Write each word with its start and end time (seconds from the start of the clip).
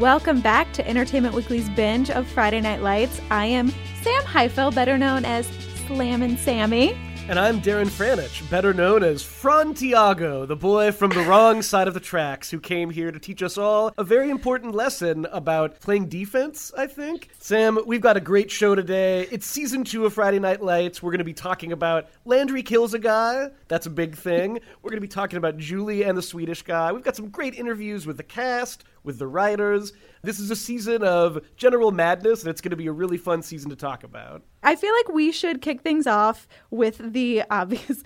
Welcome 0.00 0.42
back 0.42 0.74
to 0.74 0.86
Entertainment 0.86 1.34
Weekly's 1.34 1.70
binge 1.70 2.10
of 2.10 2.26
Friday 2.26 2.60
Night 2.60 2.82
Lights. 2.82 3.18
I 3.30 3.46
am 3.46 3.72
Sam 4.02 4.22
Highfill, 4.24 4.70
better 4.72 4.98
known 4.98 5.24
as 5.24 5.46
Slammin' 5.86 6.36
Sammy. 6.36 6.94
And 7.28 7.40
I'm 7.40 7.60
Darren 7.60 7.88
Franich, 7.88 8.48
better 8.50 8.72
known 8.72 9.02
as 9.02 9.24
Frontiago, 9.24 10.46
the 10.46 10.54
boy 10.54 10.92
from 10.92 11.10
the 11.10 11.22
wrong 11.22 11.60
side 11.62 11.88
of 11.88 11.94
the 11.94 11.98
tracks 11.98 12.52
who 12.52 12.60
came 12.60 12.90
here 12.90 13.10
to 13.10 13.18
teach 13.18 13.42
us 13.42 13.58
all 13.58 13.92
a 13.98 14.04
very 14.04 14.30
important 14.30 14.76
lesson 14.76 15.26
about 15.32 15.80
playing 15.80 16.08
defense, 16.08 16.72
I 16.78 16.86
think. 16.86 17.30
Sam, 17.40 17.80
we've 17.84 18.00
got 18.00 18.16
a 18.16 18.20
great 18.20 18.48
show 18.48 18.76
today. 18.76 19.26
It's 19.32 19.44
season 19.44 19.82
two 19.82 20.06
of 20.06 20.12
Friday 20.12 20.38
Night 20.38 20.62
Lights. 20.62 21.02
We're 21.02 21.10
going 21.10 21.18
to 21.18 21.24
be 21.24 21.34
talking 21.34 21.72
about 21.72 22.06
Landry 22.24 22.62
kills 22.62 22.94
a 22.94 22.98
guy. 23.00 23.48
That's 23.66 23.86
a 23.86 23.90
big 23.90 24.14
thing. 24.14 24.60
We're 24.82 24.90
going 24.90 24.98
to 24.98 25.00
be 25.00 25.08
talking 25.08 25.38
about 25.38 25.56
Julie 25.56 26.04
and 26.04 26.16
the 26.16 26.22
Swedish 26.22 26.62
guy. 26.62 26.92
We've 26.92 27.02
got 27.02 27.16
some 27.16 27.30
great 27.30 27.56
interviews 27.56 28.06
with 28.06 28.18
the 28.18 28.22
cast, 28.22 28.84
with 29.06 29.18
the 29.18 29.26
writers. 29.26 29.92
This 30.22 30.38
is 30.38 30.50
a 30.50 30.56
season 30.56 31.02
of 31.02 31.40
general 31.56 31.92
madness, 31.92 32.42
and 32.42 32.50
it's 32.50 32.60
going 32.60 32.70
to 32.70 32.76
be 32.76 32.88
a 32.88 32.92
really 32.92 33.16
fun 33.16 33.42
season 33.42 33.70
to 33.70 33.76
talk 33.76 34.04
about. 34.04 34.42
I 34.62 34.74
feel 34.74 34.92
like 34.92 35.14
we 35.14 35.32
should 35.32 35.62
kick 35.62 35.80
things 35.80 36.06
off 36.06 36.46
with 36.70 37.12
the 37.12 37.44
obvious 37.50 38.02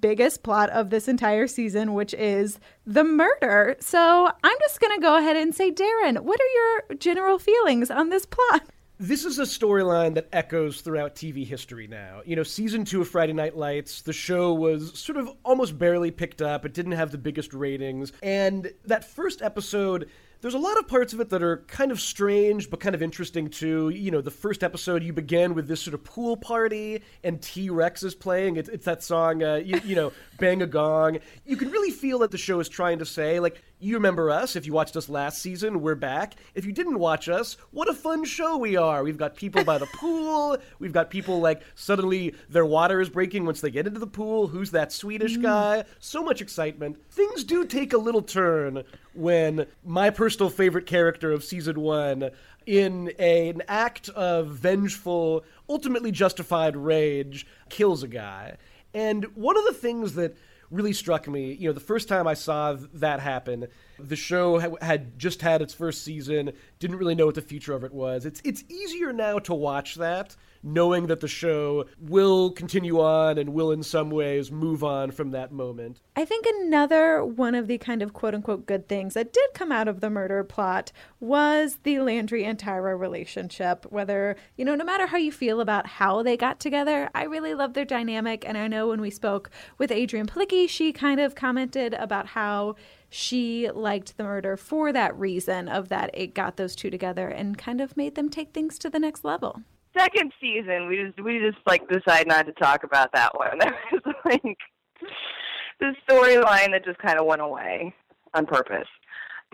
biggest 0.00 0.42
plot 0.42 0.70
of 0.70 0.90
this 0.90 1.08
entire 1.08 1.46
season, 1.46 1.94
which 1.94 2.14
is 2.14 2.60
the 2.86 3.02
murder. 3.02 3.76
So 3.80 4.30
I'm 4.44 4.58
just 4.60 4.80
going 4.80 4.94
to 4.94 5.02
go 5.02 5.16
ahead 5.16 5.36
and 5.36 5.54
say, 5.54 5.72
Darren, 5.72 6.20
what 6.20 6.38
are 6.38 6.46
your 6.54 6.96
general 6.98 7.38
feelings 7.38 7.90
on 7.90 8.10
this 8.10 8.26
plot? 8.26 8.62
This 9.02 9.24
is 9.24 9.40
a 9.40 9.42
storyline 9.42 10.14
that 10.14 10.28
echoes 10.32 10.80
throughout 10.80 11.16
TV 11.16 11.44
history 11.44 11.88
now. 11.88 12.20
You 12.24 12.36
know, 12.36 12.44
season 12.44 12.84
two 12.84 13.00
of 13.00 13.08
Friday 13.08 13.32
Night 13.32 13.56
Lights, 13.56 14.02
the 14.02 14.12
show 14.12 14.54
was 14.54 14.96
sort 14.96 15.18
of 15.18 15.28
almost 15.44 15.76
barely 15.76 16.12
picked 16.12 16.40
up. 16.40 16.64
It 16.64 16.72
didn't 16.72 16.92
have 16.92 17.10
the 17.10 17.18
biggest 17.18 17.52
ratings. 17.52 18.12
And 18.22 18.72
that 18.84 19.04
first 19.04 19.42
episode 19.42 20.08
there's 20.42 20.54
a 20.54 20.58
lot 20.58 20.76
of 20.76 20.88
parts 20.88 21.12
of 21.12 21.20
it 21.20 21.30
that 21.30 21.42
are 21.42 21.58
kind 21.68 21.92
of 21.92 22.00
strange 22.00 22.68
but 22.68 22.80
kind 22.80 22.94
of 22.94 23.02
interesting 23.02 23.48
too. 23.48 23.88
You 23.90 24.10
know, 24.10 24.20
the 24.20 24.30
first 24.30 24.62
episode 24.64 25.02
you 25.02 25.12
begin 25.12 25.54
with 25.54 25.68
this 25.68 25.80
sort 25.80 25.94
of 25.94 26.02
pool 26.02 26.36
party 26.36 27.02
and 27.22 27.40
T 27.40 27.70
Rex 27.70 28.02
is 28.02 28.14
playing. 28.14 28.56
It's, 28.56 28.68
it's 28.68 28.84
that 28.84 29.04
song, 29.04 29.42
uh, 29.42 29.54
you, 29.64 29.80
you 29.84 29.94
know, 29.94 30.12
Bang 30.38 30.60
a 30.60 30.66
Gong. 30.66 31.18
You 31.46 31.56
can 31.56 31.70
really 31.70 31.92
feel 31.92 32.18
that 32.18 32.32
the 32.32 32.38
show 32.38 32.58
is 32.58 32.68
trying 32.68 32.98
to 32.98 33.06
say, 33.06 33.38
like, 33.38 33.62
you 33.82 33.94
remember 33.96 34.30
us. 34.30 34.54
If 34.54 34.64
you 34.64 34.72
watched 34.72 34.96
us 34.96 35.08
last 35.08 35.42
season, 35.42 35.80
we're 35.80 35.96
back. 35.96 36.36
If 36.54 36.64
you 36.64 36.72
didn't 36.72 37.00
watch 37.00 37.28
us, 37.28 37.56
what 37.72 37.88
a 37.88 37.92
fun 37.92 38.24
show 38.24 38.56
we 38.56 38.76
are. 38.76 39.02
We've 39.02 39.18
got 39.18 39.34
people 39.34 39.64
by 39.64 39.78
the 39.78 39.86
pool. 39.94 40.56
We've 40.78 40.92
got 40.92 41.10
people 41.10 41.40
like 41.40 41.62
suddenly 41.74 42.34
their 42.48 42.64
water 42.64 43.00
is 43.00 43.08
breaking 43.08 43.44
once 43.44 43.60
they 43.60 43.70
get 43.70 43.88
into 43.88 43.98
the 43.98 44.06
pool. 44.06 44.46
Who's 44.46 44.70
that 44.70 44.92
Swedish 44.92 45.36
mm. 45.36 45.42
guy? 45.42 45.84
So 45.98 46.22
much 46.22 46.40
excitement. 46.40 46.96
Things 47.10 47.42
do 47.42 47.66
take 47.66 47.92
a 47.92 47.98
little 47.98 48.22
turn 48.22 48.84
when 49.14 49.66
my 49.84 50.10
personal 50.10 50.48
favorite 50.48 50.86
character 50.86 51.32
of 51.32 51.42
season 51.42 51.80
one 51.80 52.30
in 52.66 53.12
a, 53.18 53.48
an 53.48 53.62
act 53.66 54.08
of 54.10 54.50
vengeful, 54.50 55.44
ultimately 55.68 56.12
justified 56.12 56.76
rage, 56.76 57.48
kills 57.68 58.04
a 58.04 58.08
guy. 58.08 58.56
And 58.94 59.24
one 59.34 59.56
of 59.56 59.64
the 59.64 59.72
things 59.72 60.14
that 60.14 60.36
really 60.72 60.92
struck 60.92 61.28
me. 61.28 61.52
You 61.52 61.68
know, 61.68 61.72
the 61.72 61.80
first 61.80 62.08
time 62.08 62.26
I 62.26 62.34
saw 62.34 62.76
that 62.94 63.20
happen, 63.20 63.68
the 63.98 64.16
show 64.16 64.58
had 64.80 65.18
just 65.18 65.42
had 65.42 65.62
its 65.62 65.74
first 65.74 66.02
season, 66.02 66.52
didn't 66.78 66.96
really 66.96 67.14
know 67.14 67.26
what 67.26 67.34
the 67.34 67.42
future 67.42 67.74
of 67.74 67.84
it 67.84 67.92
was. 67.92 68.26
It's 68.26 68.40
it's 68.44 68.64
easier 68.68 69.12
now 69.12 69.38
to 69.40 69.54
watch 69.54 69.96
that 69.96 70.34
knowing 70.62 71.06
that 71.06 71.20
the 71.20 71.28
show 71.28 71.86
will 71.98 72.50
continue 72.50 73.00
on 73.00 73.38
and 73.38 73.52
will 73.52 73.70
in 73.72 73.82
some 73.82 74.10
ways 74.10 74.50
move 74.50 74.84
on 74.84 75.10
from 75.10 75.30
that 75.30 75.52
moment. 75.52 76.00
I 76.16 76.24
think 76.24 76.46
another 76.46 77.24
one 77.24 77.54
of 77.54 77.66
the 77.66 77.78
kind 77.78 78.02
of 78.02 78.12
quote 78.12 78.34
unquote 78.34 78.66
good 78.66 78.88
things 78.88 79.14
that 79.14 79.32
did 79.32 79.50
come 79.54 79.72
out 79.72 79.88
of 79.88 80.00
the 80.00 80.10
murder 80.10 80.44
plot 80.44 80.92
was 81.20 81.78
the 81.82 81.98
Landry 82.00 82.44
and 82.44 82.58
Tyra 82.58 82.98
relationship. 82.98 83.86
Whether, 83.90 84.36
you 84.56 84.64
know, 84.64 84.74
no 84.74 84.84
matter 84.84 85.06
how 85.06 85.16
you 85.16 85.32
feel 85.32 85.60
about 85.60 85.86
how 85.86 86.22
they 86.22 86.36
got 86.36 86.60
together, 86.60 87.10
I 87.14 87.24
really 87.24 87.54
love 87.54 87.74
their 87.74 87.84
dynamic. 87.84 88.44
And 88.46 88.56
I 88.56 88.68
know 88.68 88.88
when 88.88 89.00
we 89.00 89.10
spoke 89.10 89.50
with 89.78 89.90
Adrianne 89.90 90.26
Palicki, 90.26 90.68
she 90.68 90.92
kind 90.92 91.20
of 91.20 91.34
commented 91.34 91.94
about 91.94 92.28
how 92.28 92.76
she 93.08 93.70
liked 93.70 94.16
the 94.16 94.24
murder 94.24 94.56
for 94.56 94.90
that 94.92 95.18
reason 95.18 95.68
of 95.68 95.90
that 95.90 96.10
it 96.14 96.34
got 96.34 96.56
those 96.56 96.74
two 96.74 96.88
together 96.88 97.28
and 97.28 97.58
kind 97.58 97.80
of 97.80 97.94
made 97.94 98.14
them 98.14 98.30
take 98.30 98.54
things 98.54 98.78
to 98.78 98.88
the 98.88 98.98
next 98.98 99.22
level 99.22 99.62
second 99.96 100.32
season, 100.40 100.88
we 100.88 100.96
just 100.96 101.20
we 101.22 101.38
just 101.38 101.58
like 101.66 101.88
decide 101.88 102.26
not 102.26 102.46
to 102.46 102.52
talk 102.52 102.84
about 102.84 103.12
that 103.12 103.36
one. 103.36 103.58
That 103.60 103.74
was 103.92 104.14
like 104.24 104.58
the 105.80 105.94
storyline 106.08 106.70
that 106.72 106.84
just 106.84 106.98
kind 106.98 107.18
of 107.18 107.26
went 107.26 107.40
away 107.40 107.94
on 108.34 108.46
purpose. 108.46 108.88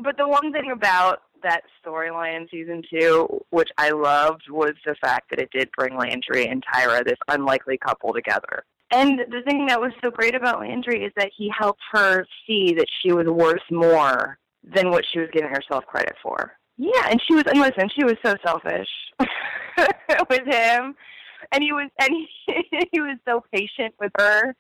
But 0.03 0.17
the 0.17 0.29
one 0.29 0.53
thing 0.53 0.71
about 0.71 1.23
that 1.43 1.63
storyline 1.85 2.37
in 2.37 2.49
season 2.51 2.83
two, 2.91 3.27
which 3.51 3.71
I 3.79 3.91
loved, 3.91 4.43
was 4.51 4.73
the 4.85 4.95
fact 5.01 5.31
that 5.31 5.41
it 5.41 5.51
did 5.53 5.71
bring 5.77 5.97
Landry 5.97 6.47
and 6.47 6.63
Tyra, 6.65 7.05
this 7.05 7.19
unlikely 7.29 7.79
couple, 7.79 8.13
together. 8.13 8.65
And 8.91 9.21
the 9.31 9.43
thing 9.43 9.67
that 9.67 9.81
was 9.81 9.93
so 10.03 10.11
great 10.11 10.35
about 10.35 10.61
Landry 10.61 11.05
is 11.05 11.13
that 11.17 11.31
he 11.37 11.51
helped 11.57 11.83
her 11.93 12.27
see 12.47 12.75
that 12.75 12.87
she 13.03 13.13
was 13.13 13.27
worth 13.27 13.63
more 13.71 14.39
than 14.63 14.91
what 14.91 15.05
she 15.13 15.19
was 15.19 15.29
giving 15.33 15.51
herself 15.51 15.85
credit 15.87 16.15
for. 16.23 16.58
Yeah, 16.79 17.09
and 17.11 17.21
she 17.27 17.35
was, 17.35 17.45
and 17.47 17.61
listen, 17.61 17.91
she 17.95 18.05
was 18.05 18.17
so 18.25 18.35
selfish. 18.45 18.89
with 20.31 20.47
him, 20.47 20.95
and 21.53 21.63
he 21.63 21.73
was 21.73 21.91
and 22.01 22.11
he, 22.11 22.89
he 22.93 23.01
was 23.01 23.19
so 23.27 23.43
patient 23.53 23.95
with 24.01 24.13
her. 24.19 24.55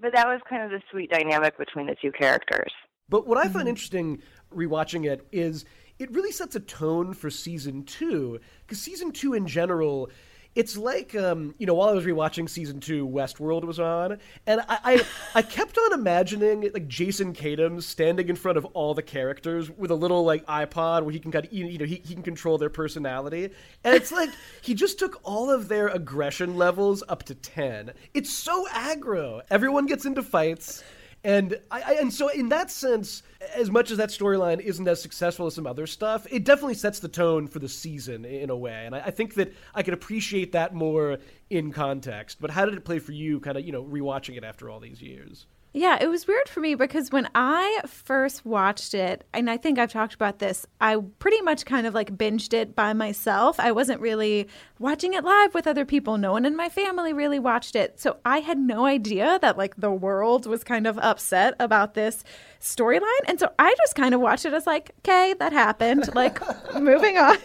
But 0.00 0.12
that 0.14 0.26
was 0.26 0.40
kind 0.48 0.62
of 0.62 0.70
the 0.70 0.80
sweet 0.90 1.10
dynamic 1.10 1.58
between 1.58 1.86
the 1.86 1.96
two 2.00 2.12
characters. 2.12 2.72
But 3.08 3.26
what 3.26 3.38
I 3.38 3.44
find 3.44 3.54
mm-hmm. 3.56 3.68
interesting 3.68 4.22
rewatching 4.54 5.06
it 5.06 5.26
is 5.32 5.64
it 5.98 6.10
really 6.12 6.32
sets 6.32 6.54
a 6.56 6.60
tone 6.60 7.12
for 7.12 7.28
season 7.28 7.84
two 7.84 8.40
because 8.60 8.80
season 8.80 9.12
two 9.12 9.34
in 9.34 9.46
general 9.46 10.10
it's 10.54 10.76
like 10.76 11.14
um, 11.14 11.54
you 11.58 11.66
know 11.66 11.74
while 11.74 11.88
I 11.88 11.92
was 11.92 12.04
rewatching 12.04 12.48
season 12.48 12.80
two, 12.80 13.06
Westworld 13.06 13.64
was 13.64 13.78
on, 13.78 14.18
and 14.46 14.60
I, 14.62 14.78
I, 14.84 15.06
I 15.36 15.42
kept 15.42 15.78
on 15.78 15.92
imagining 15.92 16.62
like 16.74 16.88
Jason 16.88 17.32
Katims 17.34 17.84
standing 17.84 18.28
in 18.28 18.36
front 18.36 18.58
of 18.58 18.64
all 18.66 18.94
the 18.94 19.02
characters 19.02 19.70
with 19.70 19.90
a 19.90 19.94
little 19.94 20.24
like 20.24 20.44
iPod 20.46 21.02
where 21.02 21.12
he 21.12 21.20
can 21.20 21.30
kind 21.30 21.46
of 21.46 21.52
you 21.52 21.78
know 21.78 21.84
he, 21.84 22.02
he 22.04 22.14
can 22.14 22.22
control 22.22 22.58
their 22.58 22.70
personality, 22.70 23.50
and 23.84 23.94
it's 23.94 24.10
like 24.10 24.30
he 24.62 24.74
just 24.74 24.98
took 24.98 25.20
all 25.22 25.50
of 25.50 25.68
their 25.68 25.88
aggression 25.88 26.56
levels 26.56 27.02
up 27.08 27.22
to 27.24 27.34
ten. 27.34 27.92
It's 28.14 28.32
so 28.32 28.66
aggro. 28.68 29.42
Everyone 29.50 29.86
gets 29.86 30.04
into 30.04 30.22
fights. 30.22 30.82
And 31.22 31.58
I, 31.70 31.96
and 32.00 32.12
so 32.12 32.28
in 32.28 32.48
that 32.48 32.70
sense, 32.70 33.22
as 33.54 33.70
much 33.70 33.90
as 33.90 33.98
that 33.98 34.08
storyline 34.08 34.58
isn't 34.60 34.88
as 34.88 35.02
successful 35.02 35.46
as 35.46 35.54
some 35.54 35.66
other 35.66 35.86
stuff, 35.86 36.26
it 36.30 36.44
definitely 36.44 36.74
sets 36.74 36.98
the 36.98 37.08
tone 37.08 37.46
for 37.46 37.58
the 37.58 37.68
season 37.68 38.24
in 38.24 38.48
a 38.48 38.56
way. 38.56 38.84
And 38.86 38.94
I, 38.94 39.00
I 39.00 39.10
think 39.10 39.34
that 39.34 39.52
I 39.74 39.82
can 39.82 39.92
appreciate 39.92 40.52
that 40.52 40.74
more 40.74 41.18
in 41.50 41.72
context. 41.72 42.38
But 42.40 42.50
how 42.50 42.64
did 42.64 42.74
it 42.74 42.84
play 42.84 42.98
for 42.98 43.12
you, 43.12 43.38
kind 43.40 43.58
of 43.58 43.66
you 43.66 43.72
know 43.72 43.84
rewatching 43.84 44.36
it 44.36 44.44
after 44.44 44.70
all 44.70 44.80
these 44.80 45.02
years? 45.02 45.46
Yeah, 45.72 45.98
it 46.00 46.08
was 46.08 46.26
weird 46.26 46.48
for 46.48 46.58
me 46.58 46.74
because 46.74 47.12
when 47.12 47.28
I 47.32 47.82
first 47.86 48.44
watched 48.44 48.92
it, 48.92 49.24
and 49.32 49.48
I 49.48 49.56
think 49.56 49.78
I've 49.78 49.92
talked 49.92 50.14
about 50.14 50.40
this, 50.40 50.66
I 50.80 50.96
pretty 51.20 51.40
much 51.42 51.64
kind 51.64 51.86
of 51.86 51.94
like 51.94 52.16
binged 52.16 52.52
it 52.52 52.74
by 52.74 52.92
myself. 52.92 53.60
I 53.60 53.70
wasn't 53.70 54.00
really 54.00 54.48
watching 54.80 55.14
it 55.14 55.22
live 55.22 55.54
with 55.54 55.68
other 55.68 55.84
people. 55.84 56.18
No 56.18 56.32
one 56.32 56.44
in 56.44 56.56
my 56.56 56.68
family 56.68 57.12
really 57.12 57.38
watched 57.38 57.76
it. 57.76 58.00
So 58.00 58.16
I 58.24 58.38
had 58.40 58.58
no 58.58 58.84
idea 58.84 59.38
that 59.42 59.56
like 59.56 59.76
the 59.76 59.92
world 59.92 60.44
was 60.44 60.64
kind 60.64 60.88
of 60.88 60.98
upset 60.98 61.54
about 61.60 61.94
this 61.94 62.24
storyline. 62.60 63.24
And 63.26 63.38
so 63.38 63.52
I 63.56 63.72
just 63.78 63.94
kind 63.94 64.12
of 64.12 64.20
watched 64.20 64.46
it 64.46 64.52
as 64.52 64.66
like, 64.66 64.90
okay, 64.98 65.34
that 65.38 65.52
happened, 65.52 66.12
like 66.16 66.40
moving 66.80 67.16
on. 67.16 67.38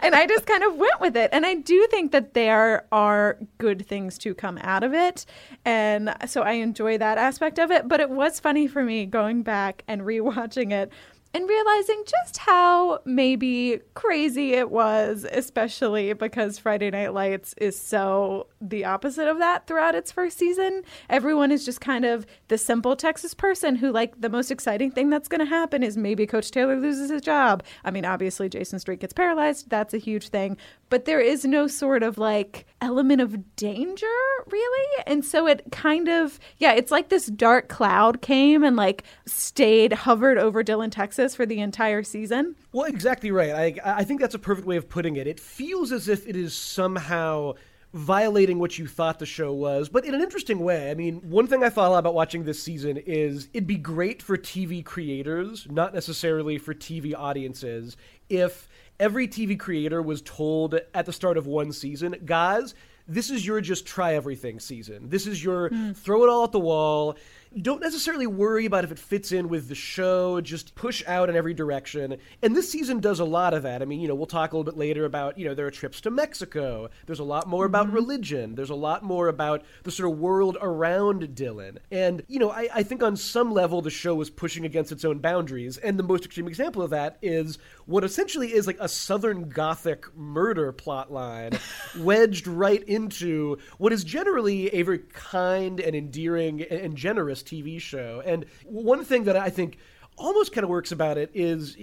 And 0.00 0.14
I 0.14 0.26
just 0.26 0.46
kind 0.46 0.62
of 0.64 0.76
went 0.76 1.00
with 1.00 1.16
it. 1.16 1.30
And 1.32 1.44
I 1.44 1.54
do 1.54 1.86
think 1.90 2.12
that 2.12 2.34
there 2.34 2.86
are 2.92 3.38
good 3.58 3.86
things 3.86 4.18
to 4.18 4.34
come 4.34 4.58
out 4.58 4.82
of 4.82 4.94
it. 4.94 5.26
And 5.64 6.14
so 6.26 6.42
I 6.42 6.52
enjoy 6.52 6.98
that 6.98 7.18
aspect 7.18 7.58
of 7.58 7.70
it. 7.70 7.88
But 7.88 8.00
it 8.00 8.10
was 8.10 8.40
funny 8.40 8.66
for 8.66 8.84
me 8.84 9.06
going 9.06 9.42
back 9.42 9.84
and 9.88 10.02
rewatching 10.02 10.72
it 10.72 10.90
and 11.34 11.48
realizing 11.48 12.04
just 12.06 12.36
how 12.38 13.00
maybe 13.04 13.80
crazy 13.94 14.54
it 14.54 14.70
was, 14.70 15.26
especially 15.32 16.12
because 16.12 16.60
Friday 16.60 16.90
Night 16.90 17.12
Lights 17.12 17.54
is 17.58 17.76
so 17.76 18.46
the 18.60 18.84
opposite 18.84 19.26
of 19.26 19.38
that 19.40 19.66
throughout 19.66 19.96
its 19.96 20.12
first 20.12 20.38
season. 20.38 20.82
Everyone 21.10 21.50
is 21.50 21.64
just 21.64 21.80
kind 21.80 22.04
of 22.04 22.24
the 22.46 22.56
simple 22.56 22.94
Texas 22.94 23.34
person 23.34 23.74
who, 23.74 23.90
like, 23.90 24.20
the 24.20 24.28
most 24.28 24.52
exciting 24.52 24.92
thing 24.92 25.10
that's 25.10 25.26
going 25.26 25.40
to 25.40 25.44
happen 25.44 25.82
is 25.82 25.96
maybe 25.96 26.24
Coach 26.24 26.52
Taylor 26.52 26.78
loses 26.78 27.10
his 27.10 27.22
job. 27.22 27.64
I 27.84 27.90
mean, 27.90 28.04
obviously, 28.04 28.48
Jason 28.48 28.78
Street 28.78 29.00
gets 29.00 29.12
paralyzed. 29.12 29.68
That's 29.68 29.92
a 29.92 29.98
huge 29.98 30.28
thing. 30.28 30.56
But 30.88 31.04
there 31.04 31.20
is 31.20 31.44
no 31.44 31.66
sort 31.66 32.04
of 32.04 32.16
like 32.16 32.66
element 32.80 33.20
of 33.20 33.56
danger, 33.56 34.06
really. 34.48 35.02
And 35.08 35.24
so 35.24 35.48
it 35.48 35.64
kind 35.72 36.08
of, 36.08 36.38
yeah, 36.58 36.74
it's 36.74 36.92
like 36.92 37.08
this 37.08 37.26
dark 37.26 37.68
cloud 37.68 38.22
came 38.22 38.62
and 38.62 38.76
like 38.76 39.02
stayed, 39.26 39.92
hovered 39.92 40.38
over 40.38 40.62
Dillon, 40.62 40.90
Texas 40.90 41.23
for 41.32 41.46
the 41.46 41.60
entire 41.60 42.02
season. 42.02 42.56
Well, 42.72 42.86
exactly 42.86 43.30
right. 43.30 43.78
I, 43.84 43.98
I 43.98 44.04
think 44.04 44.20
that's 44.20 44.34
a 44.34 44.38
perfect 44.40 44.66
way 44.66 44.76
of 44.76 44.88
putting 44.88 45.14
it. 45.14 45.28
It 45.28 45.38
feels 45.38 45.92
as 45.92 46.08
if 46.08 46.26
it 46.26 46.34
is 46.34 46.56
somehow 46.56 47.54
violating 47.94 48.58
what 48.58 48.76
you 48.76 48.88
thought 48.88 49.20
the 49.20 49.26
show 49.26 49.52
was, 49.52 49.88
but 49.88 50.04
in 50.04 50.14
an 50.14 50.20
interesting 50.20 50.58
way. 50.58 50.90
I 50.90 50.94
mean, 50.94 51.20
one 51.30 51.46
thing 51.46 51.62
I 51.62 51.70
thought 51.70 51.86
a 51.86 51.90
lot 51.90 52.00
about 52.00 52.14
watching 52.14 52.42
this 52.42 52.60
season 52.60 52.96
is 52.96 53.48
it'd 53.54 53.68
be 53.68 53.76
great 53.76 54.20
for 54.20 54.36
TV 54.36 54.84
creators, 54.84 55.68
not 55.70 55.94
necessarily 55.94 56.58
for 56.58 56.74
TV 56.74 57.14
audiences, 57.16 57.96
if 58.28 58.68
every 58.98 59.28
TV 59.28 59.56
creator 59.56 60.02
was 60.02 60.22
told 60.22 60.74
at 60.92 61.06
the 61.06 61.12
start 61.12 61.36
of 61.36 61.46
one 61.46 61.70
season, 61.70 62.16
guys, 62.24 62.74
this 63.06 63.30
is 63.30 63.46
your 63.46 63.60
just 63.60 63.86
try 63.86 64.14
everything 64.14 64.58
season. 64.58 65.08
This 65.08 65.26
is 65.26 65.44
your 65.44 65.70
mm. 65.70 65.96
throw 65.96 66.24
it 66.24 66.28
all 66.28 66.44
at 66.44 66.52
the 66.52 66.60
wall 66.60 67.16
don't 67.60 67.80
necessarily 67.80 68.26
worry 68.26 68.66
about 68.66 68.84
if 68.84 68.90
it 68.90 68.98
fits 68.98 69.32
in 69.32 69.48
with 69.48 69.68
the 69.68 69.74
show, 69.74 70.40
just 70.40 70.74
push 70.74 71.02
out 71.06 71.28
in 71.28 71.36
every 71.36 71.54
direction. 71.54 72.16
And 72.42 72.56
this 72.56 72.70
season 72.70 73.00
does 73.00 73.20
a 73.20 73.24
lot 73.24 73.54
of 73.54 73.62
that. 73.62 73.82
I 73.82 73.84
mean, 73.84 74.00
you 74.00 74.08
know, 74.08 74.14
we'll 74.14 74.26
talk 74.26 74.52
a 74.52 74.56
little 74.56 74.70
bit 74.70 74.78
later 74.78 75.04
about, 75.04 75.38
you 75.38 75.46
know, 75.46 75.54
there 75.54 75.66
are 75.66 75.70
trips 75.70 76.00
to 76.02 76.10
Mexico. 76.10 76.90
There's 77.06 77.20
a 77.20 77.24
lot 77.24 77.46
more 77.46 77.64
about 77.64 77.86
mm-hmm. 77.86 77.94
religion. 77.94 78.54
There's 78.54 78.70
a 78.70 78.74
lot 78.74 79.02
more 79.02 79.28
about 79.28 79.64
the 79.84 79.90
sort 79.90 80.10
of 80.10 80.18
world 80.18 80.56
around 80.60 81.34
Dillon. 81.34 81.78
And, 81.90 82.22
you 82.28 82.38
know, 82.38 82.50
I, 82.50 82.68
I 82.74 82.82
think 82.82 83.02
on 83.02 83.16
some 83.16 83.52
level 83.52 83.82
the 83.82 83.90
show 83.90 84.14
was 84.14 84.30
pushing 84.30 84.64
against 84.64 84.92
its 84.92 85.04
own 85.04 85.18
boundaries. 85.18 85.76
And 85.76 85.98
the 85.98 86.02
most 86.02 86.24
extreme 86.24 86.48
example 86.48 86.82
of 86.82 86.90
that 86.90 87.18
is 87.22 87.58
what 87.86 88.04
essentially 88.04 88.52
is 88.52 88.66
like 88.66 88.78
a 88.80 88.88
Southern 88.88 89.48
Gothic 89.48 90.14
murder 90.16 90.72
plot 90.72 91.12
line 91.12 91.52
wedged 91.98 92.46
right 92.46 92.82
into 92.82 93.58
what 93.78 93.92
is 93.92 94.04
generally 94.04 94.68
a 94.74 94.82
very 94.82 95.00
kind 95.12 95.80
and 95.80 95.94
endearing 95.94 96.62
and 96.62 96.96
generous 96.96 97.42
TV 97.42 97.80
show. 97.80 98.22
And 98.24 98.46
one 98.64 99.04
thing 99.04 99.24
that 99.24 99.36
I 99.36 99.50
think 99.50 99.78
almost 100.16 100.52
kind 100.52 100.64
of 100.64 100.70
works 100.70 100.92
about 100.92 101.18
it 101.18 101.30
is 101.34 101.76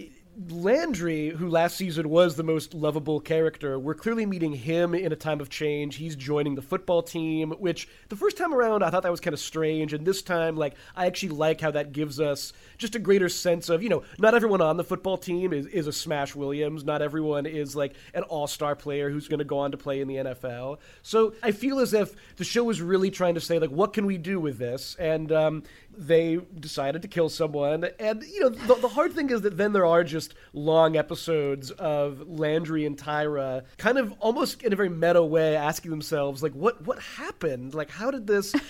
Landry, 0.49 1.29
who 1.29 1.49
last 1.49 1.75
season 1.75 2.09
was 2.09 2.35
the 2.35 2.43
most 2.43 2.73
lovable 2.73 3.19
character, 3.19 3.77
we're 3.77 3.93
clearly 3.93 4.25
meeting 4.25 4.53
him 4.53 4.95
in 4.95 5.11
a 5.11 5.15
time 5.15 5.41
of 5.41 5.49
change. 5.49 5.95
He's 5.95 6.15
joining 6.15 6.55
the 6.55 6.61
football 6.61 7.03
team, 7.03 7.51
which 7.59 7.89
the 8.07 8.15
first 8.15 8.37
time 8.37 8.53
around 8.53 8.81
I 8.81 8.89
thought 8.89 9.03
that 9.03 9.11
was 9.11 9.19
kind 9.19 9.33
of 9.33 9.41
strange. 9.41 9.91
And 9.91 10.05
this 10.05 10.21
time, 10.21 10.55
like, 10.55 10.75
I 10.95 11.05
actually 11.05 11.29
like 11.29 11.59
how 11.59 11.71
that 11.71 11.91
gives 11.91 12.19
us 12.19 12.53
just 12.77 12.95
a 12.95 12.99
greater 12.99 13.27
sense 13.27 13.67
of, 13.67 13.83
you 13.83 13.89
know, 13.89 14.03
not 14.19 14.33
everyone 14.33 14.61
on 14.61 14.77
the 14.77 14.85
football 14.85 15.17
team 15.17 15.51
is, 15.51 15.65
is 15.67 15.87
a 15.87 15.93
Smash 15.93 16.33
Williams. 16.33 16.85
Not 16.85 17.01
everyone 17.01 17.45
is 17.45 17.75
like 17.75 17.93
an 18.13 18.23
all 18.23 18.47
star 18.47 18.75
player 18.75 19.09
who's 19.09 19.27
going 19.27 19.39
to 19.39 19.45
go 19.45 19.59
on 19.59 19.71
to 19.71 19.77
play 19.77 19.99
in 19.99 20.07
the 20.07 20.15
NFL. 20.15 20.77
So 21.03 21.33
I 21.43 21.51
feel 21.51 21.79
as 21.79 21.93
if 21.93 22.15
the 22.37 22.45
show 22.45 22.63
was 22.63 22.81
really 22.81 23.11
trying 23.11 23.35
to 23.35 23.41
say, 23.41 23.59
like, 23.59 23.71
what 23.71 23.91
can 23.91 24.05
we 24.05 24.17
do 24.17 24.39
with 24.39 24.57
this? 24.57 24.95
And 24.97 25.29
um, 25.33 25.63
they 25.97 26.39
decided 26.59 27.01
to 27.01 27.07
kill 27.07 27.29
someone. 27.29 27.85
And, 27.99 28.23
you 28.23 28.41
know, 28.41 28.49
the, 28.49 28.75
the, 28.75 28.87
hard 28.87 29.13
thing 29.13 29.29
is 29.29 29.41
that 29.41 29.57
then 29.57 29.73
there 29.73 29.85
are 29.85 30.03
just 30.03 30.33
long 30.53 30.95
episodes 30.95 31.71
of 31.71 32.27
Landry 32.27 32.85
and 32.85 32.97
Tyra 32.97 33.63
kind 33.77 33.97
of 33.97 34.13
almost 34.19 34.63
in 34.63 34.73
a 34.73 34.75
very 34.75 34.89
meta 34.89 35.23
way 35.23 35.55
asking 35.55 35.91
themselves, 35.91 36.41
like, 36.41 36.53
what, 36.53 36.85
what 36.85 36.99
happened? 36.99 37.73
Like, 37.73 37.89
how 37.89 38.11
did 38.11 38.27
this. 38.27 38.53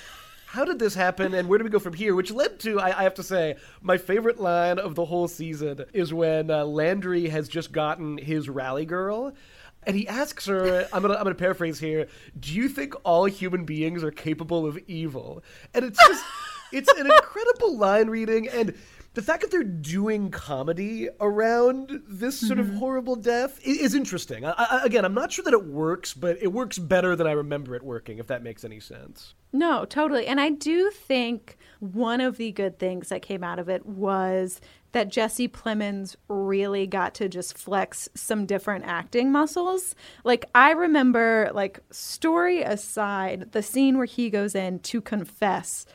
How 0.51 0.65
did 0.65 0.79
this 0.79 0.93
happen, 0.93 1.33
and 1.33 1.47
where 1.47 1.57
do 1.57 1.63
we 1.63 1.69
go 1.69 1.79
from 1.79 1.93
here? 1.93 2.13
Which 2.13 2.29
led 2.29 2.59
to, 2.59 2.77
I, 2.77 2.87
I 2.87 3.03
have 3.03 3.13
to 3.13 3.23
say, 3.23 3.55
my 3.81 3.97
favorite 3.97 4.37
line 4.37 4.79
of 4.79 4.95
the 4.95 5.05
whole 5.05 5.29
season 5.29 5.85
is 5.93 6.13
when 6.13 6.51
uh, 6.51 6.65
Landry 6.65 7.29
has 7.29 7.47
just 7.47 7.71
gotten 7.71 8.17
his 8.17 8.49
rally 8.49 8.85
girl, 8.85 9.33
and 9.83 9.95
he 9.95 10.09
asks 10.09 10.47
her, 10.47 10.89
I'm 10.93 11.01
gonna 11.01 11.13
I'm 11.13 11.23
gonna 11.23 11.35
paraphrase 11.35 11.79
here, 11.79 12.07
do 12.37 12.53
you 12.53 12.67
think 12.67 12.95
all 13.05 13.25
human 13.25 13.63
beings 13.63 14.03
are 14.03 14.11
capable 14.11 14.65
of 14.65 14.77
evil? 14.87 15.41
And 15.73 15.85
it's 15.85 16.05
just 16.05 16.25
it's 16.71 16.91
an 16.93 17.05
incredible 17.05 17.77
line 17.77 18.07
reading 18.07 18.47
and 18.47 18.73
the 19.13 19.21
fact 19.21 19.41
that 19.41 19.51
they're 19.51 19.63
doing 19.63 20.31
comedy 20.31 21.09
around 21.19 22.01
this 22.07 22.39
sort 22.39 22.59
mm-hmm. 22.59 22.71
of 22.71 22.77
horrible 22.77 23.17
death 23.17 23.59
is, 23.61 23.93
interesting. 23.93 24.45
I, 24.45 24.53
I, 24.57 24.81
again, 24.85 25.03
I'm 25.03 25.13
not 25.13 25.33
sure 25.33 25.43
that 25.43 25.53
it 25.53 25.65
works, 25.65 26.13
but 26.13 26.41
it 26.41 26.53
works 26.53 26.79
better 26.79 27.13
than 27.15 27.27
I 27.27 27.33
remember 27.33 27.75
it 27.75 27.83
working, 27.83 28.19
if 28.19 28.27
that 28.27 28.41
makes 28.41 28.63
any 28.63 28.79
sense. 28.79 29.33
No, 29.51 29.83
totally. 29.83 30.27
And 30.27 30.39
I 30.39 30.49
do 30.49 30.89
think 30.91 31.57
one 31.81 32.21
of 32.21 32.37
the 32.37 32.53
good 32.53 32.79
things 32.79 33.09
that 33.09 33.21
came 33.21 33.43
out 33.43 33.59
of 33.59 33.67
it 33.67 33.85
was 33.85 34.61
that 34.93 35.09
Jesse 35.09 35.49
Plemons 35.49 36.15
really 36.29 36.87
got 36.87 37.13
to 37.15 37.27
just 37.27 37.57
flex 37.57 38.07
some 38.15 38.45
different 38.45 38.85
acting 38.85 39.29
muscles. 39.29 39.93
Like 40.23 40.45
I 40.55 40.71
remember 40.71 41.51
like 41.53 41.81
story 41.91 42.61
aside, 42.61 43.51
the 43.51 43.63
scene 43.63 43.97
where 43.97 44.05
he 44.05 44.29
goes 44.29 44.55
in 44.55 44.79
to 44.79 45.01
confess 45.01 45.85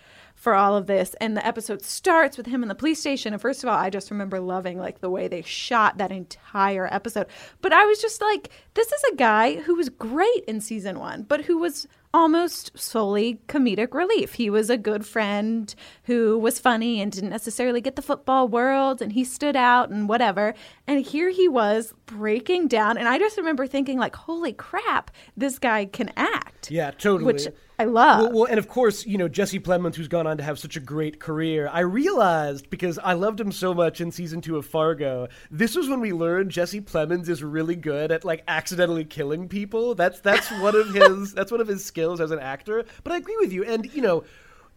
for 0.46 0.54
all 0.54 0.76
of 0.76 0.86
this 0.86 1.12
and 1.20 1.36
the 1.36 1.44
episode 1.44 1.82
starts 1.82 2.36
with 2.36 2.46
him 2.46 2.62
in 2.62 2.68
the 2.68 2.74
police 2.76 3.00
station 3.00 3.32
and 3.32 3.42
first 3.42 3.64
of 3.64 3.68
all 3.68 3.76
i 3.76 3.90
just 3.90 4.12
remember 4.12 4.38
loving 4.38 4.78
like 4.78 5.00
the 5.00 5.10
way 5.10 5.26
they 5.26 5.42
shot 5.42 5.98
that 5.98 6.12
entire 6.12 6.86
episode 6.94 7.26
but 7.62 7.72
i 7.72 7.84
was 7.84 8.00
just 8.00 8.22
like 8.22 8.50
this 8.74 8.86
is 8.86 9.02
a 9.12 9.16
guy 9.16 9.56
who 9.56 9.74
was 9.74 9.88
great 9.88 10.44
in 10.46 10.60
season 10.60 11.00
one 11.00 11.24
but 11.24 11.46
who 11.46 11.58
was 11.58 11.88
almost 12.14 12.70
solely 12.78 13.38
comedic 13.46 13.92
relief. 13.92 14.34
He 14.34 14.48
was 14.48 14.70
a 14.70 14.78
good 14.78 15.04
friend 15.04 15.74
who 16.04 16.38
was 16.38 16.58
funny 16.58 17.02
and 17.02 17.12
didn't 17.12 17.28
necessarily 17.28 17.82
get 17.82 17.94
the 17.94 18.00
football 18.00 18.48
world 18.48 19.02
and 19.02 19.12
he 19.12 19.22
stood 19.22 19.54
out 19.54 19.90
and 19.90 20.08
whatever. 20.08 20.54
And 20.86 21.04
here 21.04 21.28
he 21.28 21.46
was 21.46 21.92
breaking 22.06 22.68
down 22.68 22.96
and 22.96 23.06
I 23.06 23.18
just 23.18 23.36
remember 23.36 23.66
thinking 23.66 23.98
like 23.98 24.16
holy 24.16 24.54
crap, 24.54 25.10
this 25.36 25.58
guy 25.58 25.84
can 25.84 26.10
act. 26.16 26.70
Yeah, 26.70 26.90
totally. 26.92 27.34
Which 27.34 27.48
I 27.78 27.84
love. 27.84 28.22
Well, 28.22 28.32
well, 28.32 28.44
and 28.44 28.58
of 28.58 28.68
course, 28.68 29.04
you 29.04 29.18
know, 29.18 29.28
Jesse 29.28 29.60
Plemons, 29.60 29.96
who's 29.96 30.08
gone 30.08 30.26
on 30.26 30.38
to 30.38 30.42
have 30.42 30.58
such 30.58 30.76
a 30.76 30.80
great 30.80 31.20
career. 31.20 31.68
I 31.70 31.80
realized 31.80 32.70
because 32.70 32.98
I 32.98 33.12
loved 33.12 33.38
him 33.38 33.52
so 33.52 33.74
much 33.74 34.00
in 34.00 34.10
season 34.10 34.40
two 34.40 34.56
of 34.56 34.64
Fargo, 34.64 35.28
this 35.50 35.74
was 35.74 35.88
when 35.88 36.00
we 36.00 36.12
learned 36.12 36.50
Jesse 36.50 36.80
Plemons 36.80 37.28
is 37.28 37.42
really 37.42 37.76
good 37.76 38.10
at 38.10 38.24
like 38.24 38.44
accidentally 38.48 39.04
killing 39.04 39.48
people. 39.48 39.94
That's 39.94 40.20
that's 40.20 40.50
one 40.52 40.74
of 40.74 40.94
his 40.94 41.32
that's 41.34 41.52
one 41.52 41.60
of 41.60 41.68
his 41.68 41.84
skills 41.84 42.20
as 42.20 42.30
an 42.30 42.38
actor. 42.38 42.84
But 43.04 43.12
I 43.12 43.18
agree 43.18 43.36
with 43.38 43.52
you, 43.52 43.64
and 43.64 43.92
you 43.94 44.02
know. 44.02 44.24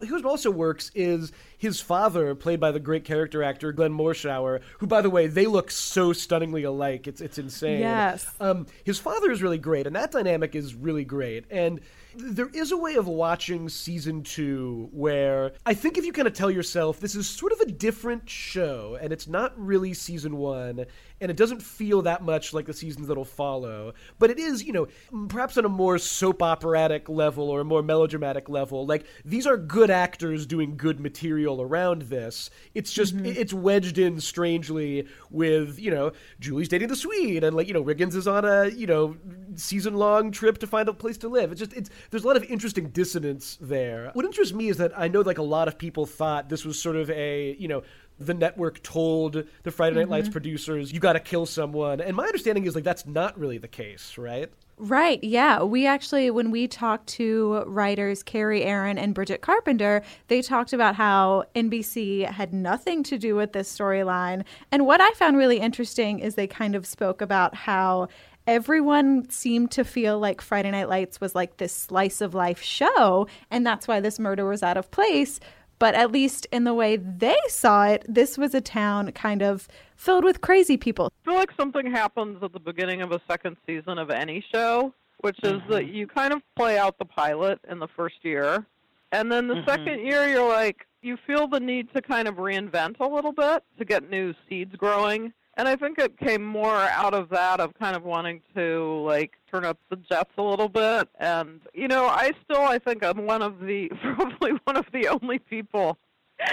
Who 0.08 0.26
also 0.26 0.50
works 0.50 0.92
is 0.96 1.34
his 1.58 1.82
father, 1.82 2.34
played 2.34 2.62
by 2.62 2.72
the 2.72 2.80
great 2.80 3.04
character 3.04 3.44
actor 3.44 3.74
Glenn 3.74 3.92
Morshower, 3.92 4.62
who, 4.78 4.88
by 4.88 5.02
the 5.02 5.10
way, 5.10 5.28
they 5.28 5.46
look 5.46 5.70
so 5.70 6.14
stunningly 6.14 6.64
alike. 6.64 7.06
It's 7.06 7.20
it's 7.20 7.38
insane. 7.38 7.82
Yes. 7.82 8.26
Um, 8.40 8.66
his 8.86 8.98
father 8.98 9.30
is 9.30 9.42
really 9.42 9.58
great, 9.58 9.88
and 9.88 9.96
that 9.98 10.12
dynamic 10.12 10.56
is 10.56 10.74
really 10.74 11.04
great. 11.04 11.44
And 11.52 11.82
there 12.20 12.50
is 12.54 12.72
a 12.72 12.78
way 12.78 12.96
of 12.96 13.08
watching 13.08 13.70
season 13.70 14.24
two 14.24 14.90
where 14.92 15.54
I 15.66 15.74
think 15.74 15.98
if 15.98 16.06
you 16.06 16.12
kind 16.12 16.28
of 16.28 16.34
tell 16.34 16.52
yourself 16.52 17.00
this 17.00 17.16
is 17.16 17.28
sort 17.28 17.52
of 17.52 17.60
a 17.62 17.66
different 17.66 18.30
show 18.30 18.98
and 19.02 19.14
it's 19.14 19.28
not 19.28 19.54
really 19.58 19.94
season 19.94 20.38
one 20.38 20.86
and 21.22 21.32
it 21.32 21.38
doesn't 21.38 21.62
feel 21.62 22.02
that 22.04 22.24
much 22.24 22.54
like 22.54 22.66
the 22.66 22.74
seasons 22.74 23.08
that'll 23.08 23.26
follow, 23.26 23.94
but 24.20 24.30
it 24.30 24.40
is, 24.40 24.64
you 24.64 24.72
know, 24.72 24.88
perhaps 25.28 25.58
on 25.58 25.66
a 25.66 25.70
more 25.70 25.98
soap 25.98 26.42
operatic 26.42 27.10
level 27.10 27.50
or 27.50 27.62
a 27.62 27.66
more 27.66 27.84
melodramatic 27.84 28.50
level. 28.50 28.86
Like 28.86 29.06
these 29.26 29.46
are 29.46 29.58
good 29.58 29.90
actors 29.90 30.46
doing 30.46 30.78
good 30.78 31.00
material 31.00 31.62
around 31.62 32.04
this. 32.04 32.50
It's 32.74 32.94
just 32.94 33.16
mm-hmm. 33.16 33.26
it's 33.26 33.54
wedged 33.54 33.98
in 33.98 34.20
strangely 34.20 35.08
with, 35.30 35.80
you 35.80 35.92
know, 35.92 36.12
Julie's 36.40 36.70
dating 36.70 36.88
the 36.88 36.96
Swede 36.96 37.44
and 37.44 37.56
like, 37.56 37.68
you 37.68 37.74
know, 37.74 37.84
Riggins 37.84 38.16
is 38.16 38.28
on 38.28 38.46
a, 38.46 38.68
you 38.68 38.88
know, 38.88 39.18
season 39.56 39.96
long 39.96 40.32
trip 40.32 40.58
to 40.60 40.68
find 40.68 40.88
a 40.88 40.94
place 40.94 41.18
to 41.18 41.28
live. 41.28 41.52
It's 41.52 41.60
just 41.60 41.74
it's 41.74 41.90
there's 42.10 42.24
a 42.24 42.28
lot 42.28 42.38
of 42.38 42.44
interesting 42.46 42.90
dissonance 42.90 43.58
there. 43.62 44.12
What 44.14 44.26
interests 44.26 44.54
me 44.54 44.70
is 44.70 44.78
that 44.78 44.92
I 44.98 45.08
know 45.08 45.22
like 45.22 45.38
a 45.38 45.44
lot 45.44 45.68
of 45.68 45.78
people 45.78 46.06
thought 46.06 46.50
this 46.50 46.66
was 46.66 46.80
sort 46.82 46.96
of 46.96 47.10
a, 47.12 47.56
you 47.60 47.68
know, 47.68 47.84
the 48.20 48.34
network 48.34 48.84
told 48.84 49.44
the 49.64 49.72
Friday 49.72 49.96
Night 49.96 50.04
mm-hmm. 50.04 50.12
Lights 50.12 50.30
producers, 50.30 50.92
you 50.92 51.00
got 51.00 51.14
to 51.14 51.20
kill 51.20 51.46
someone. 51.46 52.02
And 52.02 52.16
my 52.16 52.26
understanding 52.26 52.66
is 52.66 52.76
like 52.76 52.84
that's 52.84 53.06
not 53.06 53.40
really 53.40 53.58
the 53.58 53.68
case, 53.68 54.18
right? 54.18 54.52
Right. 54.82 55.22
Yeah. 55.22 55.62
We 55.64 55.86
actually, 55.86 56.32
when 56.32 56.52
we 56.52 56.66
talked 56.66 57.08
to 57.08 57.64
writers 57.68 58.24
Kerry 58.24 58.62
Ehrin 58.62 58.98
and 58.98 59.14
Bridget 59.14 59.42
Carpenter, 59.42 60.02
they 60.30 60.42
talked 60.42 60.72
about 60.72 60.96
how 60.96 61.44
NBC 61.54 62.26
had 62.26 62.54
nothing 62.54 63.04
to 63.04 63.18
do 63.18 63.36
with 63.36 63.52
this 63.52 63.78
storyline. 63.78 64.46
And 64.72 64.86
what 64.86 65.02
I 65.02 65.12
found 65.12 65.36
really 65.36 65.60
interesting 65.60 66.20
is 66.20 66.36
they 66.36 66.48
kind 66.48 66.76
of 66.76 66.86
spoke 66.86 67.22
about 67.22 67.56
how 67.56 68.08
everyone 68.50 69.30
seemed 69.30 69.70
to 69.70 69.84
feel 69.84 70.18
like 70.18 70.42
Friday 70.42 70.72
Night 70.72 70.90
Lights 70.90 71.22
was 71.22 71.36
like 71.36 71.58
this 71.58 71.72
slice 71.72 72.20
of 72.20 72.34
life 72.34 72.62
show, 72.62 73.28
and 73.52 73.66
that's 73.66 73.88
why 73.88 74.00
this 74.00 74.18
murder 74.18 74.48
was 74.48 74.64
out 74.64 74.76
of 74.76 74.90
place. 74.90 75.40
But 75.78 75.94
at 75.94 76.12
least 76.12 76.48
in 76.52 76.64
the 76.64 76.74
way 76.74 76.98
they 76.98 77.38
saw 77.48 77.86
it, 77.86 78.04
this 78.10 78.40
was 78.40 78.56
a 78.56 78.60
town 78.60 79.12
kind 79.12 79.44
of 79.44 79.68
filled 79.96 80.24
with 80.24 80.42
crazy 80.42 80.78
people. 80.78 81.14
I 81.24 81.30
feel 81.30 81.40
like 81.40 81.52
something 81.56 81.90
happens 81.90 82.42
at 82.42 82.52
the 82.52 82.60
beginning 82.60 83.04
of 83.04 83.12
a 83.12 83.22
second 83.30 83.56
season 83.68 84.00
of 84.00 84.10
any 84.10 84.44
show, 84.52 84.94
which 85.22 85.38
is 85.44 85.54
mm-hmm. 85.54 85.72
that 85.72 85.86
you 85.86 86.08
kind 86.08 86.34
of 86.34 86.42
play 86.58 86.80
out 86.80 86.98
the 86.98 87.06
pilot 87.06 87.60
in 87.70 87.78
the 87.78 87.88
first 87.88 88.16
year. 88.24 88.66
And 89.12 89.32
then 89.32 89.48
the 89.48 89.56
mm-hmm. 89.56 89.70
second 89.70 90.06
year, 90.06 90.28
you're 90.28 90.50
like, 90.50 90.88
you 91.04 91.18
feel 91.26 91.48
the 91.48 91.60
need 91.60 91.94
to 91.94 92.02
kind 92.02 92.28
of 92.28 92.36
reinvent 92.36 93.00
a 93.00 93.08
little 93.08 93.32
bit 93.32 93.64
to 93.78 93.86
get 93.86 94.10
new 94.10 94.34
seeds 94.50 94.76
growing 94.76 95.34
and 95.60 95.68
I 95.68 95.76
think 95.76 96.00
it 96.00 96.18
came 96.18 96.44
more 96.44 96.74
out 96.74 97.14
of 97.14 97.28
that 97.30 97.60
of 97.60 97.74
kind 97.78 97.94
of 97.96 98.04
wanting 98.04 98.42
to 98.56 99.04
like 99.06 99.34
turn 99.52 99.66
up 99.66 99.78
the 99.90 99.98
jets 99.98 100.32
a 100.38 100.42
little 100.42 100.70
bit. 100.70 101.10
And 101.20 101.60
you 101.74 101.90
know, 101.90 102.06
I 102.08 102.32
still 102.46 102.62
I 102.62 102.80
think 102.80 103.04
I'm 103.04 103.26
one 103.26 103.42
of 103.42 103.60
the 103.60 103.90
probably 104.16 104.52
one 104.64 104.78
of 104.78 104.86
the 104.94 105.10
only 105.10 105.38
people 105.38 105.98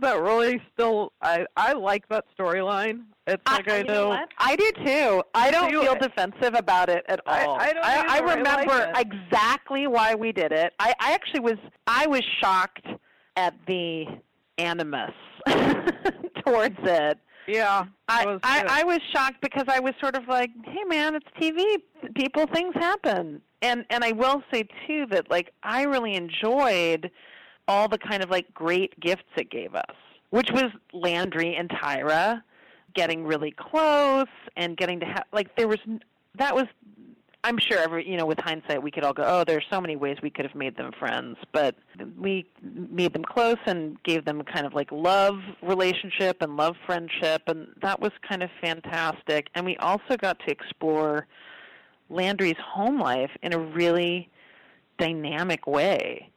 that 0.00 0.18
really 0.20 0.62
still 0.72 1.12
I 1.20 1.44
I 1.58 1.74
like 1.74 2.08
that 2.08 2.24
storyline. 2.38 3.02
It's 3.26 3.42
like 3.46 3.68
I, 3.68 3.78
you 3.78 3.84
know, 3.84 4.08
what? 4.08 4.28
I 4.38 4.56
do 4.56 4.72
too. 4.84 5.22
I 5.34 5.50
don't 5.50 5.70
You- 5.70 5.82
feel 5.82 5.94
defensive 6.00 6.54
about 6.54 6.88
it 6.88 7.04
at 7.08 7.20
all. 7.26 7.56
I 7.60 7.72
don't 7.74 7.84
I. 7.84 8.16
I 8.16 8.20
like 8.20 8.36
remember 8.38 8.92
it. 8.96 9.06
exactly 9.06 9.86
why 9.86 10.14
we 10.14 10.32
did 10.32 10.52
it. 10.52 10.72
I, 10.80 10.94
I 11.00 11.12
actually 11.12 11.40
was 11.40 11.58
I 11.86 12.06
was 12.06 12.22
shocked 12.40 12.86
at 13.36 13.54
the 13.66 14.06
animus 14.56 15.12
towards 16.44 16.76
it. 16.82 17.18
Yeah. 17.46 17.84
I, 18.08 18.26
was 18.26 18.40
I. 18.42 18.64
I 18.68 18.84
was 18.84 19.00
shocked 19.12 19.40
because 19.40 19.64
I 19.68 19.80
was 19.80 19.92
sort 20.00 20.16
of 20.16 20.28
like, 20.28 20.50
hey 20.64 20.84
man, 20.86 21.14
it's 21.14 21.26
TV. 21.40 21.62
People, 22.14 22.46
things 22.46 22.74
happen. 22.74 23.40
And 23.62 23.84
and 23.90 24.04
I 24.04 24.12
will 24.12 24.42
say 24.52 24.66
too 24.86 25.06
that 25.10 25.30
like 25.30 25.52
I 25.62 25.82
really 25.82 26.14
enjoyed 26.14 27.10
all 27.68 27.88
the 27.88 27.98
kind 27.98 28.22
of 28.22 28.30
like 28.30 28.52
great 28.54 28.98
gifts 29.00 29.22
it 29.36 29.50
gave 29.50 29.74
us, 29.74 29.96
which 30.30 30.50
was 30.50 30.70
Landry 30.92 31.54
and 31.54 31.68
Tyra 31.70 32.42
getting 32.94 33.24
really 33.24 33.52
close 33.52 34.26
and 34.56 34.76
getting 34.76 35.00
to 35.00 35.06
have 35.06 35.24
like 35.32 35.56
there 35.56 35.68
was 35.68 35.78
that 36.34 36.54
was 36.54 36.66
I'm 37.44 37.58
sure 37.58 37.78
every 37.78 38.08
you 38.08 38.16
know 38.16 38.26
with 38.26 38.38
hindsight 38.38 38.82
we 38.82 38.90
could 38.90 39.04
all 39.04 39.12
go 39.12 39.24
oh 39.26 39.44
there's 39.44 39.64
so 39.70 39.80
many 39.80 39.96
ways 39.96 40.18
we 40.22 40.30
could 40.30 40.44
have 40.44 40.54
made 40.54 40.76
them 40.76 40.92
friends 40.98 41.36
but 41.52 41.74
we 42.18 42.46
made 42.62 43.12
them 43.12 43.24
close 43.24 43.56
and 43.66 44.00
gave 44.04 44.24
them 44.24 44.42
kind 44.42 44.64
of 44.64 44.74
like 44.74 44.92
love 44.92 45.40
relationship 45.62 46.38
and 46.40 46.56
love 46.56 46.76
friendship 46.86 47.42
and 47.48 47.68
that 47.82 48.00
was 48.00 48.12
kind 48.28 48.42
of 48.42 48.50
fantastic. 48.60 49.48
And 49.54 49.66
we 49.66 49.76
also 49.78 50.16
got 50.16 50.38
to 50.40 50.50
explore 50.50 51.26
Landry's 52.08 52.56
home 52.64 53.00
life 53.00 53.30
in 53.42 53.52
a 53.52 53.58
really 53.58 54.28
dynamic 54.98 55.66
way 55.66 56.32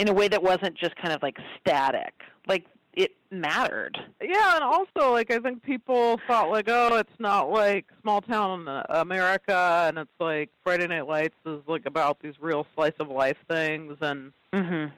in 0.00 0.08
a 0.08 0.12
way 0.14 0.28
that 0.28 0.42
wasn't 0.42 0.74
just 0.76 0.96
kind 0.96 1.12
of 1.12 1.22
like 1.22 1.36
static. 1.60 2.14
Like 2.48 2.64
it 2.94 3.12
mattered 3.30 3.96
Yeah, 4.20 4.54
and 4.56 4.64
also 4.64 5.12
like 5.12 5.30
I 5.32 5.38
think 5.38 5.62
people 5.62 6.18
thought 6.26 6.50
like, 6.50 6.66
oh, 6.68 6.96
it's 6.96 7.18
not 7.20 7.50
like 7.50 7.86
small 8.02 8.20
town 8.20 8.66
America, 8.88 9.84
and 9.88 9.98
it's 9.98 10.10
like 10.18 10.50
Friday 10.64 10.86
Night 10.86 11.06
Lights 11.06 11.36
is 11.46 11.60
like 11.66 11.86
about 11.86 12.18
these 12.20 12.34
real 12.40 12.66
slice 12.74 12.94
of 12.98 13.08
life 13.08 13.36
things, 13.48 13.96
and 14.00 14.32
mhm 14.52 14.90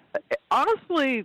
honestly, 0.51 1.25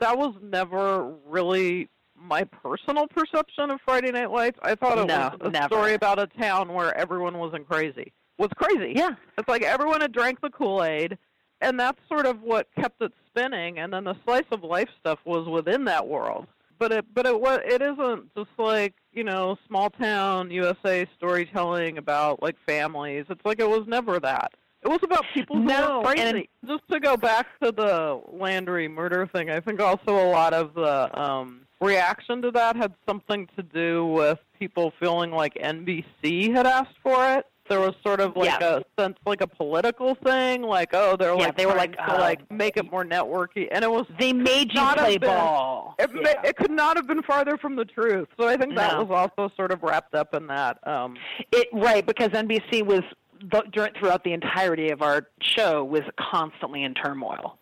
that 0.00 0.16
was 0.16 0.34
never 0.42 1.12
really 1.26 1.88
my 2.16 2.44
personal 2.44 3.06
perception 3.08 3.70
of 3.70 3.80
Friday 3.84 4.10
Night 4.12 4.30
Lights. 4.30 4.58
I 4.62 4.74
thought 4.74 4.98
it 4.98 5.06
No, 5.06 5.30
was 5.32 5.38
a 5.40 5.50
never. 5.50 5.66
story 5.66 5.94
about 5.94 6.18
a 6.18 6.26
town 6.26 6.72
where 6.72 6.96
everyone 6.96 7.38
wasn't 7.38 7.68
crazy. 7.68 8.12
Was 8.38 8.50
crazy. 8.56 8.92
yeah 8.96 9.10
It's 9.38 9.48
like 9.48 9.62
everyone 9.62 10.00
had 10.00 10.12
drank 10.12 10.40
the 10.40 10.50
Kool 10.50 10.82
Aid, 10.84 11.18
and 11.62 11.78
that's 11.80 11.98
sort 12.08 12.26
of 12.26 12.42
what 12.42 12.68
kept 12.78 13.00
it 13.00 13.12
spinning. 13.30 13.78
And 13.78 13.92
then 13.92 14.04
the 14.04 14.16
slice 14.24 14.44
of 14.50 14.62
life 14.62 14.88
stuff 15.00 15.18
was 15.24 15.48
within 15.48 15.84
that 15.86 16.06
world. 16.06 16.46
But 16.78 16.90
it, 16.92 17.04
but 17.14 17.26
it 17.26 17.40
was, 17.40 17.60
it 17.64 17.80
isn't 17.80 18.34
just 18.36 18.50
like 18.58 18.94
you 19.12 19.22
know 19.24 19.56
small 19.68 19.88
town 19.90 20.50
USA 20.50 21.06
storytelling 21.16 21.96
about 21.98 22.42
like 22.42 22.56
families. 22.66 23.24
It's 23.30 23.44
like 23.44 23.60
it 23.60 23.68
was 23.68 23.84
never 23.86 24.18
that. 24.20 24.52
It 24.82 24.88
was 24.88 24.98
about 25.04 25.24
people 25.32 25.56
who 25.58 25.62
No, 25.64 26.02
were 26.04 26.12
and- 26.16 26.44
Just 26.66 26.82
to 26.90 26.98
go 26.98 27.16
back 27.16 27.46
to 27.62 27.70
the 27.70 28.20
Landry 28.32 28.88
murder 28.88 29.28
thing, 29.32 29.48
I 29.48 29.60
think 29.60 29.80
also 29.80 30.10
a 30.16 30.28
lot 30.28 30.52
of 30.52 30.74
the 30.74 31.16
um, 31.20 31.60
reaction 31.80 32.42
to 32.42 32.50
that 32.50 32.74
had 32.74 32.92
something 33.08 33.48
to 33.56 33.62
do 33.62 34.04
with 34.06 34.40
people 34.58 34.92
feeling 34.98 35.30
like 35.30 35.54
NBC 35.54 36.52
had 36.52 36.66
asked 36.66 36.96
for 37.00 37.32
it. 37.36 37.46
There 37.72 37.80
was 37.80 37.94
sort 38.04 38.20
of 38.20 38.36
like 38.36 38.60
Yeah. 38.60 38.80
a 38.80 39.00
sense, 39.00 39.16
like 39.24 39.40
a 39.40 39.46
political 39.46 40.14
thing, 40.16 40.60
like 40.60 40.90
oh, 40.92 41.16
they're 41.16 41.30
Yeah, 41.34 41.46
like 41.46 41.56
they 41.56 41.64
were 41.64 41.74
like, 41.74 41.96
to 41.96 42.16
uh, 42.16 42.18
like 42.20 42.50
make 42.50 42.76
it 42.76 42.90
more 42.92 43.02
networky, 43.02 43.66
and 43.72 43.82
it 43.82 43.90
was 43.90 44.04
they 44.20 44.34
made 44.34 44.74
you 44.74 44.86
play 44.94 45.16
been- 45.16 45.30
ball 45.30 45.94
it, 45.98 46.12
ma- 46.12 46.42
it 46.44 46.54
could 46.56 46.70
not 46.70 46.98
have 46.98 47.06
been 47.06 47.22
farther 47.22 47.56
from 47.56 47.74
the 47.76 47.86
truth. 47.86 48.28
So 48.38 48.46
I 48.46 48.58
think 48.58 48.74
that 48.74 48.92
No. 48.92 49.04
was 49.04 49.30
also 49.38 49.50
sort 49.56 49.72
of 49.72 49.82
wrapped 49.82 50.14
up 50.14 50.34
in 50.34 50.48
that. 50.48 50.86
Um, 50.86 51.16
It 51.50 51.68
right 51.72 52.04
because 52.04 52.28
NBC 52.28 52.82
was 52.84 53.00
the, 53.40 53.62
throughout 53.98 54.22
the 54.22 54.34
entirety 54.34 54.90
of 54.90 55.00
our 55.00 55.28
show 55.40 55.82
was 55.82 56.02
constantly 56.20 56.82
in 56.84 56.92
turmoil. 56.92 57.56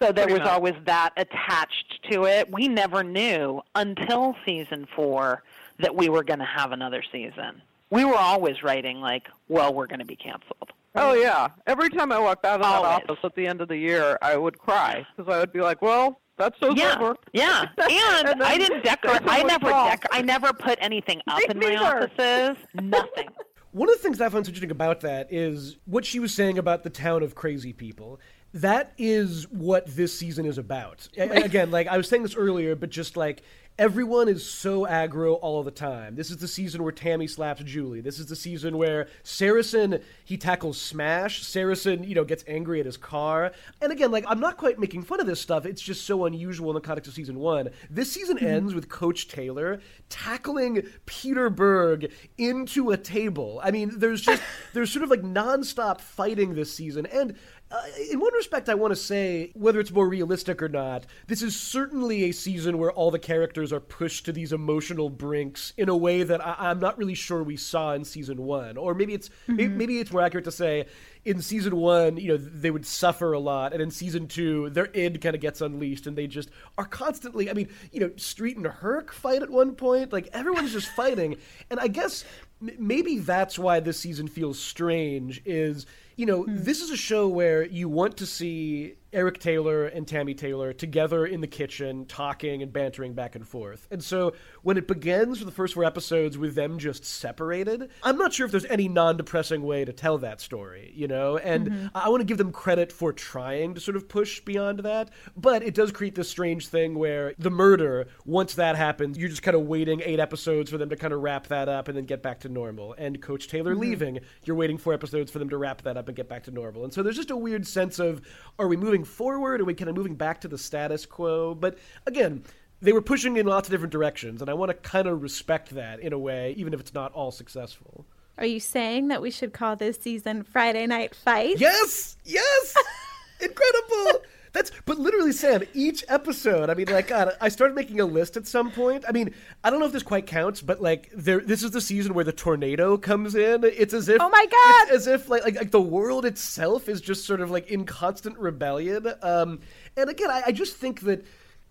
So 0.00 0.12
there 0.12 0.28
was 0.28 0.38
much. 0.38 0.48
always 0.48 0.74
that 0.84 1.10
attached 1.16 1.98
to 2.12 2.26
it. 2.26 2.48
We 2.52 2.68
never 2.68 3.02
knew 3.02 3.60
until 3.74 4.36
season 4.46 4.86
four 4.94 5.42
that 5.80 5.96
we 5.96 6.08
were 6.08 6.22
going 6.22 6.38
to 6.38 6.44
have 6.44 6.70
another 6.70 7.02
season. 7.10 7.60
We 7.90 8.04
were 8.04 8.16
always 8.16 8.62
writing 8.62 9.00
like, 9.00 9.28
"Well, 9.48 9.72
we're 9.74 9.86
going 9.86 10.00
to 10.00 10.04
be 10.04 10.16
canceled." 10.16 10.72
Oh 10.94 11.14
yeah! 11.14 11.48
Every 11.66 11.90
time 11.90 12.12
I 12.12 12.18
walked 12.18 12.44
out 12.44 12.60
of 12.60 12.66
that 12.66 12.84
office 12.84 13.18
at 13.24 13.34
the 13.34 13.46
end 13.46 13.60
of 13.60 13.68
the 13.68 13.76
year, 13.76 14.18
I 14.22 14.36
would 14.36 14.58
cry 14.58 15.06
because 15.16 15.32
I 15.32 15.38
would 15.38 15.52
be 15.52 15.60
like, 15.60 15.80
"Well, 15.82 16.20
That's 16.36 16.56
show's 16.58 16.76
Yeah, 16.76 16.96
over." 16.98 17.16
yeah. 17.32 17.66
And, 17.78 18.28
And 18.28 18.42
I 18.42 18.56
didn't 18.58 18.84
decorate. 18.84 19.20
I 19.26 19.42
never 19.42 19.70
dec- 19.70 20.06
I 20.12 20.22
never 20.22 20.52
put 20.52 20.78
anything 20.80 21.20
up 21.26 21.38
Me 21.38 21.46
in 21.50 21.58
my 21.58 21.68
neither. 21.74 21.84
offices. 22.10 22.56
Nothing. 22.74 23.28
One 23.72 23.88
of 23.90 23.96
the 23.96 24.02
things 24.02 24.20
I 24.20 24.28
found 24.30 24.46
so 24.46 24.50
interesting 24.50 24.70
about 24.70 25.00
that 25.02 25.30
is 25.32 25.76
what 25.84 26.04
she 26.06 26.18
was 26.20 26.32
saying 26.34 26.56
about 26.58 26.84
the 26.84 26.90
town 26.90 27.22
of 27.22 27.34
crazy 27.34 27.72
people. 27.74 28.18
That 28.54 28.92
is 28.96 29.48
what 29.50 29.86
this 29.86 30.18
season 30.18 30.46
is 30.46 30.58
about. 30.58 31.08
Again, 31.16 31.70
like 31.70 31.86
I 31.86 31.96
was 31.96 32.08
saying 32.08 32.22
this 32.22 32.34
earlier, 32.34 32.74
but 32.74 32.90
just 32.90 33.16
like 33.16 33.42
everyone 33.78 34.28
is 34.28 34.44
so 34.44 34.84
aggro 34.86 35.38
all 35.40 35.62
the 35.62 35.70
time. 35.70 36.16
This 36.16 36.30
is 36.30 36.38
the 36.38 36.48
season 36.48 36.82
where 36.82 36.90
Tammy 36.90 37.28
slaps 37.28 37.62
Julie. 37.62 38.00
This 38.00 38.18
is 38.18 38.26
the 38.26 38.34
season 38.34 38.76
where 38.76 39.06
Saracen 39.22 40.00
he 40.24 40.36
tackles 40.36 40.80
Smash. 40.80 41.44
Saracen, 41.44 42.02
you 42.02 42.14
know, 42.14 42.24
gets 42.24 42.42
angry 42.48 42.80
at 42.80 42.86
his 42.86 42.96
car. 42.96 43.52
And 43.80 43.92
again, 43.92 44.10
like 44.10 44.24
I'm 44.26 44.40
not 44.40 44.56
quite 44.56 44.78
making 44.78 45.04
fun 45.04 45.20
of 45.20 45.26
this 45.26 45.40
stuff. 45.40 45.64
It's 45.64 45.82
just 45.82 46.04
so 46.06 46.24
unusual 46.24 46.70
in 46.70 46.74
the 46.74 46.80
context 46.80 47.08
of 47.08 47.14
season 47.14 47.38
one. 47.38 47.70
This 47.88 48.10
season 48.10 48.36
mm-hmm. 48.36 48.46
ends 48.46 48.74
with 48.74 48.88
Coach 48.88 49.28
Taylor 49.28 49.80
tackling 50.08 50.82
Peter 51.06 51.48
Berg 51.48 52.12
into 52.36 52.90
a 52.90 52.96
table. 52.96 53.60
I 53.62 53.70
mean, 53.70 53.92
there's 53.96 54.22
just 54.22 54.42
there's 54.74 54.90
sort 54.90 55.04
of 55.04 55.10
like 55.10 55.22
nonstop 55.22 56.00
fighting 56.00 56.54
this 56.54 56.74
season, 56.74 57.06
and 57.06 57.36
uh, 57.70 57.82
in 58.10 58.18
one 58.18 58.32
respect, 58.32 58.68
I 58.68 58.74
want 58.74 58.92
to 58.92 58.96
say 58.96 59.50
whether 59.54 59.78
it's 59.78 59.90
more 59.90 60.08
realistic 60.08 60.62
or 60.62 60.68
not, 60.68 61.04
this 61.26 61.42
is 61.42 61.58
certainly 61.58 62.24
a 62.24 62.32
season 62.32 62.78
where 62.78 62.90
all 62.90 63.10
the 63.10 63.18
characters 63.18 63.72
are 63.72 63.80
pushed 63.80 64.24
to 64.24 64.32
these 64.32 64.52
emotional 64.52 65.10
brinks 65.10 65.74
in 65.76 65.90
a 65.90 65.96
way 65.96 66.22
that 66.22 66.44
I, 66.44 66.56
I'm 66.58 66.80
not 66.80 66.96
really 66.96 67.14
sure 67.14 67.42
we 67.42 67.56
saw 67.56 67.92
in 67.92 68.04
season 68.04 68.42
one, 68.42 68.78
or 68.78 68.94
maybe 68.94 69.12
it's 69.12 69.28
maybe, 69.46 69.68
maybe 69.68 69.98
it's 69.98 70.10
more 70.10 70.22
accurate 70.22 70.46
to 70.46 70.52
say 70.52 70.86
in 71.24 71.42
season 71.42 71.76
one, 71.76 72.16
you 72.16 72.28
know, 72.28 72.36
they 72.38 72.70
would 72.70 72.86
suffer 72.86 73.34
a 73.34 73.38
lot, 73.38 73.74
and 73.74 73.82
in 73.82 73.90
season 73.90 74.28
two, 74.28 74.70
their 74.70 74.88
id 74.94 75.18
kind 75.18 75.34
of 75.34 75.42
gets 75.42 75.60
unleashed, 75.60 76.06
and 76.06 76.16
they 76.16 76.26
just 76.26 76.50
are 76.78 76.86
constantly. 76.86 77.50
I 77.50 77.52
mean, 77.52 77.68
you 77.92 78.00
know, 78.00 78.10
Street 78.16 78.56
and 78.56 78.66
Herc 78.66 79.12
fight 79.12 79.42
at 79.42 79.50
one 79.50 79.74
point, 79.74 80.10
like 80.10 80.28
everyone's 80.32 80.72
just 80.72 80.88
fighting, 80.88 81.36
and 81.68 81.78
I 81.78 81.88
guess 81.88 82.24
m- 82.62 82.70
maybe 82.78 83.18
that's 83.18 83.58
why 83.58 83.80
this 83.80 84.00
season 84.00 84.26
feels 84.26 84.58
strange. 84.58 85.42
Is 85.44 85.84
you 86.18 86.26
know, 86.26 86.42
hmm. 86.42 86.56
this 86.56 86.82
is 86.82 86.90
a 86.90 86.96
show 86.96 87.28
where 87.28 87.64
you 87.64 87.88
want 87.88 88.16
to 88.18 88.26
see 88.26 88.96
Eric 89.12 89.38
Taylor 89.40 89.86
and 89.86 90.06
Tammy 90.06 90.34
Taylor 90.34 90.72
together 90.72 91.24
in 91.24 91.40
the 91.40 91.46
kitchen, 91.46 92.04
talking 92.04 92.62
and 92.62 92.72
bantering 92.72 93.14
back 93.14 93.34
and 93.34 93.46
forth. 93.46 93.86
And 93.90 94.04
so 94.04 94.34
when 94.62 94.76
it 94.76 94.86
begins 94.86 95.38
for 95.38 95.44
the 95.46 95.50
first 95.50 95.74
four 95.74 95.84
episodes 95.84 96.36
with 96.36 96.54
them 96.54 96.78
just 96.78 97.04
separated, 97.04 97.90
I'm 98.02 98.18
not 98.18 98.34
sure 98.34 98.44
if 98.44 98.52
there's 98.52 98.66
any 98.66 98.86
non 98.88 99.16
depressing 99.16 99.62
way 99.62 99.84
to 99.84 99.92
tell 99.92 100.18
that 100.18 100.40
story, 100.40 100.92
you 100.94 101.08
know? 101.08 101.38
And 101.38 101.68
mm-hmm. 101.68 101.86
I 101.94 102.10
want 102.10 102.20
to 102.20 102.26
give 102.26 102.38
them 102.38 102.52
credit 102.52 102.92
for 102.92 103.12
trying 103.12 103.74
to 103.74 103.80
sort 103.80 103.96
of 103.96 104.08
push 104.08 104.40
beyond 104.40 104.80
that. 104.80 105.10
But 105.36 105.62
it 105.62 105.74
does 105.74 105.90
create 105.90 106.14
this 106.14 106.28
strange 106.28 106.68
thing 106.68 106.98
where 106.98 107.34
the 107.38 107.50
murder, 107.50 108.08
once 108.26 108.54
that 108.54 108.76
happens, 108.76 109.16
you're 109.16 109.30
just 109.30 109.42
kind 109.42 109.56
of 109.56 109.62
waiting 109.62 110.02
eight 110.04 110.20
episodes 110.20 110.70
for 110.70 110.76
them 110.76 110.90
to 110.90 110.96
kind 110.96 111.14
of 111.14 111.20
wrap 111.22 111.46
that 111.46 111.68
up 111.68 111.88
and 111.88 111.96
then 111.96 112.04
get 112.04 112.22
back 112.22 112.40
to 112.40 112.48
normal. 112.50 112.94
And 112.98 113.22
Coach 113.22 113.48
Taylor 113.48 113.72
mm-hmm. 113.72 113.80
leaving, 113.80 114.20
you're 114.44 114.56
waiting 114.56 114.76
four 114.76 114.92
episodes 114.92 115.30
for 115.30 115.38
them 115.38 115.48
to 115.48 115.56
wrap 115.56 115.82
that 115.82 115.96
up 115.96 116.08
and 116.08 116.16
get 116.16 116.28
back 116.28 116.44
to 116.44 116.50
normal. 116.50 116.84
And 116.84 116.92
so 116.92 117.02
there's 117.02 117.16
just 117.16 117.30
a 117.30 117.36
weird 117.36 117.66
sense 117.66 117.98
of 117.98 118.20
are 118.58 118.68
we 118.68 118.76
moving 118.76 118.97
forward? 119.04 119.60
Are 119.60 119.64
we 119.64 119.74
kind 119.74 119.88
of 119.88 119.96
moving 119.96 120.14
back 120.14 120.40
to 120.42 120.48
the 120.48 120.58
status 120.58 121.06
quo? 121.06 121.54
But 121.54 121.78
again, 122.06 122.44
they 122.80 122.92
were 122.92 123.02
pushing 123.02 123.36
in 123.36 123.46
lots 123.46 123.68
of 123.68 123.72
different 123.72 123.92
directions, 123.92 124.40
and 124.40 124.50
I 124.50 124.54
want 124.54 124.70
to 124.70 124.74
kind 124.74 125.08
of 125.08 125.22
respect 125.22 125.70
that 125.70 126.00
in 126.00 126.12
a 126.12 126.18
way, 126.18 126.54
even 126.56 126.74
if 126.74 126.80
it's 126.80 126.94
not 126.94 127.12
all 127.12 127.30
successful. 127.30 128.06
Are 128.38 128.46
you 128.46 128.60
saying 128.60 129.08
that 129.08 129.20
we 129.20 129.32
should 129.32 129.52
call 129.52 129.74
this 129.74 129.98
season 129.98 130.44
Friday 130.44 130.86
Night 130.86 131.14
Fight? 131.14 131.58
Yes, 131.58 132.16
yes, 132.24 132.74
incredible. 133.40 134.22
That's 134.58 134.72
but 134.86 134.98
literally, 134.98 135.30
Sam. 135.30 135.62
Each 135.72 136.04
episode, 136.08 136.68
I 136.68 136.74
mean, 136.74 136.88
like, 136.88 137.06
God, 137.06 137.30
I 137.40 137.48
started 137.48 137.76
making 137.76 138.00
a 138.00 138.04
list 138.04 138.36
at 138.36 138.44
some 138.44 138.72
point. 138.72 139.04
I 139.08 139.12
mean, 139.12 139.32
I 139.62 139.70
don't 139.70 139.78
know 139.78 139.86
if 139.86 139.92
this 139.92 140.02
quite 140.02 140.26
counts, 140.26 140.60
but 140.60 140.82
like, 140.82 141.10
there, 141.14 141.38
this 141.38 141.62
is 141.62 141.70
the 141.70 141.80
season 141.80 142.12
where 142.12 142.24
the 142.24 142.32
tornado 142.32 142.98
comes 142.98 143.36
in. 143.36 143.62
It's 143.62 143.94
as 143.94 144.08
if, 144.08 144.20
Oh 144.20 144.28
my 144.28 144.46
God! 144.46 144.82
it's 144.88 144.90
as 144.90 145.06
if 145.06 145.28
like, 145.28 145.44
like, 145.44 145.54
like 145.54 145.70
the 145.70 145.80
world 145.80 146.24
itself 146.24 146.88
is 146.88 147.00
just 147.00 147.24
sort 147.24 147.40
of 147.40 147.52
like 147.52 147.68
in 147.68 147.84
constant 147.84 148.36
rebellion. 148.36 149.06
Um, 149.22 149.60
and 149.96 150.10
again, 150.10 150.28
I, 150.28 150.42
I 150.46 150.52
just 150.52 150.74
think 150.76 151.02
that 151.02 151.24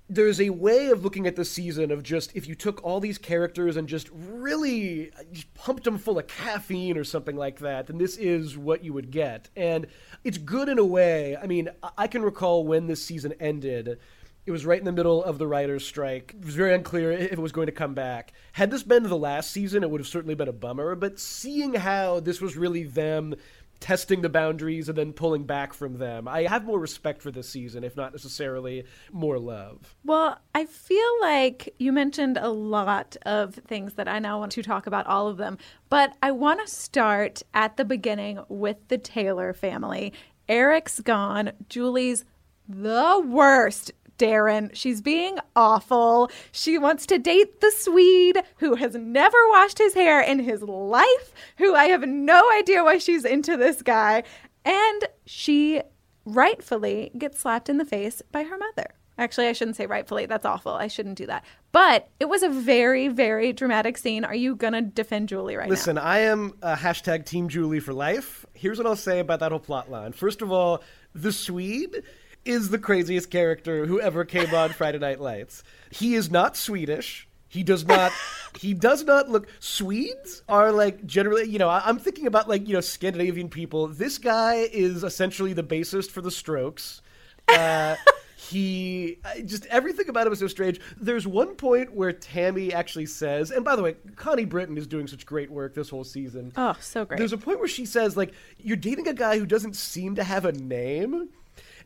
there's 0.09 0.39
a 0.39 0.49
way 0.49 0.87
of 0.89 1.03
looking 1.03 1.27
at 1.27 1.35
the 1.35 1.43
season 1.43 1.91
of 1.91 2.01
just 2.01 2.33
if 2.35 2.47
you 2.47 2.55
took 2.55 2.81
all 2.83 2.99
these 2.99 3.17
characters 3.17 3.75
and 3.75 3.89
just 3.89 4.09
really 4.13 5.11
uh, 5.11 5.23
just 5.33 5.53
pumped 5.53 5.83
them 5.83 5.97
full 5.97 6.17
of 6.17 6.27
caffeine 6.27 6.97
or 6.97 7.03
something 7.03 7.35
like 7.35 7.59
that, 7.59 7.87
then 7.87 7.97
this 7.97 8.15
is 8.15 8.57
what 8.57 8.83
you 8.83 8.93
would 8.93 9.11
get. 9.11 9.49
And 9.55 9.87
it's 10.23 10.37
good 10.37 10.69
in 10.69 10.79
a 10.79 10.85
way. 10.85 11.35
I 11.35 11.45
mean, 11.45 11.69
I 11.97 12.07
can 12.07 12.21
recall 12.21 12.65
when 12.65 12.87
this 12.87 13.03
season 13.03 13.33
ended. 13.39 13.99
It 14.45 14.51
was 14.51 14.65
right 14.65 14.79
in 14.79 14.85
the 14.85 14.93
middle 14.93 15.21
of 15.21 15.39
the 15.39 15.47
writer's 15.47 15.85
strike. 15.85 16.33
It 16.39 16.45
was 16.45 16.55
very 16.55 16.73
unclear 16.73 17.11
if 17.11 17.33
it 17.33 17.39
was 17.39 17.51
going 17.51 17.65
to 17.65 17.73
come 17.73 17.93
back. 17.93 18.31
Had 18.53 18.71
this 18.71 18.83
been 18.83 19.03
the 19.03 19.17
last 19.17 19.51
season, 19.51 19.83
it 19.83 19.89
would 19.89 19.99
have 19.99 20.07
certainly 20.07 20.35
been 20.35 20.47
a 20.47 20.53
bummer. 20.53 20.95
But 20.95 21.19
seeing 21.19 21.73
how 21.73 22.21
this 22.21 22.39
was 22.39 22.55
really 22.55 22.83
them 22.83 23.35
testing 23.79 24.21
the 24.21 24.29
boundaries 24.29 24.89
and 24.89 24.97
then 24.97 25.13
pulling 25.13 25.43
back 25.43 25.73
from 25.73 25.97
them. 25.97 26.27
I 26.27 26.43
have 26.43 26.65
more 26.65 26.79
respect 26.79 27.21
for 27.21 27.31
this 27.31 27.49
season, 27.49 27.83
if 27.83 27.95
not 27.95 28.11
necessarily 28.11 28.85
more 29.11 29.39
love. 29.39 29.95
Well, 30.03 30.39
I 30.55 30.65
feel 30.65 31.21
like 31.21 31.73
you 31.77 31.91
mentioned 31.91 32.37
a 32.37 32.49
lot 32.49 33.17
of 33.23 33.55
things 33.55 33.93
that 33.93 34.07
I 34.07 34.19
now 34.19 34.39
want 34.39 34.51
to 34.53 34.63
talk 34.63 34.87
about, 34.87 35.05
all 35.07 35.27
of 35.27 35.37
them, 35.37 35.57
but 35.89 36.13
I 36.21 36.31
want 36.31 36.65
to 36.65 36.73
start 36.73 37.43
at 37.53 37.77
the 37.77 37.85
beginning 37.85 38.39
with 38.49 38.77
the 38.87 38.97
Taylor 38.97 39.53
family. 39.53 40.13
Eric's 40.49 40.99
gone, 40.99 41.51
Julie's 41.69 42.25
the 42.67 43.23
worst. 43.25 43.91
Darren. 44.17 44.69
She's 44.73 45.01
being 45.01 45.37
awful. 45.55 46.29
She 46.51 46.77
wants 46.77 47.05
to 47.07 47.17
date 47.17 47.61
the 47.61 47.71
Swede 47.71 48.39
who 48.57 48.75
has 48.75 48.95
never 48.95 49.37
washed 49.49 49.77
his 49.77 49.93
hair 49.93 50.21
in 50.21 50.39
his 50.39 50.61
life, 50.61 51.33
who 51.57 51.75
I 51.75 51.85
have 51.85 52.07
no 52.07 52.49
idea 52.57 52.83
why 52.83 52.97
she's 52.97 53.25
into 53.25 53.57
this 53.57 53.81
guy. 53.81 54.23
And 54.65 55.05
she 55.25 55.81
rightfully 56.25 57.11
gets 57.17 57.39
slapped 57.39 57.69
in 57.69 57.77
the 57.77 57.85
face 57.85 58.21
by 58.31 58.43
her 58.43 58.57
mother. 58.57 58.93
Actually, 59.19 59.47
I 59.47 59.53
shouldn't 59.53 59.77
say 59.77 59.87
rightfully. 59.87 60.27
That's 60.27 60.45
awful. 60.45 60.73
I 60.73 60.87
shouldn't 60.87 61.17
do 61.17 61.25
that. 61.25 61.43
But 61.71 62.07
it 62.19 62.25
was 62.25 62.43
a 62.43 62.49
very, 62.49 63.07
very 63.07 63.51
dramatic 63.51 63.97
scene. 63.97 64.23
Are 64.23 64.35
you 64.35 64.55
going 64.55 64.73
to 64.73 64.81
defend 64.83 65.29
Julie 65.29 65.55
right 65.55 65.67
Listen, 65.67 65.95
now? 65.95 66.01
Listen, 66.01 66.07
I 66.07 66.19
am 66.19 66.51
hashtag 66.77 67.25
Team 67.25 67.49
Julie 67.49 67.79
for 67.79 67.93
life. 67.93 68.45
Here's 68.53 68.77
what 68.77 68.85
I'll 68.85 68.95
say 68.95 69.17
about 69.17 69.39
that 69.39 69.51
whole 69.51 69.59
plot 69.59 69.89
line. 69.89 70.11
First 70.11 70.43
of 70.43 70.51
all, 70.51 70.83
the 71.15 71.31
Swede 71.31 72.03
is 72.47 72.69
the 72.69 72.79
craziest 72.79 73.29
character 73.29 73.85
who 73.85 73.99
ever 73.99 74.25
came 74.25 74.53
on 74.53 74.69
Friday 74.73 74.99
Night 74.99 75.19
Lights. 75.19 75.63
He 75.91 76.15
is 76.15 76.31
not 76.31 76.55
Swedish. 76.55 77.27
He 77.49 77.63
does 77.63 77.85
not. 77.85 78.11
he 78.59 78.73
does 78.73 79.03
not 79.03 79.29
look. 79.29 79.47
Swedes 79.59 80.43
are 80.49 80.71
like 80.71 81.05
generally, 81.05 81.47
you 81.47 81.59
know. 81.59 81.69
I, 81.69 81.89
am 81.89 81.99
thinking 81.99 82.27
about 82.27 82.49
like 82.49 82.67
you 82.67 82.73
know 82.73 82.81
Scandinavian 82.81 83.49
people. 83.49 83.87
This 83.87 84.17
guy 84.17 84.67
is 84.71 85.03
essentially 85.03 85.53
the 85.53 85.63
bassist 85.63 86.11
for 86.11 86.21
the 86.21 86.31
Strokes. 86.31 87.01
Uh, 87.47 87.95
he 88.37 89.17
just 89.45 89.65
everything 89.67 90.09
about 90.09 90.27
him 90.27 90.33
is 90.33 90.39
so 90.39 90.47
strange. 90.47 90.79
There's 90.97 91.27
one 91.27 91.55
point 91.55 91.93
where 91.93 92.11
Tammy 92.11 92.73
actually 92.73 93.05
says, 93.05 93.51
and 93.51 93.63
by 93.63 93.75
the 93.75 93.81
way, 93.81 93.95
Connie 94.15 94.45
Britton 94.45 94.77
is 94.77 94.87
doing 94.87 95.07
such 95.07 95.25
great 95.25 95.49
work 95.49 95.73
this 95.73 95.89
whole 95.89 96.03
season. 96.03 96.53
Oh, 96.55 96.75
so 96.79 97.05
great. 97.05 97.17
There's 97.17 97.33
a 97.33 97.37
point 97.37 97.59
where 97.59 97.67
she 97.67 97.85
says, 97.85 98.15
like, 98.15 98.33
you're 98.57 98.77
dating 98.77 99.07
a 99.07 99.13
guy 99.13 99.37
who 99.37 99.45
doesn't 99.45 99.75
seem 99.75 100.15
to 100.15 100.23
have 100.23 100.45
a 100.45 100.51
name. 100.51 101.29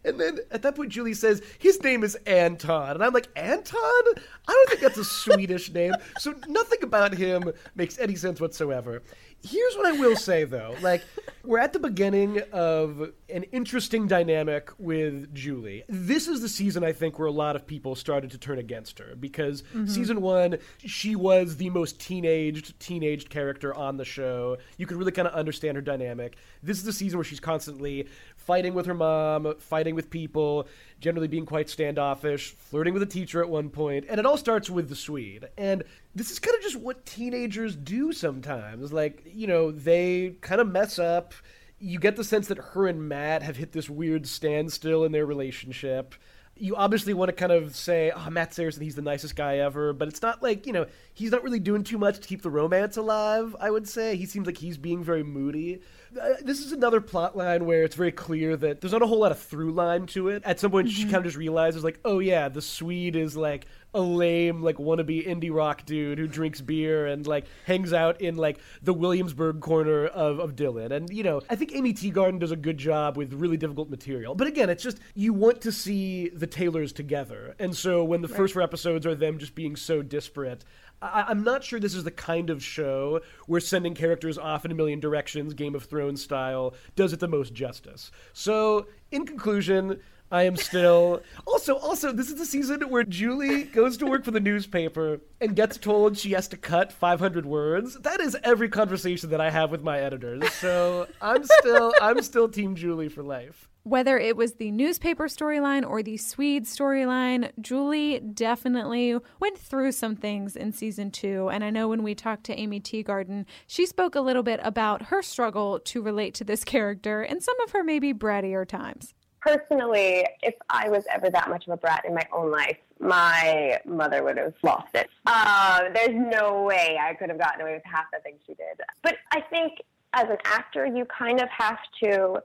And 0.03 0.19
then 0.19 0.39
at 0.49 0.63
that 0.63 0.75
point, 0.75 0.89
Julie 0.89 1.13
says, 1.13 1.41
his 1.59 1.81
name 1.83 2.03
is 2.03 2.15
Anton. 2.25 2.91
And 2.91 3.03
I'm 3.03 3.13
like, 3.13 3.29
Anton? 3.35 3.79
I 3.79 4.13
don't 4.47 4.69
think 4.69 4.81
that's 4.81 4.97
a 4.97 5.05
Swedish 5.05 5.71
name. 5.71 5.93
So 6.19 6.33
nothing 6.47 6.83
about 6.83 7.13
him 7.13 7.51
makes 7.75 7.99
any 7.99 8.15
sense 8.15 8.41
whatsoever. 8.41 9.03
Here's 9.43 9.75
what 9.75 9.87
I 9.87 9.93
will 9.93 10.15
say, 10.15 10.43
though. 10.43 10.75
Like, 10.81 11.03
we're 11.43 11.59
at 11.59 11.73
the 11.73 11.79
beginning 11.79 12.41
of 12.51 13.11
an 13.29 13.43
interesting 13.51 14.07
dynamic 14.07 14.69
with 14.77 15.33
Julie. 15.33 15.83
This 15.89 16.27
is 16.27 16.41
the 16.41 16.49
season, 16.49 16.83
I 16.83 16.91
think, 16.91 17.17
where 17.17 17.27
a 17.27 17.31
lot 17.31 17.55
of 17.55 17.65
people 17.65 17.95
started 17.95 18.29
to 18.31 18.37
turn 18.37 18.59
against 18.59 18.99
her 18.99 19.15
because 19.19 19.63
mm-hmm. 19.63 19.87
season 19.87 20.21
one, 20.21 20.57
she 20.77 21.15
was 21.15 21.57
the 21.57 21.71
most 21.71 21.99
teenaged, 21.99 22.79
teenaged 22.79 23.29
character 23.29 23.73
on 23.73 23.97
the 23.97 24.05
show. 24.05 24.57
You 24.77 24.85
could 24.85 24.97
really 24.97 25.11
kind 25.11 25.27
of 25.27 25.33
understand 25.33 25.75
her 25.75 25.81
dynamic. 25.81 26.37
This 26.61 26.77
is 26.77 26.83
the 26.83 26.93
season 26.93 27.17
where 27.17 27.25
she's 27.25 27.39
constantly 27.39 28.07
fighting 28.37 28.73
with 28.73 28.85
her 28.85 28.93
mom, 28.93 29.55
fighting 29.57 29.95
with 29.95 30.09
people, 30.09 30.67
generally 31.01 31.27
being 31.27 31.45
quite 31.45 31.69
standoffish, 31.69 32.51
flirting 32.51 32.93
with 32.93 33.03
a 33.03 33.07
teacher 33.07 33.41
at 33.41 33.49
one 33.49 33.69
point, 33.69 34.05
and 34.07 34.19
it 34.19 34.25
all 34.25 34.37
starts 34.37 34.69
with 34.69 34.87
the 34.87 34.95
Swede. 34.95 35.49
And 35.57 35.83
this 36.15 36.31
is 36.31 36.39
kind 36.39 36.55
of 36.55 36.61
just 36.61 36.77
what 36.77 37.05
teenagers 37.05 37.75
do 37.75 38.13
sometimes. 38.13 38.93
Like, 38.93 39.23
you 39.25 39.47
know, 39.47 39.71
they 39.71 40.35
kind 40.41 40.61
of 40.61 40.67
mess 40.67 40.99
up. 40.99 41.33
You 41.79 41.99
get 41.99 42.15
the 42.15 42.23
sense 42.23 42.47
that 42.47 42.59
her 42.59 42.87
and 42.87 43.09
Matt 43.09 43.41
have 43.43 43.57
hit 43.57 43.73
this 43.73 43.89
weird 43.89 44.27
standstill 44.27 45.03
in 45.03 45.11
their 45.11 45.25
relationship 45.25 46.15
you 46.61 46.75
obviously 46.75 47.13
want 47.15 47.29
to 47.29 47.33
kind 47.33 47.51
of 47.51 47.75
say, 47.75 48.11
oh, 48.15 48.29
Matt 48.29 48.53
Saracen, 48.53 48.83
he's 48.83 48.93
the 48.93 49.01
nicest 49.01 49.35
guy 49.35 49.57
ever, 49.57 49.93
but 49.93 50.07
it's 50.07 50.21
not 50.21 50.43
like, 50.43 50.67
you 50.67 50.73
know, 50.73 50.85
he's 51.11 51.31
not 51.31 51.43
really 51.43 51.59
doing 51.59 51.83
too 51.83 51.97
much 51.97 52.19
to 52.19 52.27
keep 52.27 52.43
the 52.43 52.51
romance 52.51 52.97
alive, 52.97 53.55
I 53.59 53.71
would 53.71 53.89
say. 53.89 54.15
He 54.15 54.27
seems 54.27 54.45
like 54.45 54.57
he's 54.57 54.77
being 54.77 55.03
very 55.03 55.23
moody. 55.23 55.81
Uh, 56.19 56.33
this 56.41 56.59
is 56.59 56.71
another 56.71 56.99
plot 56.99 57.37
line 57.37 57.65
where 57.65 57.83
it's 57.83 57.95
very 57.95 58.11
clear 58.11 58.57
that 58.57 58.81
there's 58.81 58.91
not 58.91 59.01
a 59.01 59.07
whole 59.07 59.19
lot 59.19 59.31
of 59.31 59.39
through 59.39 59.71
line 59.71 60.05
to 60.07 60.27
it. 60.27 60.43
At 60.45 60.59
some 60.59 60.71
point, 60.71 60.87
mm-hmm. 60.87 60.95
she 60.95 61.03
kind 61.03 61.17
of 61.17 61.23
just 61.23 61.37
realizes, 61.37 61.83
like, 61.83 61.99
oh 62.03 62.19
yeah, 62.19 62.49
the 62.49 62.61
Swede 62.61 63.15
is 63.15 63.37
like 63.37 63.65
a 63.93 64.01
lame, 64.01 64.61
like 64.61 64.77
wannabe 64.77 65.25
indie 65.25 65.53
rock 65.53 65.85
dude 65.85 66.17
who 66.17 66.27
drinks 66.27 66.61
beer 66.61 67.07
and 67.07 67.27
like 67.27 67.45
hangs 67.65 67.91
out 67.93 68.21
in 68.21 68.35
like 68.35 68.59
the 68.81 68.93
Williamsburg 68.93 69.59
corner 69.59 70.05
of, 70.07 70.39
of 70.39 70.55
Dillon. 70.55 70.91
And 70.91 71.09
you 71.09 71.23
know, 71.23 71.41
I 71.49 71.55
think 71.55 71.73
Aimee 71.73 71.93
Teegarden 71.93 72.39
does 72.39 72.51
a 72.51 72.55
good 72.55 72.77
job 72.77 73.17
with 73.17 73.33
really 73.33 73.57
difficult 73.57 73.89
material. 73.89 74.35
But 74.35 74.47
again, 74.47 74.69
it's 74.69 74.83
just 74.83 74.99
you 75.13 75.33
want 75.33 75.61
to 75.61 75.71
see 75.71 76.29
the 76.29 76.47
Taylors 76.47 76.93
together, 76.93 77.55
and 77.59 77.75
so 77.75 78.03
when 78.03 78.21
the 78.21 78.27
right. 78.27 78.37
first 78.37 78.53
four 78.53 78.61
episodes 78.61 79.05
are 79.05 79.15
them 79.15 79.37
just 79.37 79.55
being 79.55 79.75
so 79.75 80.01
disparate, 80.01 80.63
I, 81.01 81.31
am 81.31 81.43
not 81.43 81.63
sure 81.63 81.79
this 81.79 81.95
is 81.95 82.03
the 82.03 82.11
kind 82.11 82.49
of 82.49 82.63
show 82.63 83.21
where 83.47 83.59
sending 83.59 83.95
characters 83.95 84.37
off 84.37 84.65
in 84.65 84.71
a 84.71 84.75
million 84.75 84.99
directions, 84.99 85.53
Game 85.53 85.73
of 85.73 85.85
Thrones 85.85 86.21
style, 86.21 86.75
does 86.95 87.11
it 87.13 87.19
the 87.19 87.27
most 87.27 87.53
justice. 87.53 88.11
So, 88.33 88.87
in 89.11 89.25
conclusion, 89.25 89.99
I 90.31 90.43
am 90.43 90.55
still. 90.55 91.21
Also, 91.47 91.75
also, 91.75 92.11
this 92.11 92.29
is 92.29 92.35
the 92.35 92.45
season 92.45 92.81
where 92.89 93.03
Julie 93.03 93.63
goes 93.63 93.97
to 93.97 94.05
work 94.05 94.23
for 94.23 94.31
the 94.31 94.39
newspaper 94.39 95.19
and 95.41 95.55
gets 95.55 95.77
told 95.77 96.17
she 96.17 96.31
has 96.31 96.47
to 96.49 96.57
cut 96.57 96.91
500 96.91 97.45
words. 97.45 97.97
That 97.99 98.19
is 98.19 98.37
every 98.43 98.69
conversation 98.69 99.29
that 99.31 99.41
I 99.41 99.49
have 99.49 99.69
with 99.69 99.83
my 99.83 99.99
editors. 99.99 100.49
So 100.53 101.07
I'm 101.21 101.43
still, 101.43 101.93
I'm 102.01 102.21
still 102.21 102.47
Team 102.47 102.75
Julie 102.75 103.09
for 103.09 103.21
life 103.21 103.70
whether 103.83 104.17
it 104.17 104.35
was 104.35 104.53
the 104.53 104.71
newspaper 104.71 105.25
storyline 105.25 105.87
or 105.87 106.03
the 106.03 106.17
Swede 106.17 106.65
storyline, 106.65 107.51
Julie 107.59 108.19
definitely 108.19 109.17
went 109.39 109.57
through 109.57 109.91
some 109.91 110.15
things 110.15 110.55
in 110.55 110.71
season 110.71 111.09
two. 111.09 111.49
And 111.49 111.63
I 111.63 111.69
know 111.69 111.87
when 111.87 112.03
we 112.03 112.13
talked 112.13 112.43
to 112.45 112.59
Aimee 112.59 112.79
Teegarden, 112.79 113.45
she 113.65 113.85
spoke 113.85 114.15
a 114.15 114.21
little 114.21 114.43
bit 114.43 114.59
about 114.63 115.03
her 115.03 115.21
struggle 115.21 115.79
to 115.79 116.01
relate 116.01 116.33
to 116.35 116.43
this 116.43 116.63
character 116.71 117.21
and 117.21 117.41
some 117.41 117.59
of 117.61 117.71
her 117.71 117.83
maybe 117.83 118.13
brattier 118.13 118.67
times. 118.67 119.13
Personally, 119.41 120.27
if 120.43 120.53
I 120.69 120.87
was 120.89 121.03
ever 121.09 121.31
that 121.31 121.49
much 121.49 121.65
of 121.65 121.73
a 121.73 121.77
brat 121.77 122.05
in 122.07 122.13
my 122.13 122.27
own 122.31 122.51
life, 122.51 122.77
my 122.99 123.79
mother 123.85 124.23
would 124.23 124.37
have 124.37 124.53
lost 124.61 124.93
it. 124.93 125.09
Uh, 125.25 125.89
there's 125.95 126.13
no 126.13 126.61
way 126.61 126.99
I 127.01 127.15
could 127.15 127.29
have 127.29 127.39
gotten 127.39 127.61
away 127.61 127.73
with 127.73 127.83
half 127.83 128.05
the 128.13 128.19
things 128.19 128.39
she 128.45 128.53
did. 128.53 128.79
But 129.01 129.15
I 129.31 129.41
think 129.41 129.79
as 130.13 130.29
an 130.29 130.37
actor, 130.45 130.85
you 130.85 131.05
kind 131.05 131.41
of 131.41 131.49
have 131.49 131.79
to 132.03 132.41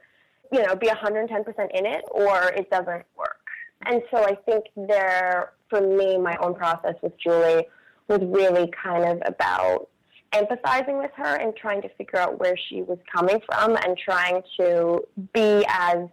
you 0.53 0.63
know, 0.63 0.77
be 0.77 0.89
110% 0.89 1.29
in 1.75 1.87
it 1.87 2.05
or 2.11 2.45
it 2.57 2.71
doesn't 2.71 3.05
work. 3.17 3.37
And 3.85 4.03
so 4.11 4.25
I 4.25 4.35
think 4.47 4.65
there, 4.77 5.53
for 5.69 5.81
me, 5.81 6.19
my 6.19 6.37
own 6.41 6.55
process 6.55 6.95
with 7.03 7.13
Julie 7.19 7.67
was 8.09 8.21
really 8.23 8.71
kind 8.83 9.05
of 9.05 9.23
about 9.27 9.89
empathizing 10.33 10.99
with 10.99 11.11
her 11.17 11.37
and 11.37 11.55
trying 11.57 11.83
to 11.83 11.89
figure 11.91 12.19
out 12.19 12.39
where 12.39 12.57
she 12.69 12.83
was 12.83 12.99
coming 13.15 13.41
from 13.47 13.77
and 13.77 13.97
trying 13.97 14.43
to 14.59 15.01
be 15.33 15.65
as 15.69 16.09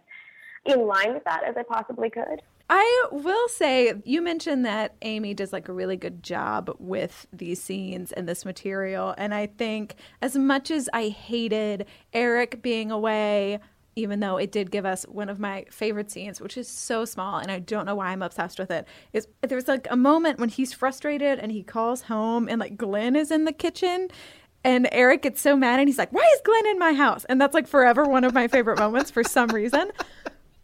in 0.66 0.86
line 0.86 1.12
with 1.14 1.24
that 1.24 1.42
as 1.44 1.54
I 1.56 1.62
possibly 1.62 2.10
could. 2.10 2.40
I 2.70 3.08
will 3.12 3.48
say, 3.48 3.92
you 4.04 4.22
mentioned 4.22 4.64
that 4.64 4.94
Aimee 5.02 5.34
does 5.34 5.52
like 5.52 5.68
a 5.68 5.72
really 5.72 5.98
good 5.98 6.22
job 6.22 6.74
with 6.78 7.26
these 7.30 7.62
scenes 7.62 8.10
and 8.10 8.26
this 8.26 8.46
material. 8.46 9.14
And 9.18 9.34
I 9.34 9.46
think 9.46 9.96
as 10.22 10.34
much 10.34 10.70
as 10.70 10.88
I 10.94 11.08
hated 11.08 11.84
Eric 12.14 12.62
being 12.62 12.90
away, 12.90 13.60
even 13.96 14.20
though 14.20 14.36
it 14.36 14.50
did 14.52 14.70
give 14.70 14.84
us 14.84 15.04
one 15.04 15.28
of 15.28 15.38
my 15.38 15.64
favorite 15.70 16.10
scenes, 16.10 16.40
which 16.40 16.56
is 16.56 16.68
so 16.68 17.04
small, 17.04 17.38
and 17.38 17.50
I 17.50 17.58
don't 17.58 17.86
know 17.86 17.94
why 17.94 18.08
I'm 18.08 18.22
obsessed 18.22 18.58
with 18.58 18.70
it. 18.70 18.86
Is 19.12 19.28
there's 19.42 19.68
like 19.68 19.86
a 19.90 19.96
moment 19.96 20.38
when 20.38 20.48
he's 20.48 20.72
frustrated 20.72 21.38
and 21.38 21.52
he 21.52 21.62
calls 21.62 22.02
home, 22.02 22.48
and 22.48 22.60
like 22.60 22.76
Glenn 22.76 23.16
is 23.16 23.30
in 23.30 23.44
the 23.44 23.52
kitchen, 23.52 24.08
and 24.64 24.88
Eric 24.92 25.22
gets 25.22 25.40
so 25.40 25.56
mad, 25.56 25.78
and 25.80 25.88
he's 25.88 25.98
like, 25.98 26.12
"Why 26.12 26.28
is 26.34 26.40
Glenn 26.44 26.66
in 26.66 26.78
my 26.78 26.92
house?" 26.94 27.24
And 27.26 27.40
that's 27.40 27.54
like 27.54 27.66
forever 27.66 28.04
one 28.04 28.24
of 28.24 28.34
my 28.34 28.48
favorite 28.48 28.78
moments 28.78 29.10
for 29.10 29.22
some 29.22 29.48
reason. 29.48 29.90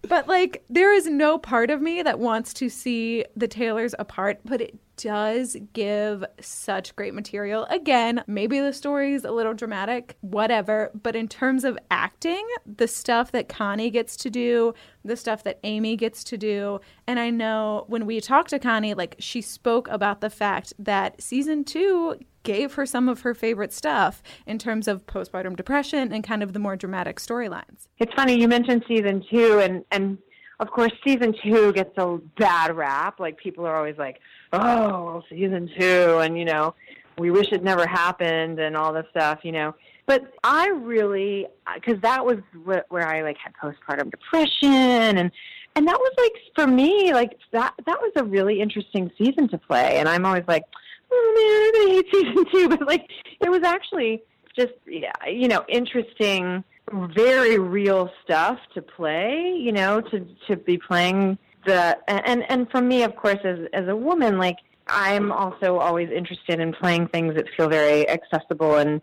But 0.02 0.26
like, 0.28 0.64
there 0.70 0.94
is 0.94 1.06
no 1.06 1.38
part 1.38 1.70
of 1.70 1.82
me 1.82 2.02
that 2.02 2.18
wants 2.18 2.54
to 2.54 2.68
see 2.68 3.24
the 3.36 3.48
Taylors 3.48 3.94
apart, 3.98 4.40
but 4.44 4.60
it 4.60 4.78
does 4.96 5.56
give 5.72 6.24
such 6.40 6.94
great 6.94 7.14
material. 7.14 7.64
Again, 7.70 8.22
maybe 8.26 8.60
the 8.60 8.72
story 8.72 9.14
is 9.14 9.24
a 9.24 9.30
little 9.30 9.54
dramatic, 9.54 10.16
whatever, 10.20 10.90
but 11.02 11.16
in 11.16 11.26
terms 11.26 11.64
of 11.64 11.78
acting, 11.90 12.46
the 12.66 12.88
stuff 12.88 13.32
that 13.32 13.48
Connie 13.48 13.90
gets 13.90 14.16
to 14.18 14.30
do, 14.30 14.74
the 15.04 15.16
stuff 15.16 15.42
that 15.44 15.58
Aimee 15.64 15.96
gets 15.96 16.22
to 16.24 16.36
do, 16.36 16.80
and 17.06 17.18
I 17.18 17.30
know 17.30 17.84
when 17.88 18.04
we 18.04 18.20
talked 18.20 18.50
to 18.50 18.58
Connie, 18.58 18.94
like 18.94 19.16
she 19.18 19.40
spoke 19.40 19.88
about 19.88 20.20
the 20.20 20.30
fact 20.30 20.74
that 20.78 21.22
season 21.22 21.64
two 21.64 22.16
gave 22.42 22.74
her 22.74 22.86
some 22.86 23.08
of 23.08 23.22
her 23.22 23.34
favorite 23.34 23.72
stuff 23.72 24.22
in 24.46 24.58
terms 24.58 24.88
of 24.88 25.06
postpartum 25.06 25.56
depression 25.56 26.12
and 26.12 26.24
kind 26.24 26.42
of 26.42 26.52
the 26.52 26.58
more 26.58 26.76
dramatic 26.76 27.18
storylines. 27.18 27.88
It's 27.98 28.12
funny 28.14 28.40
you 28.40 28.48
mentioned 28.48 28.84
season 28.88 29.24
two, 29.30 29.60
and 29.60 29.84
and 29.90 30.18
of 30.60 30.70
course, 30.70 30.92
season 31.04 31.34
two 31.42 31.72
gets 31.72 31.96
a 31.96 32.18
bad 32.38 32.76
rap. 32.76 33.18
Like 33.18 33.38
people 33.38 33.66
are 33.66 33.76
always 33.76 33.96
like, 33.96 34.20
"Oh, 34.52 35.22
season 35.30 35.70
two, 35.78 36.18
and 36.18 36.38
you 36.38 36.44
know, 36.44 36.74
we 37.18 37.30
wish 37.30 37.50
it 37.52 37.62
never 37.62 37.86
happened, 37.86 38.58
and 38.58 38.76
all 38.76 38.92
this 38.92 39.06
stuff, 39.10 39.40
you 39.42 39.52
know. 39.52 39.74
But 40.06 40.32
I 40.42 40.68
really, 40.68 41.46
uh, 41.66 41.74
because 41.74 42.00
that 42.02 42.24
was 42.24 42.38
wh- 42.66 42.90
where 42.92 43.06
I 43.06 43.22
like 43.22 43.36
had 43.38 43.52
postpartum 43.54 44.10
depression, 44.10 45.18
and 45.18 45.30
and 45.76 45.86
that 45.86 45.98
was 45.98 46.12
like 46.18 46.32
for 46.54 46.66
me, 46.66 47.12
like 47.12 47.38
that 47.52 47.74
that 47.86 48.00
was 48.00 48.12
a 48.16 48.24
really 48.24 48.60
interesting 48.60 49.10
season 49.16 49.48
to 49.48 49.58
play. 49.58 49.98
And 49.98 50.08
I'm 50.08 50.26
always 50.26 50.44
like, 50.48 50.64
oh 51.12 51.72
man, 51.72 51.82
I 51.82 51.94
hate 51.94 52.06
season 52.12 52.44
two, 52.52 52.68
but 52.68 52.86
like 52.86 53.08
it 53.40 53.50
was 53.50 53.62
actually 53.62 54.22
just 54.56 54.72
you 54.86 55.48
know, 55.48 55.64
interesting 55.68 56.64
very 56.92 57.58
real 57.58 58.10
stuff 58.24 58.58
to 58.74 58.82
play, 58.82 59.54
you 59.56 59.72
know, 59.72 60.00
to 60.00 60.26
to 60.48 60.56
be 60.56 60.78
playing 60.78 61.38
the 61.66 61.98
and 62.08 62.44
and 62.50 62.70
for 62.70 62.80
me, 62.80 63.02
of 63.02 63.16
course, 63.16 63.38
as 63.44 63.58
as 63.72 63.88
a 63.88 63.96
woman, 63.96 64.38
like 64.38 64.56
I'm 64.88 65.30
also 65.30 65.78
always 65.78 66.10
interested 66.10 66.60
in 66.60 66.72
playing 66.72 67.08
things 67.08 67.34
that 67.34 67.46
feel 67.56 67.68
very 67.68 68.08
accessible 68.08 68.76
and 68.76 69.00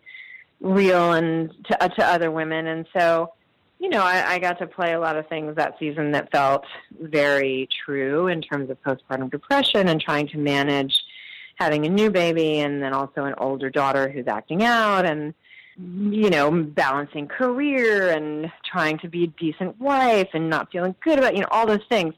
real 0.59 1.13
and 1.13 1.53
to 1.65 1.83
uh, 1.83 1.87
to 1.87 2.05
other 2.05 2.31
women, 2.31 2.67
and 2.67 2.87
so 2.97 3.33
you 3.79 3.89
know, 3.89 4.01
I, 4.01 4.33
I 4.33 4.39
got 4.39 4.57
to 4.59 4.67
play 4.67 4.93
a 4.93 4.99
lot 4.99 5.17
of 5.17 5.27
things 5.27 5.55
that 5.55 5.77
season 5.79 6.11
that 6.13 6.31
felt 6.31 6.65
very 6.99 7.69
true 7.85 8.27
in 8.27 8.41
terms 8.41 8.71
of 8.71 8.81
postpartum 8.81 9.29
depression 9.29 9.87
and 9.87 10.01
trying 10.01 10.27
to 10.29 10.39
manage 10.39 11.03
having 11.57 11.85
a 11.85 11.89
new 11.89 12.09
baby 12.09 12.59
and 12.59 12.81
then 12.81 12.93
also 12.93 13.25
an 13.25 13.35
older 13.37 13.69
daughter 13.69 14.09
who's 14.09 14.27
acting 14.27 14.63
out 14.63 15.05
and 15.05 15.33
you 15.77 16.29
know, 16.29 16.51
balancing 16.51 17.27
career 17.27 18.09
and 18.09 18.51
trying 18.65 18.97
to 18.99 19.07
be 19.07 19.25
a 19.25 19.27
decent 19.27 19.79
wife 19.79 20.29
and 20.33 20.49
not 20.49 20.71
feeling 20.71 20.95
good 21.03 21.19
about, 21.19 21.35
you 21.35 21.41
know, 21.41 21.47
all 21.51 21.67
those 21.67 21.85
things. 21.87 22.15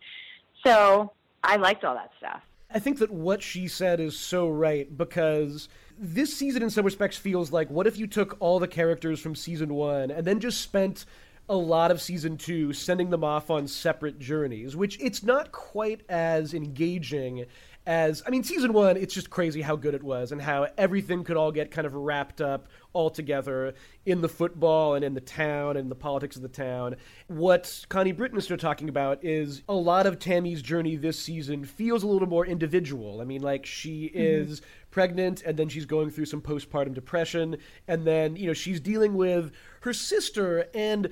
So 0.66 1.12
I 1.44 1.58
liked 1.58 1.84
all 1.84 1.96
that 1.96 2.12
stuff. 2.18 2.42
I 2.72 2.80
think 2.80 3.00
that 3.00 3.12
what 3.12 3.42
she 3.42 3.68
said 3.68 4.00
is 4.00 4.18
so 4.18 4.48
right 4.48 4.96
because 4.98 5.68
this 5.98 6.36
season, 6.36 6.64
in 6.64 6.70
some 6.70 6.86
respects, 6.86 7.18
feels 7.18 7.52
like 7.52 7.70
what 7.70 7.88
if 7.88 7.98
you 7.98 8.08
took 8.08 8.38
all 8.40 8.60
the 8.60 8.68
characters 8.68 9.20
from 9.20 9.36
season 9.36 9.74
one 9.74 10.12
and 10.12 10.26
then 10.26 10.40
just 10.40 10.62
spent 10.62 11.06
a 11.50 11.56
lot 11.56 11.90
of 11.90 12.00
season 12.00 12.38
two 12.38 12.72
sending 12.72 13.10
them 13.10 13.24
off 13.24 13.50
on 13.50 13.68
separate 13.68 14.20
journeys, 14.20 14.76
which 14.76 14.98
it's 15.02 15.24
not 15.24 15.52
quite 15.52 16.02
as 16.08 16.54
engaging 16.54 17.46
as 17.90 18.22
I 18.24 18.30
mean, 18.30 18.44
season 18.44 18.72
one, 18.72 18.98
it's 18.98 19.16
just 19.16 19.32
crazy 19.32 19.64
how 19.64 19.76
good 19.76 19.96
it 19.96 20.04
was 20.04 20.32
and 20.32 20.40
how 20.40 20.68
everything 20.78 21.24
could 21.24 21.38
all 21.38 21.52
get 21.52 21.72
kind 21.72 21.88
of 21.88 21.96
wrapped 21.96 22.40
up 22.40 22.68
all 22.94 23.10
together 23.10 23.74
in 24.06 24.22
the 24.22 24.30
football 24.30 24.94
and 24.94 25.04
in 25.04 25.16
the 25.16 25.22
town 25.22 25.76
and 25.76 25.90
the 25.90 25.96
politics 25.96 26.36
of 26.36 26.44
the 26.44 26.50
town. 26.50 26.98
What 27.26 27.84
Connie 27.90 28.12
Britton 28.12 28.38
is 28.38 28.44
still 28.44 28.58
talking 28.58 28.90
about 28.90 29.26
is 29.26 29.64
a 29.68 29.74
lot 29.74 30.06
of 30.06 30.20
Tammy's 30.20 30.62
journey 30.62 30.98
this 30.98 31.18
season 31.18 31.66
feels 31.66 32.04
a 32.04 32.08
little 32.08 32.28
more 32.28 32.46
individual. 32.46 33.22
I 33.22 33.24
mean, 33.24 33.42
like 33.42 33.66
she 33.66 34.10
mm-hmm. 34.10 34.20
is 34.20 34.62
pregnant 34.92 35.42
and 35.42 35.58
then 35.58 35.68
she's 35.68 35.86
going 35.86 36.12
through 36.12 36.26
some 36.26 36.42
postpartum 36.42 36.94
depression 36.94 37.58
and 37.88 38.06
then, 38.06 38.36
you 38.36 38.46
know, 38.46 38.54
she's 38.54 38.80
dealing 38.80 39.16
with 39.16 39.52
her 39.82 39.94
sister 39.94 40.68
and 40.76 41.10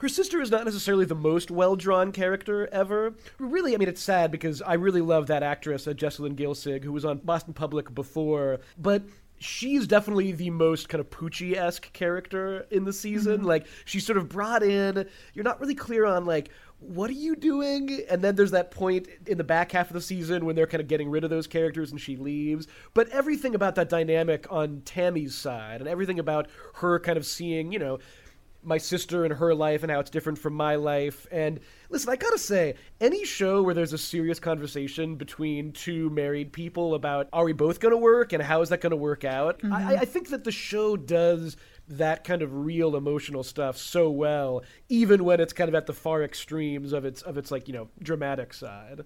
her 0.00 0.08
sister 0.08 0.40
is 0.40 0.50
not 0.50 0.64
necessarily 0.64 1.04
the 1.04 1.14
most 1.14 1.50
well 1.50 1.76
drawn 1.76 2.10
character 2.10 2.68
ever. 2.72 3.14
Really, 3.38 3.74
I 3.74 3.78
mean, 3.78 3.88
it's 3.88 4.02
sad 4.02 4.30
because 4.30 4.62
I 4.62 4.74
really 4.74 5.02
love 5.02 5.26
that 5.26 5.42
actress, 5.42 5.86
uh, 5.86 5.92
Jessalyn 5.92 6.36
Gilsig, 6.36 6.84
who 6.84 6.92
was 6.92 7.04
on 7.04 7.18
Boston 7.18 7.52
Public 7.52 7.94
before, 7.94 8.60
but 8.78 9.02
she's 9.38 9.86
definitely 9.86 10.32
the 10.32 10.50
most 10.50 10.88
kind 10.88 11.00
of 11.00 11.10
Poochie 11.10 11.56
esque 11.56 11.92
character 11.92 12.66
in 12.70 12.84
the 12.84 12.92
season. 12.92 13.38
Mm-hmm. 13.38 13.46
Like, 13.46 13.66
she's 13.84 14.06
sort 14.06 14.18
of 14.18 14.28
brought 14.28 14.62
in, 14.62 15.06
you're 15.34 15.44
not 15.44 15.60
really 15.60 15.74
clear 15.74 16.06
on, 16.06 16.24
like, 16.24 16.50
what 16.78 17.10
are 17.10 17.14
you 17.14 17.36
doing? 17.36 18.00
And 18.08 18.22
then 18.22 18.36
there's 18.36 18.52
that 18.52 18.70
point 18.70 19.06
in 19.26 19.36
the 19.36 19.44
back 19.44 19.72
half 19.72 19.88
of 19.88 19.92
the 19.92 20.00
season 20.00 20.46
when 20.46 20.56
they're 20.56 20.66
kind 20.66 20.80
of 20.80 20.88
getting 20.88 21.10
rid 21.10 21.24
of 21.24 21.30
those 21.30 21.46
characters 21.46 21.90
and 21.90 22.00
she 22.00 22.16
leaves. 22.16 22.66
But 22.94 23.10
everything 23.10 23.54
about 23.54 23.74
that 23.74 23.90
dynamic 23.90 24.46
on 24.50 24.80
Tammy's 24.86 25.34
side 25.34 25.80
and 25.80 25.88
everything 25.88 26.18
about 26.18 26.48
her 26.76 26.98
kind 26.98 27.18
of 27.18 27.26
seeing, 27.26 27.70
you 27.70 27.78
know, 27.78 27.98
my 28.62 28.78
sister 28.78 29.24
and 29.24 29.34
her 29.34 29.54
life 29.54 29.82
and 29.82 29.90
how 29.90 30.00
it's 30.00 30.10
different 30.10 30.38
from 30.38 30.54
my 30.54 30.74
life. 30.74 31.26
And 31.30 31.60
listen, 31.88 32.10
I 32.10 32.16
gotta 32.16 32.38
say, 32.38 32.74
any 33.00 33.24
show 33.24 33.62
where 33.62 33.74
there's 33.74 33.92
a 33.92 33.98
serious 33.98 34.38
conversation 34.38 35.16
between 35.16 35.72
two 35.72 36.10
married 36.10 36.52
people 36.52 36.94
about 36.94 37.28
are 37.32 37.44
we 37.44 37.52
both 37.52 37.80
gonna 37.80 37.96
work 37.96 38.32
and 38.32 38.42
how 38.42 38.60
is 38.62 38.68
that 38.68 38.80
gonna 38.80 38.96
work 38.96 39.24
out, 39.24 39.60
mm-hmm. 39.60 39.72
I, 39.72 39.96
I 39.96 40.04
think 40.04 40.28
that 40.30 40.44
the 40.44 40.52
show 40.52 40.96
does 40.96 41.56
that 41.88 42.22
kind 42.24 42.42
of 42.42 42.54
real 42.54 42.96
emotional 42.96 43.42
stuff 43.42 43.76
so 43.76 44.10
well, 44.10 44.62
even 44.88 45.24
when 45.24 45.40
it's 45.40 45.52
kind 45.52 45.68
of 45.68 45.74
at 45.74 45.86
the 45.86 45.92
far 45.92 46.22
extremes 46.22 46.92
of 46.92 47.04
its 47.04 47.22
of 47.22 47.36
its 47.36 47.50
like 47.50 47.66
you 47.66 47.74
know 47.74 47.88
dramatic 48.02 48.54
side 48.54 49.04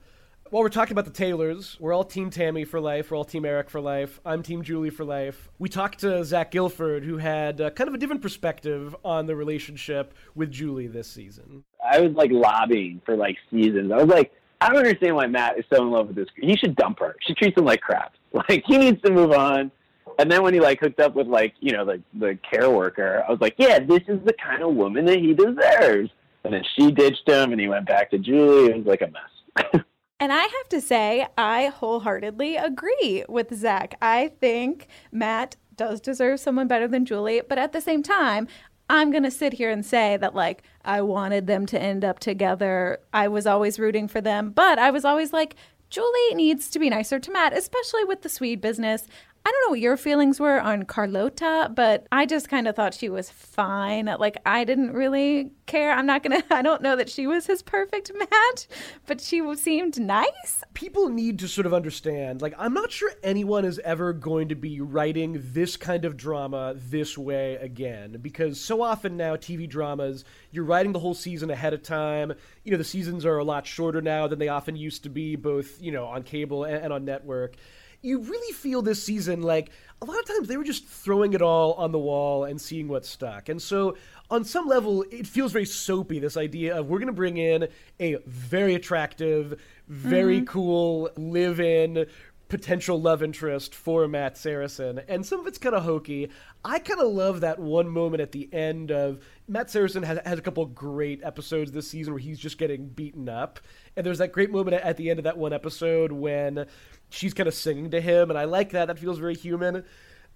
while 0.50 0.62
we're 0.62 0.68
talking 0.68 0.92
about 0.92 1.04
the 1.04 1.11
Taylors, 1.11 1.76
we're 1.80 1.92
all 1.92 2.04
Team 2.04 2.30
Tammy 2.30 2.64
for 2.64 2.80
life. 2.80 3.11
We're 3.11 3.16
all 3.16 3.24
Team 3.24 3.44
Eric 3.44 3.70
for 3.70 3.80
life. 3.80 4.20
I'm 4.24 4.42
Team 4.42 4.62
Julie 4.62 4.90
for 4.90 5.04
life. 5.04 5.48
We 5.59 5.68
talked 5.68 6.00
to 6.00 6.24
Zach 6.24 6.50
Gilford, 6.50 7.04
who 7.04 7.18
had 7.18 7.61
uh, 7.61 7.70
kind 7.70 7.88
of 7.88 7.94
a 7.94 7.98
different 7.98 8.22
perspective 8.22 8.94
on 9.04 9.26
the 9.26 9.35
relationship 9.35 10.14
with 10.35 10.50
Julie 10.50 10.87
this 10.87 11.09
season. 11.09 11.64
I 11.85 12.00
was 12.00 12.12
like 12.12 12.30
lobbying 12.30 13.00
for 13.04 13.16
like 13.16 13.37
seasons. 13.50 13.90
I 13.90 13.96
was 13.96 14.09
like, 14.09 14.33
I 14.61 14.68
don't 14.68 14.78
understand 14.78 15.16
why 15.16 15.26
Matt 15.26 15.59
is 15.59 15.64
so 15.72 15.83
in 15.83 15.90
love 15.90 16.09
with 16.09 16.16
this. 16.16 16.28
He 16.37 16.57
should 16.57 16.76
dump 16.76 17.00
her. 17.00 17.16
She 17.26 17.35
treats 17.35 17.59
him 17.59 17.64
like 17.64 17.80
crap. 17.80 18.14
Like 18.48 18.64
he 18.66 18.78
needs 18.78 19.00
to 19.02 19.12
move 19.12 19.30
on. 19.30 19.70
And 20.18 20.30
then 20.30 20.42
when 20.42 20.54
he 20.54 20.59
like 20.59 20.80
hooked 20.80 20.98
up 20.98 21.14
with 21.14 21.28
like 21.28 21.54
you 21.61 21.70
know 21.70 21.85
the 21.85 22.02
the 22.18 22.37
care 22.50 22.68
worker, 22.68 23.22
I 23.26 23.30
was 23.30 23.40
like, 23.40 23.54
yeah, 23.59 23.78
this 23.78 24.02
is 24.09 24.18
the 24.24 24.33
kind 24.33 24.61
of 24.61 24.74
woman 24.74 25.04
that 25.04 25.18
he 25.18 25.35
deserves. 25.35 26.11
And 26.42 26.52
then 26.52 26.64
she 26.76 26.90
ditched 26.90 27.28
him, 27.28 27.52
and 27.52 27.61
he 27.61 27.68
went 27.68 27.87
back 27.87 28.11
to 28.11 28.18
Julie. 28.18 28.70
It 28.70 28.76
was 28.78 28.87
like 28.87 29.02
a 29.02 29.07
mess. 29.07 29.85
And 30.24 30.32
I 30.32 30.40
have 30.40 30.68
to 30.70 30.80
say, 30.80 31.26
I 31.37 31.66
wholeheartedly 31.66 32.56
agree 32.56 33.26
with 33.28 33.54
Zach. 33.54 33.98
I 34.00 34.28
think 34.40 34.87
Matt 35.12 35.56
does 35.76 36.00
deserve 36.00 36.40
someone 36.40 36.66
better 36.66 36.88
than 36.88 37.04
Julie, 37.04 37.42
but 37.46 37.58
at 37.58 37.72
the 37.72 37.82
same 37.82 38.02
time, 38.02 38.48
I'm 38.88 39.10
going 39.10 39.24
to 39.24 39.30
sit 39.30 39.52
here 39.52 39.68
and 39.68 39.84
say 39.84 40.16
that, 40.16 40.34
like, 40.34 40.62
I 40.82 41.02
wanted 41.02 41.46
them 41.46 41.66
to 41.66 41.78
end 41.78 42.06
up 42.06 42.20
together. 42.20 43.00
I 43.12 43.28
was 43.28 43.46
always 43.46 43.78
rooting 43.78 44.08
for 44.08 44.22
them, 44.22 44.50
but 44.50 44.78
I 44.78 44.90
was 44.90 45.04
always 45.04 45.34
like, 45.34 45.56
Julie 45.90 46.34
needs 46.34 46.70
to 46.70 46.78
be 46.78 46.88
nicer 46.88 47.18
to 47.20 47.30
Matt, 47.30 47.54
especially 47.54 48.04
with 48.04 48.22
the 48.22 48.30
Swede 48.30 48.62
business. 48.62 49.06
I 49.46 49.50
don't 49.50 49.66
know 49.66 49.70
what 49.72 49.80
your 49.80 49.98
feelings 49.98 50.40
were 50.40 50.59
on 50.59 50.85
Carlotta, 50.85 51.70
but 51.74 52.07
I 52.11 52.24
just 52.24 52.48
kind 52.48 52.66
of 52.66 52.74
thought 52.74 52.94
she 52.94 53.11
was 53.11 53.28
fine. 53.28 54.07
Like, 54.07 54.38
I 54.46 54.64
didn't 54.64 54.94
really 54.94 55.52
care. 55.66 55.92
I'm 55.92 56.07
not 56.07 56.22
going 56.22 56.40
to, 56.42 56.54
I 56.54 56.62
don't 56.62 56.80
know 56.80 56.96
that 56.96 57.11
she 57.11 57.26
was 57.26 57.44
his 57.44 57.61
perfect 57.61 58.11
match, 58.18 58.66
but 59.07 59.20
she 59.20 59.42
seemed 59.57 60.00
nice. 60.00 60.64
People 60.72 61.11
need 61.11 61.38
to 61.40 61.48
sort 61.48 61.66
of 61.66 61.74
understand, 61.74 62.40
like, 62.40 62.54
I'm 62.57 62.72
not 62.72 62.90
sure 62.90 63.12
anyone 63.22 63.66
is 63.66 63.78
ever 63.80 64.14
going 64.14 64.48
to 64.48 64.54
be 64.54 64.80
writing 64.80 65.42
this 65.52 65.76
kind 65.76 66.07
of 66.07 66.16
drama 66.16 66.74
this 66.76 67.18
way 67.18 67.57
again, 67.57 68.16
because 68.22 68.59
so 68.59 68.80
often 68.80 69.18
now, 69.18 69.37
TV 69.37 69.68
dramas, 69.68 70.24
you're 70.52 70.64
writing 70.64 70.92
the 70.92 71.00
whole 71.00 71.12
season 71.12 71.50
ahead 71.50 71.74
of 71.74 71.83
time. 71.83 72.33
You 72.62 72.72
know, 72.72 72.78
the 72.78 72.85
seasons 72.85 73.26
are 73.26 73.37
a 73.37 73.44
lot 73.44 73.66
shorter 73.66 74.00
now 74.00 74.26
than 74.26 74.38
they 74.38 74.48
often 74.48 74.74
used 74.74 75.02
to 75.02 75.11
be, 75.11 75.37
both, 75.37 75.83
you 75.83 75.92
know, 75.92 76.07
on 76.07 76.22
cable 76.22 76.64
and, 76.64 76.76
and 76.76 76.92
on 76.94 77.04
network 77.04 77.57
you 78.04 78.20
really 78.20 78.52
feel 78.52 78.82
this 78.82 79.02
season 79.02 79.42
like 79.42 79.70
a 80.02 80.04
lot 80.04 80.18
of 80.18 80.26
times 80.26 80.48
they 80.48 80.58
were 80.58 80.64
just 80.64 80.86
throwing 80.86 81.32
it 81.32 81.40
all 81.40 81.72
on 81.74 81.90
the 81.90 81.98
wall 81.98 82.44
and 82.44 82.60
seeing 82.60 82.86
what 82.86 83.06
stuck. 83.06 83.48
And 83.48 83.60
so, 83.60 83.96
on 84.30 84.44
some 84.44 84.66
level, 84.66 85.04
it 85.10 85.26
feels 85.26 85.52
very 85.52 85.64
soapy 85.64 86.18
this 86.18 86.36
idea 86.36 86.76
of 86.76 86.88
we're 86.88 86.98
going 86.98 87.06
to 87.06 87.12
bring 87.12 87.36
in 87.36 87.68
a 88.00 88.16
very 88.26 88.74
attractive, 88.74 89.60
very 89.88 90.38
mm-hmm. 90.38 90.46
cool 90.46 91.10
live 91.16 91.60
in 91.60 92.06
potential 92.54 93.02
love 93.02 93.20
interest 93.20 93.74
for 93.74 94.06
Matt 94.06 94.38
Saracen. 94.38 95.00
And 95.08 95.26
some 95.26 95.40
of 95.40 95.48
it's 95.48 95.58
kind 95.58 95.74
of 95.74 95.82
hokey. 95.82 96.30
I 96.64 96.78
kind 96.78 97.00
of 97.00 97.08
love 97.08 97.40
that 97.40 97.58
one 97.58 97.88
moment 97.88 98.20
at 98.20 98.30
the 98.30 98.48
end 98.52 98.92
of 98.92 99.18
Matt 99.48 99.70
Saracen 99.70 100.04
has, 100.04 100.20
has 100.24 100.38
a 100.38 100.42
couple 100.42 100.64
great 100.66 101.20
episodes 101.24 101.72
this 101.72 101.90
season 101.90 102.12
where 102.12 102.20
he's 102.20 102.38
just 102.38 102.56
getting 102.56 102.86
beaten 102.86 103.28
up. 103.28 103.58
And 103.96 104.06
there's 104.06 104.18
that 104.18 104.30
great 104.30 104.52
moment 104.52 104.76
at 104.76 104.96
the 104.96 105.10
end 105.10 105.18
of 105.18 105.24
that 105.24 105.36
one 105.36 105.52
episode 105.52 106.12
when 106.12 106.66
she's 107.10 107.34
kind 107.34 107.48
of 107.48 107.54
singing 107.54 107.90
to 107.90 108.00
him, 108.00 108.30
and 108.30 108.38
I 108.38 108.44
like 108.44 108.70
that. 108.70 108.86
That 108.86 109.00
feels 109.00 109.18
very 109.18 109.34
human. 109.34 109.82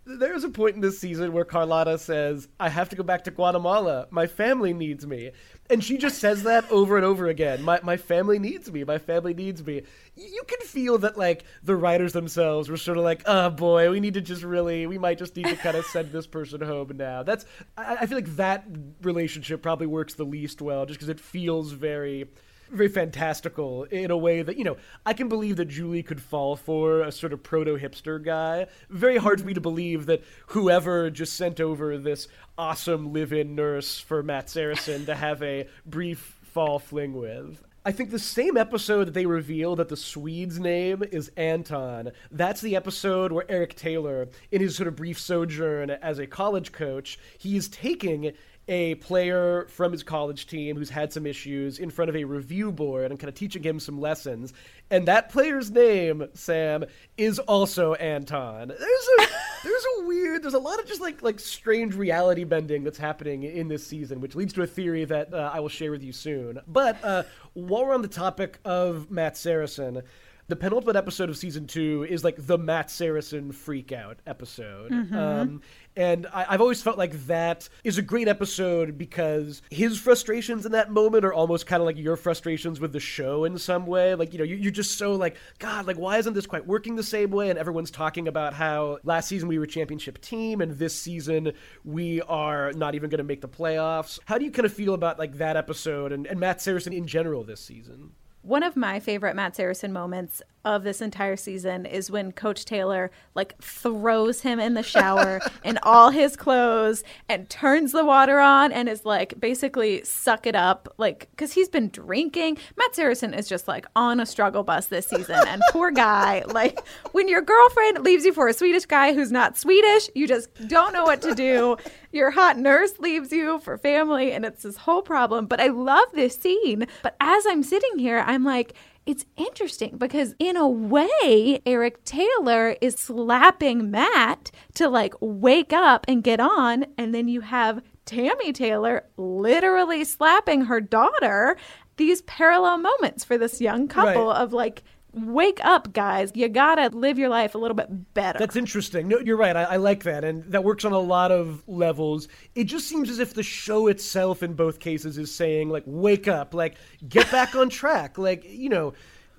There's 0.04 0.42
a 0.42 0.48
point 0.48 0.74
in 0.74 0.80
this 0.80 0.98
season 0.98 1.32
where 1.32 1.44
Carlotta 1.44 1.98
says, 1.98 2.48
I 2.58 2.68
have 2.68 2.88
to 2.88 2.96
go 2.96 3.04
back 3.04 3.22
to 3.24 3.30
Guatemala. 3.30 4.08
My 4.10 4.26
family 4.26 4.72
needs 4.72 5.06
me. 5.06 5.30
And 5.70 5.84
she 5.84 5.98
just 5.98 6.18
says 6.18 6.44
that 6.44 6.70
over 6.70 6.96
and 6.96 7.04
over 7.04 7.26
again. 7.26 7.62
My, 7.62 7.78
my 7.82 7.98
family 7.98 8.38
needs 8.38 8.72
me. 8.72 8.84
My 8.84 8.96
family 8.96 9.34
needs 9.34 9.64
me. 9.64 9.82
You 10.16 10.42
can 10.46 10.60
feel 10.60 10.96
that, 10.98 11.18
like, 11.18 11.44
the 11.62 11.76
writers 11.76 12.14
themselves 12.14 12.70
were 12.70 12.78
sort 12.78 12.96
of 12.96 13.04
like, 13.04 13.22
oh 13.26 13.50
boy, 13.50 13.90
we 13.90 14.00
need 14.00 14.14
to 14.14 14.22
just 14.22 14.42
really, 14.42 14.86
we 14.86 14.96
might 14.96 15.18
just 15.18 15.36
need 15.36 15.46
to 15.46 15.56
kind 15.62 15.76
of 15.76 15.84
send 15.84 16.10
this 16.10 16.26
person 16.26 16.62
home 16.62 16.92
now. 16.96 17.22
That's, 17.22 17.44
I, 17.76 17.98
I 18.00 18.06
feel 18.06 18.16
like 18.16 18.36
that 18.36 18.64
relationship 19.02 19.60
probably 19.60 19.86
works 19.86 20.14
the 20.14 20.24
least 20.24 20.62
well 20.62 20.86
just 20.86 20.98
because 20.98 21.10
it 21.10 21.20
feels 21.20 21.72
very 21.72 22.28
very 22.70 22.88
fantastical 22.88 23.84
in 23.84 24.10
a 24.10 24.16
way 24.16 24.42
that 24.42 24.56
you 24.56 24.64
know 24.64 24.76
I 25.04 25.12
can 25.12 25.28
believe 25.28 25.56
that 25.56 25.66
Julie 25.66 26.02
could 26.02 26.20
fall 26.20 26.56
for 26.56 27.00
a 27.00 27.12
sort 27.12 27.32
of 27.32 27.42
proto 27.42 27.78
hipster 27.78 28.22
guy. 28.22 28.66
Very 28.90 29.16
hard 29.16 29.40
for 29.40 29.46
me 29.46 29.54
to 29.54 29.60
believe 29.60 30.06
that 30.06 30.22
whoever 30.48 31.10
just 31.10 31.34
sent 31.36 31.60
over 31.60 31.98
this 31.98 32.28
awesome 32.56 33.12
live-in 33.12 33.54
nurse 33.54 33.98
for 33.98 34.22
Matt 34.22 34.50
Saracen 34.50 35.06
to 35.06 35.14
have 35.14 35.42
a 35.42 35.68
brief 35.86 36.38
fall 36.42 36.78
fling 36.78 37.12
with. 37.14 37.62
I 37.84 37.92
think 37.92 38.10
the 38.10 38.18
same 38.18 38.56
episode 38.58 39.06
that 39.06 39.14
they 39.14 39.24
reveal 39.24 39.76
that 39.76 39.88
the 39.88 39.96
Swede's 39.96 40.58
name 40.60 41.02
is 41.10 41.30
Anton, 41.36 42.10
that's 42.30 42.60
the 42.60 42.76
episode 42.76 43.32
where 43.32 43.50
Eric 43.50 43.76
Taylor, 43.76 44.28
in 44.50 44.60
his 44.60 44.76
sort 44.76 44.88
of 44.88 44.96
brief 44.96 45.18
sojourn 45.18 45.90
as 45.90 46.18
a 46.18 46.26
college 46.26 46.72
coach, 46.72 47.18
he 47.38 47.56
is 47.56 47.68
taking 47.68 48.32
a 48.68 48.94
player 48.96 49.66
from 49.70 49.92
his 49.92 50.02
college 50.02 50.46
team 50.46 50.76
who's 50.76 50.90
had 50.90 51.12
some 51.12 51.26
issues 51.26 51.78
in 51.78 51.90
front 51.90 52.10
of 52.10 52.16
a 52.16 52.24
review 52.24 52.70
board 52.70 53.10
and 53.10 53.18
kind 53.18 53.28
of 53.28 53.34
teaching 53.34 53.62
him 53.62 53.80
some 53.80 53.98
lessons. 53.98 54.52
And 54.90 55.08
that 55.08 55.30
player's 55.30 55.70
name, 55.70 56.28
Sam, 56.34 56.84
is 57.16 57.38
also 57.38 57.94
Anton. 57.94 58.68
There's 58.68 59.08
a 59.18 59.26
there's 59.64 59.84
a 59.98 60.06
weird 60.06 60.42
there's 60.42 60.54
a 60.54 60.58
lot 60.58 60.78
of 60.78 60.86
just 60.86 61.00
like 61.00 61.22
like 61.22 61.40
strange 61.40 61.94
reality 61.94 62.44
bending 62.44 62.84
that's 62.84 62.98
happening 62.98 63.42
in 63.42 63.68
this 63.68 63.86
season, 63.86 64.20
which 64.20 64.34
leads 64.34 64.52
to 64.52 64.62
a 64.62 64.66
theory 64.66 65.04
that 65.06 65.32
uh, 65.32 65.50
I 65.52 65.60
will 65.60 65.68
share 65.68 65.90
with 65.90 66.02
you 66.02 66.12
soon. 66.12 66.60
But 66.66 67.02
uh, 67.02 67.22
while 67.54 67.86
we're 67.86 67.94
on 67.94 68.02
the 68.02 68.08
topic 68.08 68.58
of 68.64 69.10
Matt 69.10 69.36
Saracen, 69.36 70.02
the 70.48 70.56
penultimate 70.56 70.96
episode 70.96 71.28
of 71.28 71.36
season 71.36 71.66
two 71.66 72.06
is 72.08 72.24
like 72.24 72.34
the 72.38 72.56
Matt 72.56 72.90
Saracen 72.90 73.52
freak 73.52 73.92
out 73.92 74.18
episode. 74.26 74.90
Mm-hmm. 74.90 75.16
Um, 75.16 75.60
and 75.94 76.26
I, 76.32 76.52
have 76.52 76.62
always 76.62 76.80
felt 76.80 76.96
like 76.96 77.26
that 77.26 77.68
is 77.84 77.98
a 77.98 78.02
great 78.02 78.28
episode 78.28 78.96
because 78.96 79.60
his 79.70 79.98
frustrations 79.98 80.64
in 80.64 80.72
that 80.72 80.90
moment 80.90 81.26
are 81.26 81.34
almost 81.34 81.66
kind 81.66 81.82
of 81.82 81.86
like 81.86 81.98
your 81.98 82.16
frustrations 82.16 82.80
with 82.80 82.92
the 82.92 83.00
show 83.00 83.44
in 83.44 83.58
some 83.58 83.84
way. 83.84 84.14
Like, 84.14 84.32
you 84.32 84.38
know, 84.38 84.44
you're 84.44 84.72
just 84.72 84.96
so 84.96 85.12
like, 85.12 85.36
God, 85.58 85.86
like, 85.86 85.98
why 85.98 86.16
isn't 86.16 86.32
this 86.32 86.46
quite 86.46 86.66
working 86.66 86.96
the 86.96 87.02
same 87.02 87.30
way? 87.30 87.50
And 87.50 87.58
everyone's 87.58 87.90
talking 87.90 88.26
about 88.26 88.54
how 88.54 88.98
last 89.04 89.28
season 89.28 89.48
we 89.48 89.58
were 89.58 89.64
a 89.64 89.68
championship 89.68 90.18
team 90.22 90.62
and 90.62 90.72
this 90.72 90.94
season 90.94 91.52
we 91.84 92.22
are 92.22 92.72
not 92.72 92.94
even 92.94 93.10
going 93.10 93.18
to 93.18 93.24
make 93.24 93.42
the 93.42 93.48
playoffs. 93.48 94.18
How 94.24 94.38
do 94.38 94.46
you 94.46 94.50
kind 94.50 94.64
of 94.64 94.72
feel 94.72 94.94
about 94.94 95.18
like 95.18 95.36
that 95.38 95.58
episode 95.58 96.12
and, 96.12 96.26
and 96.26 96.40
Matt 96.40 96.62
Saracen 96.62 96.94
in 96.94 97.06
general 97.06 97.44
this 97.44 97.60
season? 97.60 98.12
One 98.48 98.62
of 98.62 98.76
my 98.76 98.98
favorite 98.98 99.36
Matt 99.36 99.56
Saracen 99.56 99.92
moments 99.92 100.40
of 100.68 100.84
this 100.84 101.00
entire 101.00 101.36
season 101.36 101.86
is 101.86 102.10
when 102.10 102.30
Coach 102.30 102.66
Taylor 102.66 103.10
like 103.34 103.58
throws 103.58 104.42
him 104.42 104.60
in 104.60 104.74
the 104.74 104.82
shower 104.82 105.40
in 105.64 105.78
all 105.82 106.10
his 106.10 106.36
clothes 106.36 107.02
and 107.26 107.48
turns 107.48 107.92
the 107.92 108.04
water 108.04 108.38
on 108.38 108.70
and 108.70 108.86
is 108.86 109.06
like 109.06 109.40
basically 109.40 110.04
suck 110.04 110.46
it 110.46 110.54
up 110.54 110.92
like 110.98 111.34
cuz 111.38 111.52
he's 111.52 111.70
been 111.70 111.88
drinking. 111.88 112.58
Matt 112.76 112.94
Saracen 112.94 113.32
is 113.32 113.48
just 113.48 113.66
like 113.66 113.86
on 113.96 114.20
a 114.20 114.26
struggle 114.26 114.62
bus 114.62 114.88
this 114.88 115.06
season 115.06 115.40
and 115.48 115.62
poor 115.70 115.90
guy 115.90 116.44
like 116.48 116.86
when 117.12 117.28
your 117.28 117.40
girlfriend 117.40 118.04
leaves 118.04 118.26
you 118.26 118.34
for 118.34 118.46
a 118.46 118.52
Swedish 118.52 118.84
guy 118.84 119.14
who's 119.14 119.32
not 119.32 119.56
Swedish, 119.56 120.10
you 120.14 120.28
just 120.28 120.52
don't 120.68 120.92
know 120.92 121.04
what 121.04 121.22
to 121.22 121.34
do. 121.34 121.78
Your 122.12 122.30
hot 122.30 122.58
nurse 122.58 122.98
leaves 122.98 123.32
you 123.32 123.58
for 123.60 123.78
family 123.78 124.32
and 124.32 124.44
it's 124.44 124.64
this 124.64 124.76
whole 124.76 125.00
problem. 125.00 125.46
But 125.46 125.60
I 125.60 125.68
love 125.68 126.08
this 126.12 126.36
scene. 126.36 126.86
But 127.02 127.16
as 127.20 127.46
I'm 127.46 127.62
sitting 127.62 127.98
here, 127.98 128.22
I'm 128.26 128.44
like 128.44 128.74
it's 129.08 129.24
interesting 129.38 129.96
because 129.96 130.34
in 130.38 130.58
a 130.58 130.68
way 130.68 131.62
Eric 131.64 132.04
Taylor 132.04 132.76
is 132.82 132.94
slapping 132.96 133.90
Matt 133.90 134.50
to 134.74 134.86
like 134.86 135.14
wake 135.22 135.72
up 135.72 136.04
and 136.06 136.22
get 136.22 136.40
on 136.40 136.84
and 136.98 137.14
then 137.14 137.26
you 137.26 137.40
have 137.40 137.82
Tammy 138.04 138.52
Taylor 138.52 139.06
literally 139.16 140.04
slapping 140.04 140.66
her 140.66 140.82
daughter 140.82 141.56
these 141.96 142.20
parallel 142.22 142.76
moments 142.76 143.24
for 143.24 143.38
this 143.38 143.62
young 143.62 143.88
couple 143.88 144.26
right. 144.26 144.42
of 144.42 144.52
like 144.52 144.82
wake 145.12 145.64
up, 145.64 145.92
guys. 145.92 146.32
You 146.34 146.48
gotta 146.48 146.94
live 146.96 147.18
your 147.18 147.28
life 147.28 147.54
a 147.54 147.58
little 147.58 147.74
bit 147.74 148.14
better. 148.14 148.38
That's 148.38 148.56
interesting. 148.56 149.08
No, 149.08 149.18
you're 149.18 149.36
right. 149.36 149.56
I, 149.56 149.64
I, 149.64 149.76
like 149.76 150.04
that, 150.04 150.24
and 150.24 150.44
that 150.52 150.64
works 150.64 150.84
on 150.84 150.92
a 150.92 150.98
lot 150.98 151.32
of 151.32 151.62
levels. 151.66 152.28
It 152.54 152.64
just 152.64 152.88
seems 152.88 153.10
as 153.10 153.18
if 153.18 153.34
the 153.34 153.42
show 153.42 153.86
itself, 153.86 154.42
in 154.42 154.54
both 154.54 154.80
cases, 154.80 155.18
is 155.18 155.34
saying 155.34 155.70
like, 155.70 155.84
"Wake 155.86 156.28
up! 156.28 156.54
Like, 156.54 156.76
get 157.08 157.30
back 157.30 157.54
on 157.54 157.68
track!" 157.68 158.18
Like, 158.18 158.44
you 158.44 158.68
know. 158.68 158.94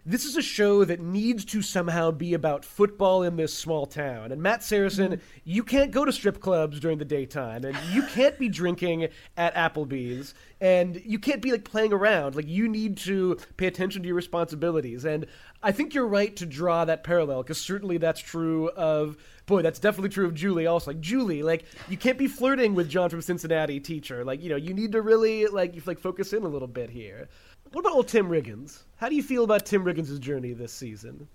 This 0.05 0.25
is 0.25 0.37
a 0.37 0.41
show 0.41 0.85
that 0.85 0.99
needs 0.99 1.45
to 1.45 1.61
somehow 1.61 2.11
be 2.11 2.33
about 2.33 2.65
football 2.65 3.23
in 3.23 3.35
this 3.35 3.53
small 3.53 3.85
town. 3.85 4.31
And 4.31 4.41
Matt 4.41 4.63
Saracen, 4.63 5.13
mm-hmm. 5.13 5.23
you 5.43 5.63
can't 5.63 5.91
go 5.91 6.05
to 6.05 6.11
strip 6.11 6.39
clubs 6.39 6.79
during 6.79 6.97
the 6.97 7.05
daytime, 7.05 7.65
and 7.65 7.77
you 7.91 8.03
can't 8.03 8.37
be 8.39 8.49
drinking 8.49 9.09
at 9.37 9.55
Applebee's, 9.55 10.33
and 10.61 11.01
you 11.05 11.19
can't 11.19 11.41
be 11.41 11.51
like 11.51 11.63
playing 11.63 11.93
around. 11.93 12.35
Like 12.35 12.47
you 12.47 12.67
need 12.67 12.97
to 12.97 13.37
pay 13.57 13.67
attention 13.67 14.01
to 14.01 14.07
your 14.07 14.15
responsibilities. 14.15 15.05
And 15.05 15.25
I 15.61 15.71
think 15.71 15.93
you're 15.93 16.07
right 16.07 16.35
to 16.37 16.45
draw 16.45 16.85
that 16.85 17.03
parallel 17.03 17.43
because 17.43 17.59
certainly 17.59 17.97
that's 17.97 18.21
true 18.21 18.69
of 18.69 19.17
boy, 19.45 19.63
that's 19.63 19.79
definitely 19.79 20.09
true 20.09 20.27
of 20.27 20.33
Julie. 20.35 20.67
Also, 20.67 20.91
like 20.91 21.01
Julie, 21.01 21.43
like 21.43 21.65
you 21.89 21.97
can't 21.97 22.17
be 22.17 22.27
flirting 22.27 22.75
with 22.75 22.87
John 22.87 23.09
from 23.09 23.21
Cincinnati, 23.21 23.79
teacher. 23.79 24.23
Like 24.23 24.41
you 24.41 24.49
know, 24.49 24.55
you 24.55 24.73
need 24.73 24.93
to 24.93 25.01
really 25.01 25.47
like 25.47 25.75
you 25.75 25.81
like 25.85 25.99
focus 25.99 26.33
in 26.33 26.43
a 26.43 26.47
little 26.47 26.67
bit 26.67 26.89
here. 26.89 27.27
What 27.71 27.81
about 27.81 27.93
old 27.93 28.07
Tim 28.07 28.29
Riggins? 28.29 28.83
How 28.97 29.09
do 29.09 29.15
you 29.15 29.23
feel 29.23 29.43
about 29.43 29.65
Tim 29.65 29.83
Riggins' 29.83 30.19
journey 30.19 30.53
this 30.53 30.73
season? 30.73 31.27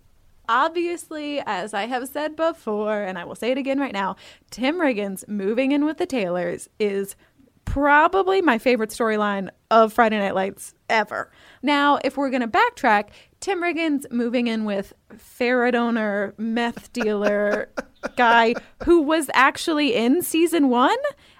Obviously, 0.48 1.40
as 1.46 1.72
I 1.72 1.86
have 1.86 2.08
said 2.08 2.36
before, 2.36 3.02
and 3.02 3.18
I 3.18 3.24
will 3.24 3.34
say 3.34 3.50
it 3.52 3.58
again 3.58 3.78
right 3.78 3.92
now, 3.92 4.16
Tim 4.50 4.76
Riggins 4.76 5.26
moving 5.28 5.72
in 5.72 5.84
with 5.84 5.98
the 5.98 6.06
Taylors 6.06 6.68
is 6.78 7.16
probably 7.64 8.42
my 8.42 8.58
favorite 8.58 8.90
storyline 8.90 9.48
of 9.70 9.92
Friday 9.92 10.18
Night 10.18 10.34
Lights 10.34 10.74
ever. 10.90 11.30
Now, 11.62 11.98
if 12.04 12.16
we're 12.16 12.30
going 12.30 12.42
to 12.42 12.48
backtrack, 12.48 13.08
Tim 13.40 13.62
Riggins 13.62 14.10
moving 14.10 14.48
in 14.48 14.64
with 14.64 14.92
ferret 15.16 15.74
owner, 15.74 16.34
meth 16.36 16.92
dealer 16.92 17.70
guy 18.16 18.54
who 18.84 19.00
was 19.00 19.30
actually 19.32 19.94
in 19.94 20.20
season 20.20 20.68
one 20.68 20.98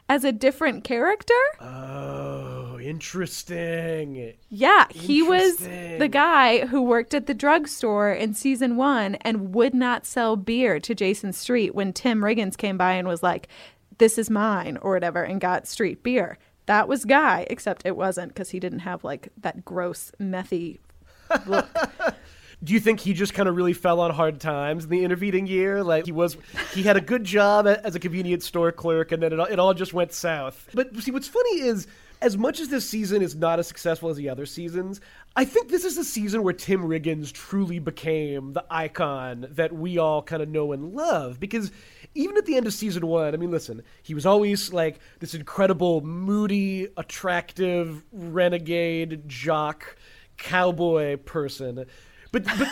as 0.08 0.24
a 0.24 0.32
different 0.32 0.84
character. 0.84 1.34
Oh, 1.60 2.53
interesting. 2.84 4.34
Yeah, 4.48 4.86
he 4.90 5.22
was 5.22 5.56
the 5.58 6.08
guy 6.10 6.66
who 6.66 6.82
worked 6.82 7.14
at 7.14 7.26
the 7.26 7.34
drugstore 7.34 8.12
in 8.12 8.34
season 8.34 8.76
one 8.76 9.16
and 9.16 9.54
would 9.54 9.74
not 9.74 10.06
sell 10.06 10.36
beer 10.36 10.78
to 10.80 10.94
Jason 10.94 11.32
Street 11.32 11.74
when 11.74 11.92
Tim 11.92 12.20
Riggins 12.20 12.56
came 12.56 12.76
by 12.76 12.92
and 12.92 13.08
was 13.08 13.22
like, 13.22 13.48
this 13.98 14.18
is 14.18 14.30
mine 14.30 14.76
or 14.82 14.92
whatever 14.92 15.22
and 15.22 15.40
got 15.40 15.66
street 15.66 16.02
beer. 16.02 16.38
That 16.66 16.88
was 16.88 17.04
Guy, 17.04 17.46
except 17.50 17.84
it 17.84 17.96
wasn't 17.96 18.28
because 18.28 18.50
he 18.50 18.60
didn't 18.60 18.80
have 18.80 19.04
like 19.04 19.28
that 19.38 19.64
gross 19.64 20.12
methy 20.20 20.78
look. 21.46 21.68
Do 22.62 22.72
you 22.72 22.80
think 22.80 23.00
he 23.00 23.12
just 23.12 23.34
kind 23.34 23.46
of 23.46 23.56
really 23.56 23.74
fell 23.74 24.00
on 24.00 24.10
hard 24.10 24.40
times 24.40 24.84
in 24.84 24.90
the 24.90 25.04
intervening 25.04 25.46
year? 25.46 25.82
Like 25.84 26.06
he 26.06 26.12
was, 26.12 26.38
he 26.72 26.82
had 26.82 26.96
a 26.96 27.00
good 27.00 27.24
job 27.24 27.66
as 27.66 27.94
a 27.94 28.00
convenience 28.00 28.46
store 28.46 28.72
clerk, 28.72 29.12
and 29.12 29.22
then 29.22 29.34
it, 29.34 29.38
it 29.50 29.58
all 29.58 29.74
just 29.74 29.92
went 29.92 30.14
south. 30.14 30.70
But 30.72 30.96
see, 31.02 31.10
what's 31.10 31.28
funny 31.28 31.60
is 31.60 31.86
as 32.24 32.38
much 32.38 32.58
as 32.58 32.68
this 32.68 32.88
season 32.88 33.20
is 33.20 33.36
not 33.36 33.58
as 33.58 33.68
successful 33.68 34.08
as 34.08 34.16
the 34.16 34.30
other 34.30 34.46
seasons, 34.46 34.98
I 35.36 35.44
think 35.44 35.68
this 35.68 35.84
is 35.84 35.94
the 35.94 36.04
season 36.04 36.42
where 36.42 36.54
Tim 36.54 36.84
Riggins 36.84 37.30
truly 37.30 37.78
became 37.78 38.54
the 38.54 38.64
icon 38.70 39.46
that 39.50 39.74
we 39.74 39.98
all 39.98 40.22
kind 40.22 40.42
of 40.42 40.48
know 40.48 40.72
and 40.72 40.94
love. 40.94 41.38
Because 41.38 41.70
even 42.14 42.38
at 42.38 42.46
the 42.46 42.56
end 42.56 42.66
of 42.66 42.72
season 42.72 43.06
one, 43.06 43.34
I 43.34 43.36
mean, 43.36 43.50
listen, 43.50 43.82
he 44.02 44.14
was 44.14 44.24
always 44.24 44.72
like 44.72 45.00
this 45.18 45.34
incredible, 45.34 46.00
moody, 46.00 46.88
attractive, 46.96 48.02
renegade, 48.10 49.28
jock, 49.28 49.94
cowboy 50.38 51.18
person. 51.18 51.84
But, 52.32 52.44
but 52.44 52.68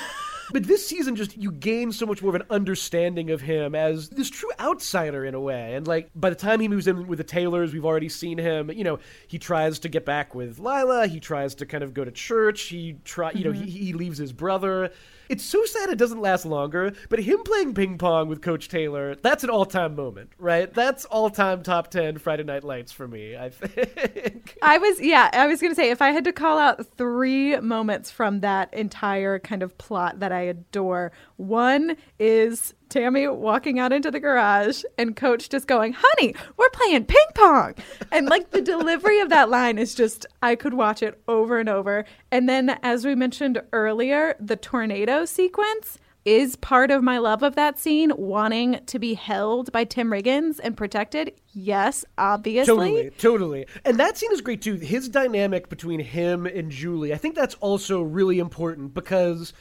but 0.53 0.65
this 0.65 0.87
season 0.87 1.17
just 1.17 1.37
you 1.37 1.51
gain 1.51 1.93
so 1.93 2.07
much 2.07 2.23
more 2.23 2.29
of 2.29 2.41
an 2.41 2.47
understanding 2.51 3.31
of 3.31 3.41
him 3.41 3.75
as 3.75 4.11
this 4.11 4.29
true 4.31 4.51
outsider 4.61 5.25
in 5.25 5.35
a 5.35 5.41
way. 5.41 5.75
And 5.75 5.87
like 5.87 6.11
by 6.15 6.31
the 6.31 6.37
time 6.37 6.61
he 6.61 6.69
moves 6.69 6.87
in 6.87 7.07
with 7.07 7.19
the 7.19 7.25
Taylors, 7.25 7.73
we've 7.73 7.85
already 7.85 8.09
seen 8.09 8.39
him. 8.39 8.71
You 8.71 8.85
know, 8.85 8.99
he 9.27 9.39
tries 9.39 9.79
to 9.81 9.89
get 9.89 10.05
back 10.05 10.35
with 10.35 10.59
Lyla. 10.59 11.09
He 11.09 11.21
tries 11.21 11.55
to 11.57 11.67
kind 11.67 11.83
of 11.83 11.95
go 11.95 12.05
to 12.05 12.11
church. 12.11 12.63
He 12.63 12.97
try, 13.05 13.33
you 13.33 13.45
know, 13.45 13.53
mm-hmm. 13.53 13.65
he, 13.65 13.87
he 13.87 13.93
leaves 13.93 14.19
his 14.19 14.33
brother. 14.33 14.93
It's 15.29 15.45
so 15.45 15.65
sad 15.65 15.91
it 15.91 15.99
doesn't 15.99 16.21
last 16.21 16.45
longer, 16.45 16.93
but 17.09 17.21
him 17.21 17.43
playing 17.45 17.75
ping 17.75 17.99
pong 17.99 18.29
with 18.29 18.43
Coach 18.43 18.69
Taylor, 18.69 19.15
that's 19.15 19.45
an 19.45 19.51
all 19.51 19.65
time 19.65 19.95
moment, 19.95 20.31
right? 20.39 20.73
That's 20.73 21.05
all 21.07 21.31
time 21.31 21.63
top 21.63 21.89
10 21.89 22.19
Friday 22.19 22.45
Night 22.45 22.65
Lights 22.65 22.93
for 22.93 23.09
me, 23.09 23.37
I 23.37 23.51
think. 23.51 24.59
I 24.63 24.79
was, 24.79 25.01
yeah, 25.01 25.31
I 25.33 25.47
was 25.47 25.61
going 25.61 25.73
to 25.73 25.77
say, 25.77 25.91
if 25.91 26.03
I 26.03 26.11
had 26.11 26.25
to 26.25 26.33
call 26.33 26.59
out 26.59 26.87
three 26.97 27.57
moments 27.61 28.11
from 28.11 28.41
that 28.41 28.73
entire 28.75 29.39
kind 29.39 29.63
of 29.63 29.77
plot 29.79 30.21
that 30.21 30.33
I 30.33 30.43
adore, 30.43 31.13
one 31.37 31.97
is 32.19 32.75
Tammy 32.93 33.27
walking 33.27 33.79
out 33.79 33.93
into 33.93 34.11
the 34.11 34.21
garage 34.21 34.85
and 34.99 35.17
coach 35.17 35.49
just 35.49 35.67
going, 35.67 35.95
honey, 35.97 36.35
we're 36.59 36.69
playing 36.71 37.07
ping 37.07 37.19
pong. 37.35 37.75
And 38.11 38.29
like 38.29 38.51
the 38.51 38.61
delivery 38.61 39.19
of 39.21 39.31
that 39.31 39.49
line 39.49 39.79
is 39.79 39.95
just, 39.95 40.27
I 40.43 40.57
could 40.57 40.75
watch 40.75 41.03
it 41.03 41.21
over 41.27 41.59
and 41.59 41.71
over. 41.71 42.05
And 42.31 42.49
then, 42.49 42.79
as 42.83 43.07
we 43.07 43.15
mentioned 43.15 43.63
earlier, 43.73 44.37
the 44.39 44.57
tornado 44.57 45.25
sequence 45.25 45.99
is 46.27 46.55
part 46.57 46.91
of 46.91 47.03
my 47.03 47.17
love 47.19 47.43
of 47.43 47.55
that 47.57 47.79
scene, 47.79 48.13
wanting 48.17 48.79
to 48.87 48.99
be 48.99 49.15
held 49.15 49.73
by 49.73 49.85
Tim 49.85 50.11
Riggins 50.11 50.61
and 50.63 50.77
protected. 50.77 51.33
Yes, 51.53 52.05
obviously. 52.19 52.67
Totally, 52.67 53.11
totally. 53.19 53.67
And 53.87 53.99
that 53.99 54.19
scene 54.19 54.33
is 54.33 54.43
great 54.43 54.61
too. 54.61 54.75
His 54.75 55.09
dynamic 55.09 55.69
between 55.69 55.99
him 55.99 56.47
and 56.47 56.71
Julie, 56.71 57.13
I 57.13 57.17
think 57.17 57.35
that's 57.35 57.55
also 57.57 58.03
really 58.03 58.39
important 58.39 58.95
because 58.95 59.53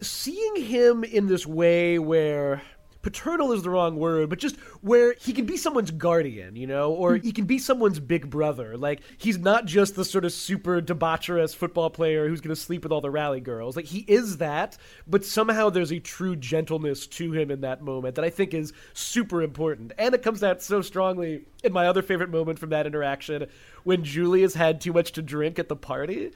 seeing 0.00 0.56
him 0.56 1.04
in 1.04 1.26
this 1.26 1.46
way 1.46 1.98
where 1.98 2.62
paternal 3.04 3.52
is 3.52 3.62
the 3.62 3.70
wrong 3.70 3.96
word, 3.96 4.30
but 4.30 4.38
just 4.40 4.56
where 4.80 5.14
he 5.20 5.32
can 5.32 5.44
be 5.46 5.56
someone's 5.56 5.92
guardian, 5.92 6.56
you 6.56 6.66
know, 6.66 6.92
or 6.92 7.16
hmm. 7.16 7.22
he 7.22 7.30
can 7.30 7.44
be 7.44 7.58
someone's 7.58 8.00
big 8.00 8.28
brother. 8.28 8.76
Like 8.76 9.02
he's 9.18 9.38
not 9.38 9.66
just 9.66 9.94
the 9.94 10.04
sort 10.04 10.24
of 10.24 10.32
super 10.32 10.80
debaucherous 10.80 11.54
football 11.54 11.90
player 11.90 12.26
who's 12.26 12.40
going 12.40 12.54
to 12.54 12.60
sleep 12.60 12.82
with 12.82 12.90
all 12.90 13.02
the 13.02 13.10
rally 13.10 13.40
girls. 13.40 13.76
Like 13.76 13.84
he 13.84 14.00
is 14.00 14.38
that, 14.38 14.76
but 15.06 15.24
somehow 15.24 15.70
there's 15.70 15.92
a 15.92 16.00
true 16.00 16.34
gentleness 16.34 17.06
to 17.08 17.32
him 17.32 17.50
in 17.50 17.60
that 17.60 17.82
moment 17.82 18.16
that 18.16 18.24
I 18.24 18.30
think 18.30 18.54
is 18.54 18.72
super 18.94 19.42
important. 19.42 19.92
And 19.98 20.14
it 20.14 20.22
comes 20.22 20.42
out 20.42 20.62
so 20.62 20.80
strongly 20.80 21.44
in 21.62 21.72
my 21.72 21.86
other 21.86 22.02
favorite 22.02 22.30
moment 22.30 22.58
from 22.58 22.70
that 22.70 22.86
interaction 22.86 23.46
when 23.84 24.02
Julie 24.02 24.42
has 24.42 24.54
had 24.54 24.80
too 24.80 24.92
much 24.92 25.12
to 25.12 25.22
drink 25.22 25.58
at 25.58 25.68
the 25.68 25.76
party. 25.76 26.32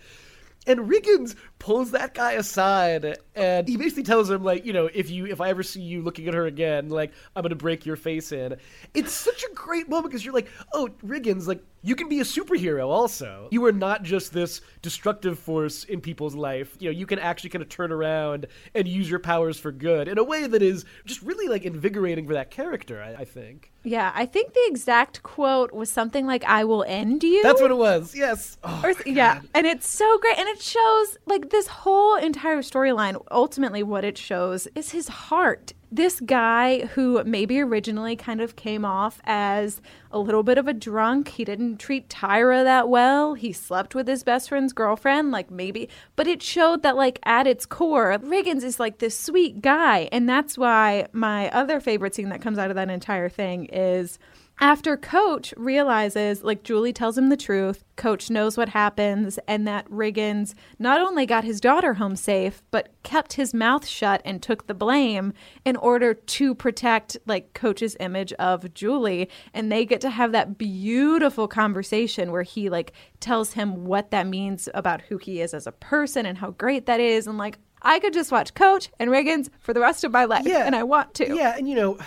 And 0.66 0.80
Riggins 0.80 1.34
pulls 1.58 1.92
that 1.92 2.12
guy 2.12 2.32
aside 2.32 3.16
and 3.34 3.66
he 3.66 3.76
basically 3.76 4.02
tells 4.02 4.30
him, 4.30 4.44
like, 4.44 4.66
you 4.66 4.72
know, 4.72 4.90
if 4.92 5.08
you 5.08 5.26
if 5.26 5.40
I 5.40 5.48
ever 5.48 5.62
see 5.62 5.80
you 5.80 6.02
looking 6.02 6.28
at 6.28 6.34
her 6.34 6.46
again, 6.46 6.90
like, 6.90 7.12
I'm 7.34 7.42
gonna 7.42 7.54
break 7.54 7.86
your 7.86 7.96
face 7.96 8.32
in. 8.32 8.56
It's 8.92 9.12
such 9.12 9.44
a 9.44 9.54
great 9.54 9.88
moment 9.88 10.10
because 10.10 10.24
you're 10.24 10.34
like, 10.34 10.50
oh, 10.74 10.90
Riggins, 11.02 11.46
like, 11.46 11.64
you 11.82 11.94
can 11.94 12.08
be 12.08 12.20
a 12.20 12.24
superhero 12.24 12.88
also. 12.88 13.48
You 13.50 13.64
are 13.66 13.72
not 13.72 14.02
just 14.02 14.32
this 14.32 14.60
destructive 14.82 15.38
force 15.38 15.84
in 15.84 16.00
people's 16.00 16.34
life. 16.34 16.76
You 16.78 16.90
know, 16.90 16.98
you 16.98 17.06
can 17.06 17.18
actually 17.18 17.50
kind 17.50 17.62
of 17.62 17.68
turn 17.68 17.92
around 17.92 18.46
and 18.74 18.88
use 18.88 19.08
your 19.08 19.20
powers 19.20 19.58
for 19.58 19.72
good 19.72 20.08
in 20.08 20.18
a 20.18 20.24
way 20.24 20.46
that 20.46 20.62
is 20.62 20.84
just 21.04 21.22
really 21.22 21.48
like 21.48 21.64
invigorating 21.64 22.26
for 22.26 22.34
that 22.34 22.50
character, 22.50 23.02
I, 23.02 23.22
I 23.22 23.24
think. 23.24 23.72
Yeah, 23.84 24.12
I 24.14 24.26
think 24.26 24.54
the 24.54 24.64
exact 24.66 25.22
quote 25.22 25.72
was 25.72 25.88
something 25.88 26.26
like 26.26 26.44
"I 26.44 26.64
will 26.64 26.84
end 26.84 27.22
you." 27.22 27.42
That's 27.42 27.60
what 27.60 27.70
it 27.70 27.76
was. 27.76 28.14
Yes. 28.14 28.58
Oh, 28.64 28.82
or, 28.84 28.94
yeah, 29.06 29.40
and 29.54 29.66
it's 29.66 29.88
so 29.88 30.18
great, 30.18 30.38
and 30.38 30.48
it 30.48 30.60
shows 30.60 31.16
like 31.26 31.50
this 31.50 31.68
whole 31.68 32.16
entire 32.16 32.58
storyline. 32.58 33.22
Ultimately, 33.30 33.82
what 33.82 34.04
it 34.04 34.18
shows 34.18 34.66
is 34.74 34.90
his 34.90 35.08
heart 35.08 35.72
this 35.90 36.20
guy 36.20 36.86
who 36.86 37.22
maybe 37.24 37.60
originally 37.60 38.14
kind 38.14 38.40
of 38.40 38.56
came 38.56 38.84
off 38.84 39.20
as 39.24 39.80
a 40.10 40.18
little 40.18 40.42
bit 40.42 40.58
of 40.58 40.68
a 40.68 40.72
drunk. 40.74 41.28
He 41.28 41.44
didn't 41.44 41.78
treat 41.78 42.08
Tyra 42.08 42.62
that 42.64 42.88
well. 42.88 43.34
He 43.34 43.52
slept 43.52 43.94
with 43.94 44.06
his 44.06 44.22
best 44.22 44.48
friend's 44.50 44.72
girlfriend, 44.72 45.30
like 45.30 45.50
maybe, 45.50 45.88
but 46.14 46.26
it 46.26 46.42
showed 46.42 46.82
that, 46.82 46.96
like, 46.96 47.18
at 47.24 47.46
its 47.46 47.64
core, 47.64 48.18
Riggins 48.18 48.62
is 48.62 48.78
like 48.78 48.98
this 48.98 49.18
sweet 49.18 49.62
guy. 49.62 50.08
And 50.12 50.28
that's 50.28 50.58
why 50.58 51.08
my 51.12 51.50
other 51.50 51.80
favorite 51.80 52.14
scene 52.14 52.28
that 52.28 52.42
comes 52.42 52.58
out 52.58 52.70
of 52.70 52.76
that 52.76 52.90
entire 52.90 53.28
thing 53.28 53.66
is 53.66 54.18
after 54.60 54.96
Coach 54.96 55.54
realizes, 55.56 56.42
like 56.42 56.62
Julie 56.62 56.92
tells 56.92 57.16
him 57.16 57.28
the 57.28 57.36
truth, 57.36 57.84
Coach 57.96 58.28
knows 58.30 58.56
what 58.56 58.68
happens, 58.70 59.38
and 59.46 59.66
that 59.68 59.88
Riggins 59.88 60.54
not 60.78 61.00
only 61.00 61.26
got 61.26 61.44
his 61.44 61.60
daughter 61.60 61.94
home 61.94 62.16
safe, 62.16 62.62
but 62.70 62.88
kept 63.02 63.34
his 63.34 63.54
mouth 63.54 63.86
shut 63.86 64.20
and 64.24 64.42
took 64.42 64.66
the 64.66 64.74
blame 64.74 65.32
in 65.64 65.76
order 65.76 66.14
to 66.14 66.54
protect, 66.54 67.16
like, 67.26 67.54
Coach's 67.54 67.96
image 68.00 68.32
of 68.34 68.72
Julie. 68.74 69.28
And 69.54 69.70
they 69.70 69.84
get 69.84 70.00
to 70.02 70.10
have 70.10 70.32
that 70.32 70.58
beautiful 70.58 71.48
conversation 71.48 72.32
where 72.32 72.42
he, 72.42 72.68
like, 72.68 72.92
tells 73.20 73.52
him 73.52 73.84
what 73.84 74.10
that 74.10 74.26
means 74.26 74.68
about 74.74 75.02
who 75.02 75.18
he 75.18 75.40
is 75.40 75.54
as 75.54 75.66
a 75.66 75.72
person 75.72 76.26
and 76.26 76.38
how 76.38 76.50
great 76.52 76.86
that 76.86 77.00
is. 77.00 77.26
And, 77.26 77.38
like, 77.38 77.58
I 77.82 78.00
could 78.00 78.12
just 78.12 78.32
watch 78.32 78.54
Coach 78.54 78.90
and 78.98 79.08
Riggins 79.10 79.50
for 79.60 79.72
the 79.72 79.80
rest 79.80 80.02
of 80.02 80.10
my 80.12 80.24
life, 80.24 80.44
Yeah. 80.44 80.64
and 80.66 80.74
I 80.74 80.82
want 80.82 81.14
to. 81.14 81.32
Yeah, 81.34 81.54
and 81.56 81.68
you 81.68 81.76
know, 81.76 81.98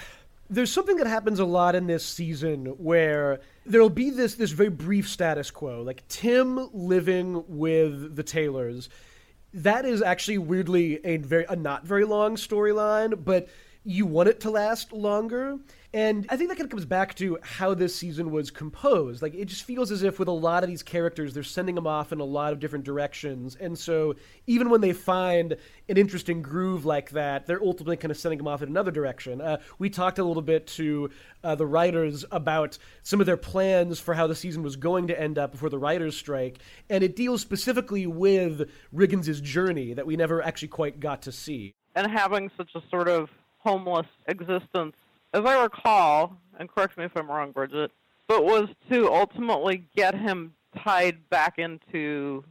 there's 0.51 0.71
something 0.71 0.97
that 0.97 1.07
happens 1.07 1.39
a 1.39 1.45
lot 1.45 1.75
in 1.75 1.87
this 1.87 2.05
season 2.05 2.65
where 2.77 3.39
there'll 3.65 3.89
be 3.89 4.09
this 4.09 4.35
this 4.35 4.51
very 4.51 4.69
brief 4.69 5.07
status 5.09 5.49
quo, 5.49 5.81
like 5.81 6.05
Tim 6.09 6.69
living 6.73 7.43
with 7.47 8.17
the 8.17 8.23
Taylors. 8.23 8.89
That 9.53 9.85
is 9.85 10.01
actually 10.01 10.39
weirdly 10.39 11.03
a 11.05 11.17
very 11.17 11.45
a 11.47 11.55
not 11.55 11.85
very 11.85 12.03
long 12.03 12.35
storyline, 12.35 13.23
but 13.23 13.47
you 13.85 14.05
want 14.05 14.27
it 14.27 14.41
to 14.41 14.51
last 14.51 14.91
longer. 14.91 15.57
And 15.93 16.25
I 16.29 16.37
think 16.37 16.49
that 16.49 16.55
kind 16.55 16.65
of 16.65 16.71
comes 16.71 16.85
back 16.85 17.15
to 17.15 17.37
how 17.41 17.73
this 17.73 17.93
season 17.93 18.31
was 18.31 18.49
composed. 18.49 19.21
Like, 19.21 19.33
it 19.33 19.45
just 19.45 19.63
feels 19.63 19.91
as 19.91 20.03
if 20.03 20.19
with 20.19 20.29
a 20.29 20.31
lot 20.31 20.63
of 20.63 20.69
these 20.69 20.83
characters, 20.83 21.33
they're 21.33 21.43
sending 21.43 21.75
them 21.75 21.85
off 21.85 22.13
in 22.13 22.21
a 22.21 22.25
lot 22.25 22.53
of 22.53 22.59
different 22.59 22.85
directions. 22.85 23.57
And 23.59 23.77
so, 23.77 24.15
even 24.47 24.69
when 24.69 24.79
they 24.79 24.93
find 24.93 25.57
an 25.89 25.97
interesting 25.97 26.41
groove 26.41 26.85
like 26.85 27.09
that, 27.11 27.45
they're 27.45 27.61
ultimately 27.61 27.97
kind 27.97 28.09
of 28.09 28.15
sending 28.17 28.37
them 28.37 28.47
off 28.47 28.61
in 28.61 28.69
another 28.69 28.91
direction. 28.91 29.41
Uh, 29.41 29.57
we 29.79 29.89
talked 29.89 30.17
a 30.17 30.23
little 30.23 30.41
bit 30.41 30.65
to 30.67 31.09
uh, 31.43 31.55
the 31.55 31.65
writers 31.65 32.23
about 32.31 32.77
some 33.03 33.19
of 33.19 33.25
their 33.25 33.35
plans 33.35 33.99
for 33.99 34.13
how 34.13 34.27
the 34.27 34.35
season 34.35 34.63
was 34.63 34.77
going 34.77 35.07
to 35.07 35.19
end 35.19 35.37
up 35.37 35.51
before 35.51 35.69
the 35.69 35.79
writers' 35.79 36.15
strike. 36.15 36.59
And 36.89 37.03
it 37.03 37.17
deals 37.17 37.41
specifically 37.41 38.07
with 38.07 38.69
Riggins' 38.95 39.41
journey 39.43 39.93
that 39.93 40.05
we 40.05 40.15
never 40.15 40.41
actually 40.41 40.69
quite 40.69 41.01
got 41.01 41.23
to 41.23 41.33
see. 41.33 41.73
and 41.95 42.09
having 42.09 42.49
such 42.55 42.69
a 42.75 42.81
sort 42.89 43.09
of 43.09 43.29
homeless 43.57 44.07
existence, 44.27 44.95
as 45.33 45.45
I 45.45 45.61
recall, 45.63 46.37
and 46.59 46.69
correct 46.69 46.97
me 46.97 47.05
if 47.05 47.11
I'm 47.15 47.29
wrong, 47.29 47.51
Bridget, 47.51 47.91
but 48.27 48.43
was 48.43 48.69
to 48.91 49.11
ultimately 49.11 49.83
get 49.95 50.15
him 50.15 50.53
tied 50.83 51.29
back 51.29 51.59
into 51.59 52.43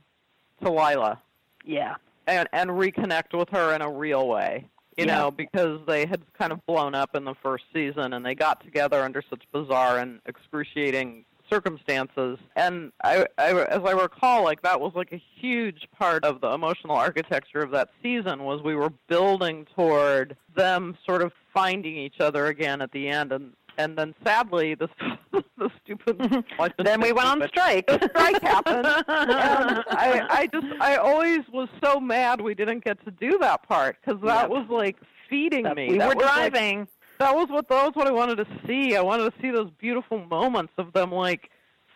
to 0.62 0.70
Lyla 0.70 1.18
Yeah. 1.64 1.96
and 2.26 2.48
and 2.52 2.70
reconnect 2.70 3.36
with 3.38 3.48
her 3.50 3.74
in 3.74 3.80
a 3.82 3.90
real 3.90 4.28
way. 4.28 4.66
You 4.98 5.06
Yeah. 5.06 5.16
know, 5.18 5.30
because 5.30 5.80
they 5.86 6.04
had 6.04 6.20
kind 6.38 6.52
of 6.52 6.64
blown 6.66 6.94
up 6.94 7.14
in 7.16 7.24
the 7.24 7.34
first 7.42 7.64
season 7.72 8.12
and 8.12 8.26
they 8.26 8.34
got 8.34 8.62
together 8.62 9.02
under 9.02 9.22
such 9.22 9.42
bizarre 9.52 9.98
and 9.98 10.20
excruciating 10.26 11.24
circumstances. 11.48 12.38
And 12.56 12.92
I, 13.02 13.26
I 13.38 13.52
as 13.64 13.82
I 13.84 13.92
recall, 13.92 14.44
like 14.44 14.62
that 14.62 14.80
was 14.80 14.92
like 14.94 15.12
a 15.12 15.22
huge 15.40 15.88
part 15.98 16.24
of 16.24 16.40
the 16.40 16.48
emotional 16.50 16.96
architecture 16.96 17.60
of 17.60 17.70
that 17.70 17.88
season 18.02 18.44
was 18.44 18.62
we 18.62 18.74
were 18.74 18.90
building 19.08 19.66
toward 19.74 20.36
them 20.54 20.96
sort 21.06 21.22
of 21.22 21.32
finding 21.52 21.96
each 21.96 22.20
other 22.20 22.46
again 22.46 22.80
at 22.80 22.92
the 22.92 23.08
end 23.08 23.32
and 23.32 23.52
and 23.78 23.96
then 23.96 24.14
sadly 24.24 24.74
the 24.74 24.88
the 25.58 25.70
stupid 25.82 26.18
Then 26.78 27.00
we 27.00 27.12
went 27.12 27.28
on 27.28 27.46
strike. 27.48 27.86
the 27.86 28.08
strike 28.10 28.42
happened. 28.42 28.86
I, 28.86 30.26
I 30.30 30.46
just, 30.52 30.66
I 30.80 30.96
always 30.96 31.40
was 31.52 31.68
so 31.82 32.00
mad 32.00 32.40
we 32.40 32.54
didn't 32.54 32.84
get 32.84 33.02
to 33.04 33.10
do 33.10 33.38
that 33.40 33.62
part 33.68 33.96
because 34.04 34.20
that 34.22 34.42
Yep. 34.42 34.50
was 34.50 34.66
like 34.70 34.96
feeding 35.28 35.64
me. 35.74 35.90
we 35.90 35.98
That 35.98 36.08
were 36.08 36.14
was, 36.16 36.24
like- 36.24 36.34
driving. 36.52 36.88
that 37.18 37.34
was 37.34 37.48
what 37.48 37.68
that 37.68 37.84
was 37.86 37.92
what 37.94 38.06
I 38.06 38.10
wanted 38.12 38.36
to 38.36 38.46
see. 38.66 38.96
I 38.96 39.02
wanted 39.02 39.32
to 39.32 39.40
see 39.40 39.50
those 39.50 39.70
beautiful 39.78 40.18
moments 40.26 40.72
of 40.78 40.92
them 40.92 41.12
like 41.12 41.50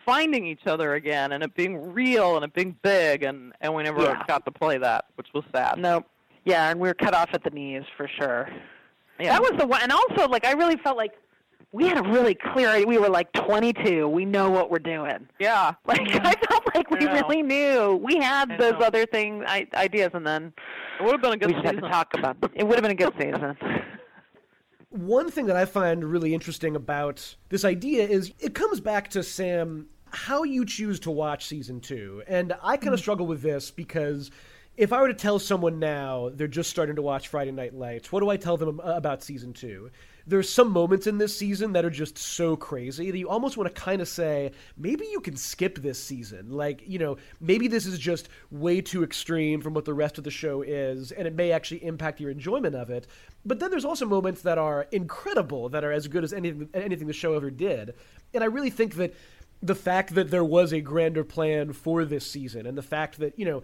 finding 0.05 0.45
each 0.45 0.65
other 0.67 0.93
again 0.93 1.31
and 1.31 1.43
it 1.43 1.55
being 1.55 1.91
real 1.93 2.35
and 2.35 2.45
it 2.45 2.53
being 2.53 2.75
big 2.83 3.23
and 3.23 3.53
and 3.61 3.73
we 3.73 3.83
never 3.83 4.01
Yeah. 4.01 4.23
got 4.27 4.45
to 4.45 4.51
play 4.51 4.77
that, 4.77 5.05
which 5.15 5.27
was 5.33 5.43
sad. 5.53 5.77
Nope. 5.77 6.05
Yeah, 6.45 6.69
and 6.69 6.79
we 6.79 6.87
were 6.87 6.93
cut 6.93 7.13
off 7.15 7.29
at 7.33 7.43
the 7.43 7.49
knees 7.49 7.83
for 7.97 8.07
sure. 8.07 8.47
Yeah. 9.19 9.33
That 9.33 9.41
was 9.41 9.53
the 9.57 9.65
one, 9.67 9.81
and 9.81 9.91
also 9.91 10.27
like 10.27 10.45
I 10.45 10.51
really 10.51 10.77
felt 10.77 10.97
like 10.97 11.13
we 11.71 11.87
had 11.87 11.97
a 11.97 12.09
really 12.09 12.35
clear. 12.35 12.69
idea. 12.69 12.87
We 12.87 12.97
were 12.97 13.09
like 13.09 13.31
22. 13.33 14.07
We 14.07 14.23
know 14.23 14.49
what 14.49 14.71
we're 14.71 14.79
doing. 14.79 15.27
yeah. 15.39 15.73
Like 15.85 16.01
I 16.01 16.33
felt 16.47 16.73
like 16.73 16.89
we 16.89 17.05
really 17.05 17.41
knew. 17.41 17.99
We 18.01 18.17
had 18.17 18.51
I 18.51 18.57
those 18.57 18.73
know. 18.73 18.85
other 18.85 19.05
things, 19.05 19.43
I, 19.47 19.67
ideas, 19.73 20.11
and 20.13 20.25
then 20.25 20.53
It 20.99 21.03
would 21.03 21.11
have 21.11 21.21
been 21.21 21.33
a 21.33 21.37
good 21.37 21.47
we 21.47 21.53
just 21.53 21.65
had 21.65 21.75
season. 21.75 21.83
to 21.83 21.89
talk 21.89 22.13
about. 22.17 22.39
Them. 22.39 22.51
It 22.55 22.65
would 22.65 22.75
have 22.75 22.83
been 22.83 22.91
a 22.91 22.95
good 22.95 23.13
season. 23.19 23.57
One 24.89 25.29
thing 25.29 25.47
that 25.47 25.57
I 25.57 25.65
find 25.65 26.03
really 26.05 26.33
interesting 26.33 26.77
about 26.77 27.35
this 27.49 27.65
idea 27.65 28.07
is 28.07 28.33
it 28.39 28.53
comes 28.55 28.79
back 28.79 29.09
to 29.09 29.23
Sam 29.23 29.87
how 30.11 30.43
you 30.43 30.65
choose 30.65 31.01
to 31.01 31.11
watch 31.11 31.45
season 31.45 31.81
two. 31.81 32.23
And 32.27 32.53
I 32.63 32.77
kind 32.77 32.87
of 32.87 32.93
mm-hmm. 32.93 33.01
struggle 33.01 33.27
with 33.27 33.41
this 33.41 33.69
because 33.69 34.31
if 34.77 34.91
I 34.91 35.01
were 35.01 35.07
to 35.07 35.13
tell 35.13 35.39
someone 35.39 35.79
now 35.79 36.29
they're 36.33 36.47
just 36.47 36.69
starting 36.69 36.97
to 36.97 37.01
watch 37.01 37.29
Friday 37.29 37.51
Night 37.51 37.73
Lights, 37.73 38.11
what 38.11 38.19
do 38.19 38.29
I 38.29 38.37
tell 38.37 38.57
them 38.57 38.79
about 38.81 39.23
season 39.23 39.53
two? 39.53 39.89
There's 40.27 40.49
some 40.49 40.71
moments 40.71 41.05
in 41.05 41.19
this 41.19 41.37
season 41.37 41.73
that 41.73 41.85
are 41.85 41.89
just 41.91 42.17
so 42.17 42.55
crazy 42.55 43.11
that 43.11 43.17
you 43.17 43.29
almost 43.29 43.57
want 43.57 43.73
to 43.73 43.81
kind 43.81 44.01
of 44.01 44.07
say, 44.07 44.51
maybe 44.75 45.05
you 45.05 45.21
can 45.21 45.37
skip 45.37 45.77
this 45.77 46.01
season. 46.01 46.49
Like, 46.49 46.81
you 46.85 46.97
know, 46.97 47.17
maybe 47.39 47.67
this 47.67 47.85
is 47.85 47.99
just 47.99 48.29
way 48.49 48.81
too 48.81 49.03
extreme 49.03 49.61
from 49.61 49.75
what 49.75 49.85
the 49.85 49.93
rest 49.93 50.17
of 50.17 50.23
the 50.23 50.31
show 50.31 50.63
is, 50.63 51.11
and 51.11 51.27
it 51.27 51.35
may 51.35 51.51
actually 51.51 51.85
impact 51.85 52.19
your 52.19 52.31
enjoyment 52.31 52.75
of 52.75 52.89
it. 52.89 53.05
But 53.45 53.59
then 53.59 53.69
there's 53.69 53.85
also 53.85 54.07
moments 54.07 54.41
that 54.41 54.57
are 54.57 54.87
incredible, 54.91 55.69
that 55.69 55.83
are 55.83 55.91
as 55.91 56.07
good 56.07 56.23
as 56.23 56.33
anything, 56.33 56.69
anything 56.73 57.05
the 57.05 57.13
show 57.13 57.35
ever 57.35 57.51
did. 57.51 57.93
And 58.33 58.43
I 58.43 58.47
really 58.47 58.71
think 58.71 58.95
that 58.95 59.13
the 59.61 59.75
fact 59.75 60.15
that 60.15 60.31
there 60.31 60.43
was 60.43 60.73
a 60.73 60.81
grander 60.81 61.23
plan 61.23 61.71
for 61.71 62.03
this 62.03 62.29
season, 62.29 62.65
and 62.65 62.75
the 62.75 62.81
fact 62.81 63.19
that, 63.19 63.37
you 63.37 63.45
know, 63.45 63.61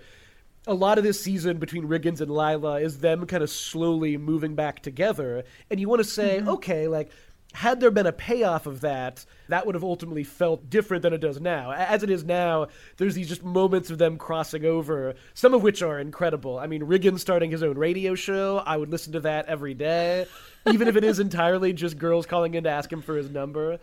a 0.67 0.73
lot 0.73 0.97
of 0.97 1.03
this 1.03 1.19
season 1.19 1.57
between 1.57 1.87
Riggins 1.87 2.21
and 2.21 2.29
Lyla 2.29 2.81
is 2.81 2.99
them 2.99 3.25
kind 3.25 3.41
of 3.43 3.49
slowly 3.49 4.17
moving 4.17 4.55
back 4.55 4.81
together. 4.81 5.43
And 5.69 5.79
you 5.79 5.89
want 5.89 6.01
to 6.01 6.07
say, 6.07 6.37
mm-hmm. 6.37 6.49
okay, 6.49 6.87
like, 6.87 7.11
had 7.53 7.81
there 7.81 7.91
been 7.91 8.07
a 8.07 8.13
payoff 8.13 8.65
of 8.65 8.81
that, 8.81 9.25
that 9.49 9.65
would 9.65 9.75
have 9.75 9.83
ultimately 9.83 10.23
felt 10.23 10.69
different 10.69 11.03
than 11.03 11.13
it 11.13 11.17
does 11.17 11.41
now. 11.41 11.71
As 11.71 12.01
it 12.01 12.09
is 12.09 12.23
now, 12.23 12.67
there's 12.95 13.15
these 13.15 13.27
just 13.27 13.43
moments 13.43 13.89
of 13.89 13.97
them 13.97 14.17
crossing 14.17 14.63
over, 14.63 15.15
some 15.33 15.53
of 15.53 15.61
which 15.61 15.81
are 15.81 15.99
incredible. 15.99 16.57
I 16.57 16.67
mean, 16.67 16.83
Riggins 16.83 17.19
starting 17.19 17.51
his 17.51 17.63
own 17.63 17.77
radio 17.77 18.15
show, 18.15 18.63
I 18.65 18.77
would 18.77 18.89
listen 18.89 19.13
to 19.13 19.19
that 19.21 19.47
every 19.47 19.73
day, 19.73 20.27
even 20.65 20.87
if 20.87 20.95
it 20.95 21.03
is 21.03 21.19
entirely 21.19 21.73
just 21.73 21.97
girls 21.97 22.25
calling 22.25 22.53
in 22.53 22.63
to 22.63 22.69
ask 22.69 22.91
him 22.91 23.01
for 23.01 23.17
his 23.17 23.29
number 23.29 23.79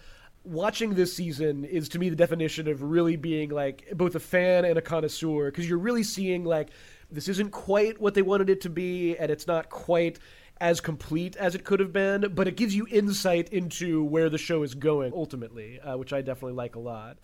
watching 0.49 0.94
this 0.94 1.14
season 1.14 1.64
is 1.64 1.90
to 1.90 1.99
me 1.99 2.09
the 2.09 2.16
definition 2.16 2.68
of 2.68 2.82
really 2.82 3.16
being 3.16 3.51
like 3.51 3.86
both 3.94 4.14
a 4.14 4.20
fan 4.20 4.64
and 4.64 4.78
a 4.78 4.82
connoisseur 4.82 5.51
because 5.51 5.68
you're 5.68 5.78
really 5.78 6.03
seeing 6.03 6.44
like 6.44 6.70
this 7.11 7.28
isn't 7.28 7.51
quite 7.51 8.01
what 8.01 8.14
they 8.14 8.22
wanted 8.22 8.49
it 8.49 8.62
to 8.62 8.70
be 8.70 9.16
and 9.18 9.30
it's 9.30 9.46
not 9.46 9.68
quite 9.68 10.18
as 10.61 10.80
complete 10.80 11.36
as 11.36 11.55
it 11.55 11.64
could 11.64 11.80
have 11.80 11.92
been, 11.92 12.32
but 12.34 12.49
it 12.49 12.57
gives 12.57 12.74
you 12.74 12.86
insight 12.90 13.51
into 13.51 14.03
where 14.03 14.28
the 14.28 14.38
show 14.38 14.62
is 14.62 14.74
going 14.74 15.12
ultimately, 15.12 15.78
uh, 15.80 15.96
which 15.96 16.12
I 16.12 16.20
definitely 16.20 16.55
like 16.55 16.74
a 16.74 16.80
lot. 16.80 17.16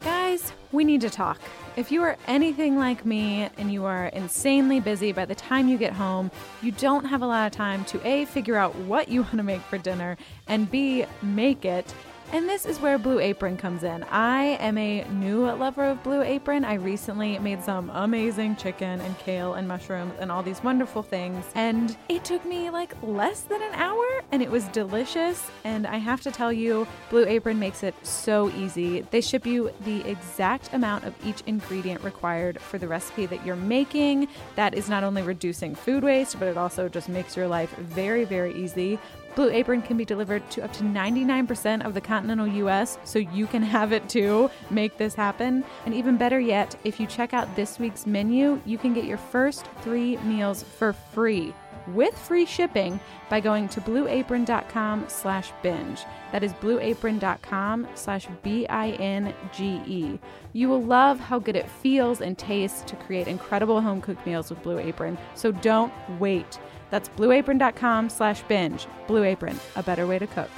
Guys, 0.00 0.52
we 0.72 0.84
need 0.84 1.00
to 1.02 1.10
talk. 1.10 1.40
If 1.76 1.90
you 1.90 2.02
are 2.02 2.16
anything 2.28 2.78
like 2.78 3.04
me 3.04 3.48
and 3.58 3.72
you 3.72 3.84
are 3.84 4.06
insanely 4.06 4.78
busy 4.78 5.10
by 5.10 5.24
the 5.24 5.34
time 5.34 5.66
you 5.66 5.76
get 5.76 5.92
home, 5.92 6.30
you 6.62 6.70
don't 6.70 7.04
have 7.04 7.20
a 7.20 7.26
lot 7.26 7.46
of 7.46 7.52
time 7.52 7.84
to 7.86 8.06
A, 8.06 8.26
figure 8.26 8.54
out 8.54 8.76
what 8.76 9.08
you 9.08 9.22
want 9.22 9.38
to 9.38 9.42
make 9.42 9.60
for 9.62 9.76
dinner, 9.76 10.16
and 10.46 10.70
B, 10.70 11.04
make 11.20 11.64
it. 11.64 11.92
And 12.32 12.48
this 12.48 12.66
is 12.66 12.80
where 12.80 12.98
Blue 12.98 13.20
Apron 13.20 13.56
comes 13.56 13.84
in. 13.84 14.02
I 14.04 14.56
am 14.58 14.76
a 14.76 15.04
new 15.04 15.44
lover 15.44 15.84
of 15.84 16.02
Blue 16.02 16.22
Apron. 16.22 16.64
I 16.64 16.74
recently 16.74 17.38
made 17.38 17.62
some 17.62 17.90
amazing 17.90 18.56
chicken 18.56 19.00
and 19.00 19.16
kale 19.18 19.54
and 19.54 19.68
mushrooms 19.68 20.14
and 20.18 20.32
all 20.32 20.42
these 20.42 20.62
wonderful 20.62 21.02
things. 21.02 21.44
And 21.54 21.96
it 22.08 22.24
took 22.24 22.44
me 22.44 22.70
like 22.70 22.94
less 23.02 23.42
than 23.42 23.62
an 23.62 23.72
hour 23.74 24.04
and 24.32 24.42
it 24.42 24.50
was 24.50 24.64
delicious. 24.68 25.48
And 25.62 25.86
I 25.86 25.98
have 25.98 26.22
to 26.22 26.32
tell 26.32 26.52
you, 26.52 26.88
Blue 27.08 27.24
Apron 27.26 27.58
makes 27.58 27.82
it 27.82 27.94
so 28.04 28.50
easy. 28.50 29.02
They 29.02 29.20
ship 29.20 29.46
you 29.46 29.70
the 29.84 30.00
exact 30.08 30.72
amount 30.72 31.04
of 31.04 31.14
each 31.24 31.42
ingredient 31.46 32.02
required 32.02 32.60
for 32.60 32.78
the 32.78 32.88
recipe 32.88 33.26
that 33.26 33.46
you're 33.46 33.54
making. 33.54 34.28
That 34.56 34.74
is 34.74 34.88
not 34.88 35.04
only 35.04 35.22
reducing 35.22 35.74
food 35.74 36.02
waste, 36.02 36.38
but 36.40 36.48
it 36.48 36.56
also 36.56 36.88
just 36.88 37.08
makes 37.08 37.36
your 37.36 37.46
life 37.46 37.70
very, 37.76 38.24
very 38.24 38.54
easy. 38.54 38.98
Blue 39.34 39.50
Apron 39.50 39.82
can 39.82 39.96
be 39.96 40.04
delivered 40.04 40.48
to 40.50 40.62
up 40.62 40.72
to 40.74 40.84
99% 40.84 41.84
of 41.84 41.94
the 41.94 42.00
continental 42.00 42.46
US, 42.46 42.98
so 43.04 43.18
you 43.18 43.46
can 43.46 43.62
have 43.62 43.92
it 43.92 44.08
too. 44.08 44.50
Make 44.70 44.96
this 44.96 45.14
happen. 45.14 45.64
And 45.86 45.94
even 45.94 46.16
better 46.16 46.38
yet, 46.38 46.76
if 46.84 47.00
you 47.00 47.06
check 47.06 47.34
out 47.34 47.54
this 47.56 47.78
week's 47.78 48.06
menu, 48.06 48.60
you 48.64 48.78
can 48.78 48.94
get 48.94 49.04
your 49.04 49.18
first 49.18 49.66
three 49.82 50.16
meals 50.18 50.62
for 50.62 50.92
free 50.92 51.52
with 51.88 52.16
free 52.16 52.46
shipping 52.46 52.98
by 53.28 53.40
going 53.40 53.68
to 53.68 53.80
blueapron.com 53.80 55.04
slash 55.08 55.52
binge. 55.62 56.00
That 56.32 56.42
is 56.42 56.52
blueapron.com 56.54 57.88
slash 57.94 58.26
B-I-N-G-E. 58.42 60.18
You 60.52 60.68
will 60.68 60.82
love 60.82 61.20
how 61.20 61.38
good 61.38 61.56
it 61.56 61.68
feels 61.68 62.20
and 62.20 62.38
tastes 62.38 62.82
to 62.82 62.96
create 62.96 63.28
incredible 63.28 63.80
home-cooked 63.80 64.24
meals 64.26 64.50
with 64.50 64.62
Blue 64.62 64.78
Apron, 64.78 65.18
so 65.34 65.52
don't 65.52 65.92
wait. 66.18 66.58
That's 66.94 67.08
blueapron.com 67.08 68.08
slash 68.08 68.42
binge. 68.42 68.86
Blue 69.08 69.24
Apron, 69.24 69.58
a 69.74 69.82
better 69.82 70.06
way 70.06 70.16
to 70.20 70.28
cook. 70.28 70.48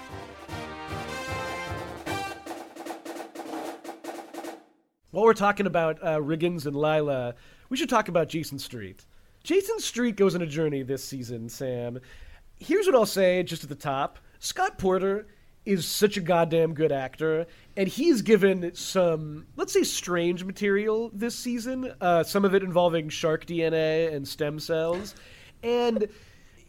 While 5.12 5.24
we're 5.24 5.32
talking 5.32 5.64
about 5.64 5.98
uh, 6.02 6.18
Riggins 6.18 6.66
and 6.66 6.76
Lyla, 6.76 7.36
we 7.70 7.78
should 7.78 7.88
talk 7.88 8.08
about 8.08 8.28
Jason 8.28 8.58
Street. 8.58 9.06
Jason 9.44 9.78
Street 9.78 10.16
goes 10.16 10.34
on 10.34 10.42
a 10.42 10.46
journey 10.46 10.82
this 10.82 11.02
season, 11.02 11.48
Sam. 11.48 12.00
Here's 12.58 12.84
what 12.84 12.94
I'll 12.94 13.06
say 13.06 13.42
just 13.42 13.62
at 13.62 13.70
the 13.70 13.74
top 13.74 14.18
Scott 14.38 14.76
Porter 14.76 15.28
is 15.64 15.86
such 15.86 16.18
a 16.18 16.20
goddamn 16.20 16.74
good 16.74 16.92
actor, 16.92 17.46
and 17.78 17.88
he's 17.88 18.20
given 18.20 18.74
some, 18.74 19.46
let's 19.56 19.72
say, 19.72 19.84
strange 19.84 20.44
material 20.44 21.10
this 21.14 21.34
season. 21.34 21.94
Uh, 21.98 22.22
some 22.22 22.44
of 22.44 22.54
it 22.54 22.62
involving 22.62 23.08
shark 23.08 23.46
DNA 23.46 24.14
and 24.14 24.28
stem 24.28 24.60
cells. 24.60 25.14
And 25.66 26.08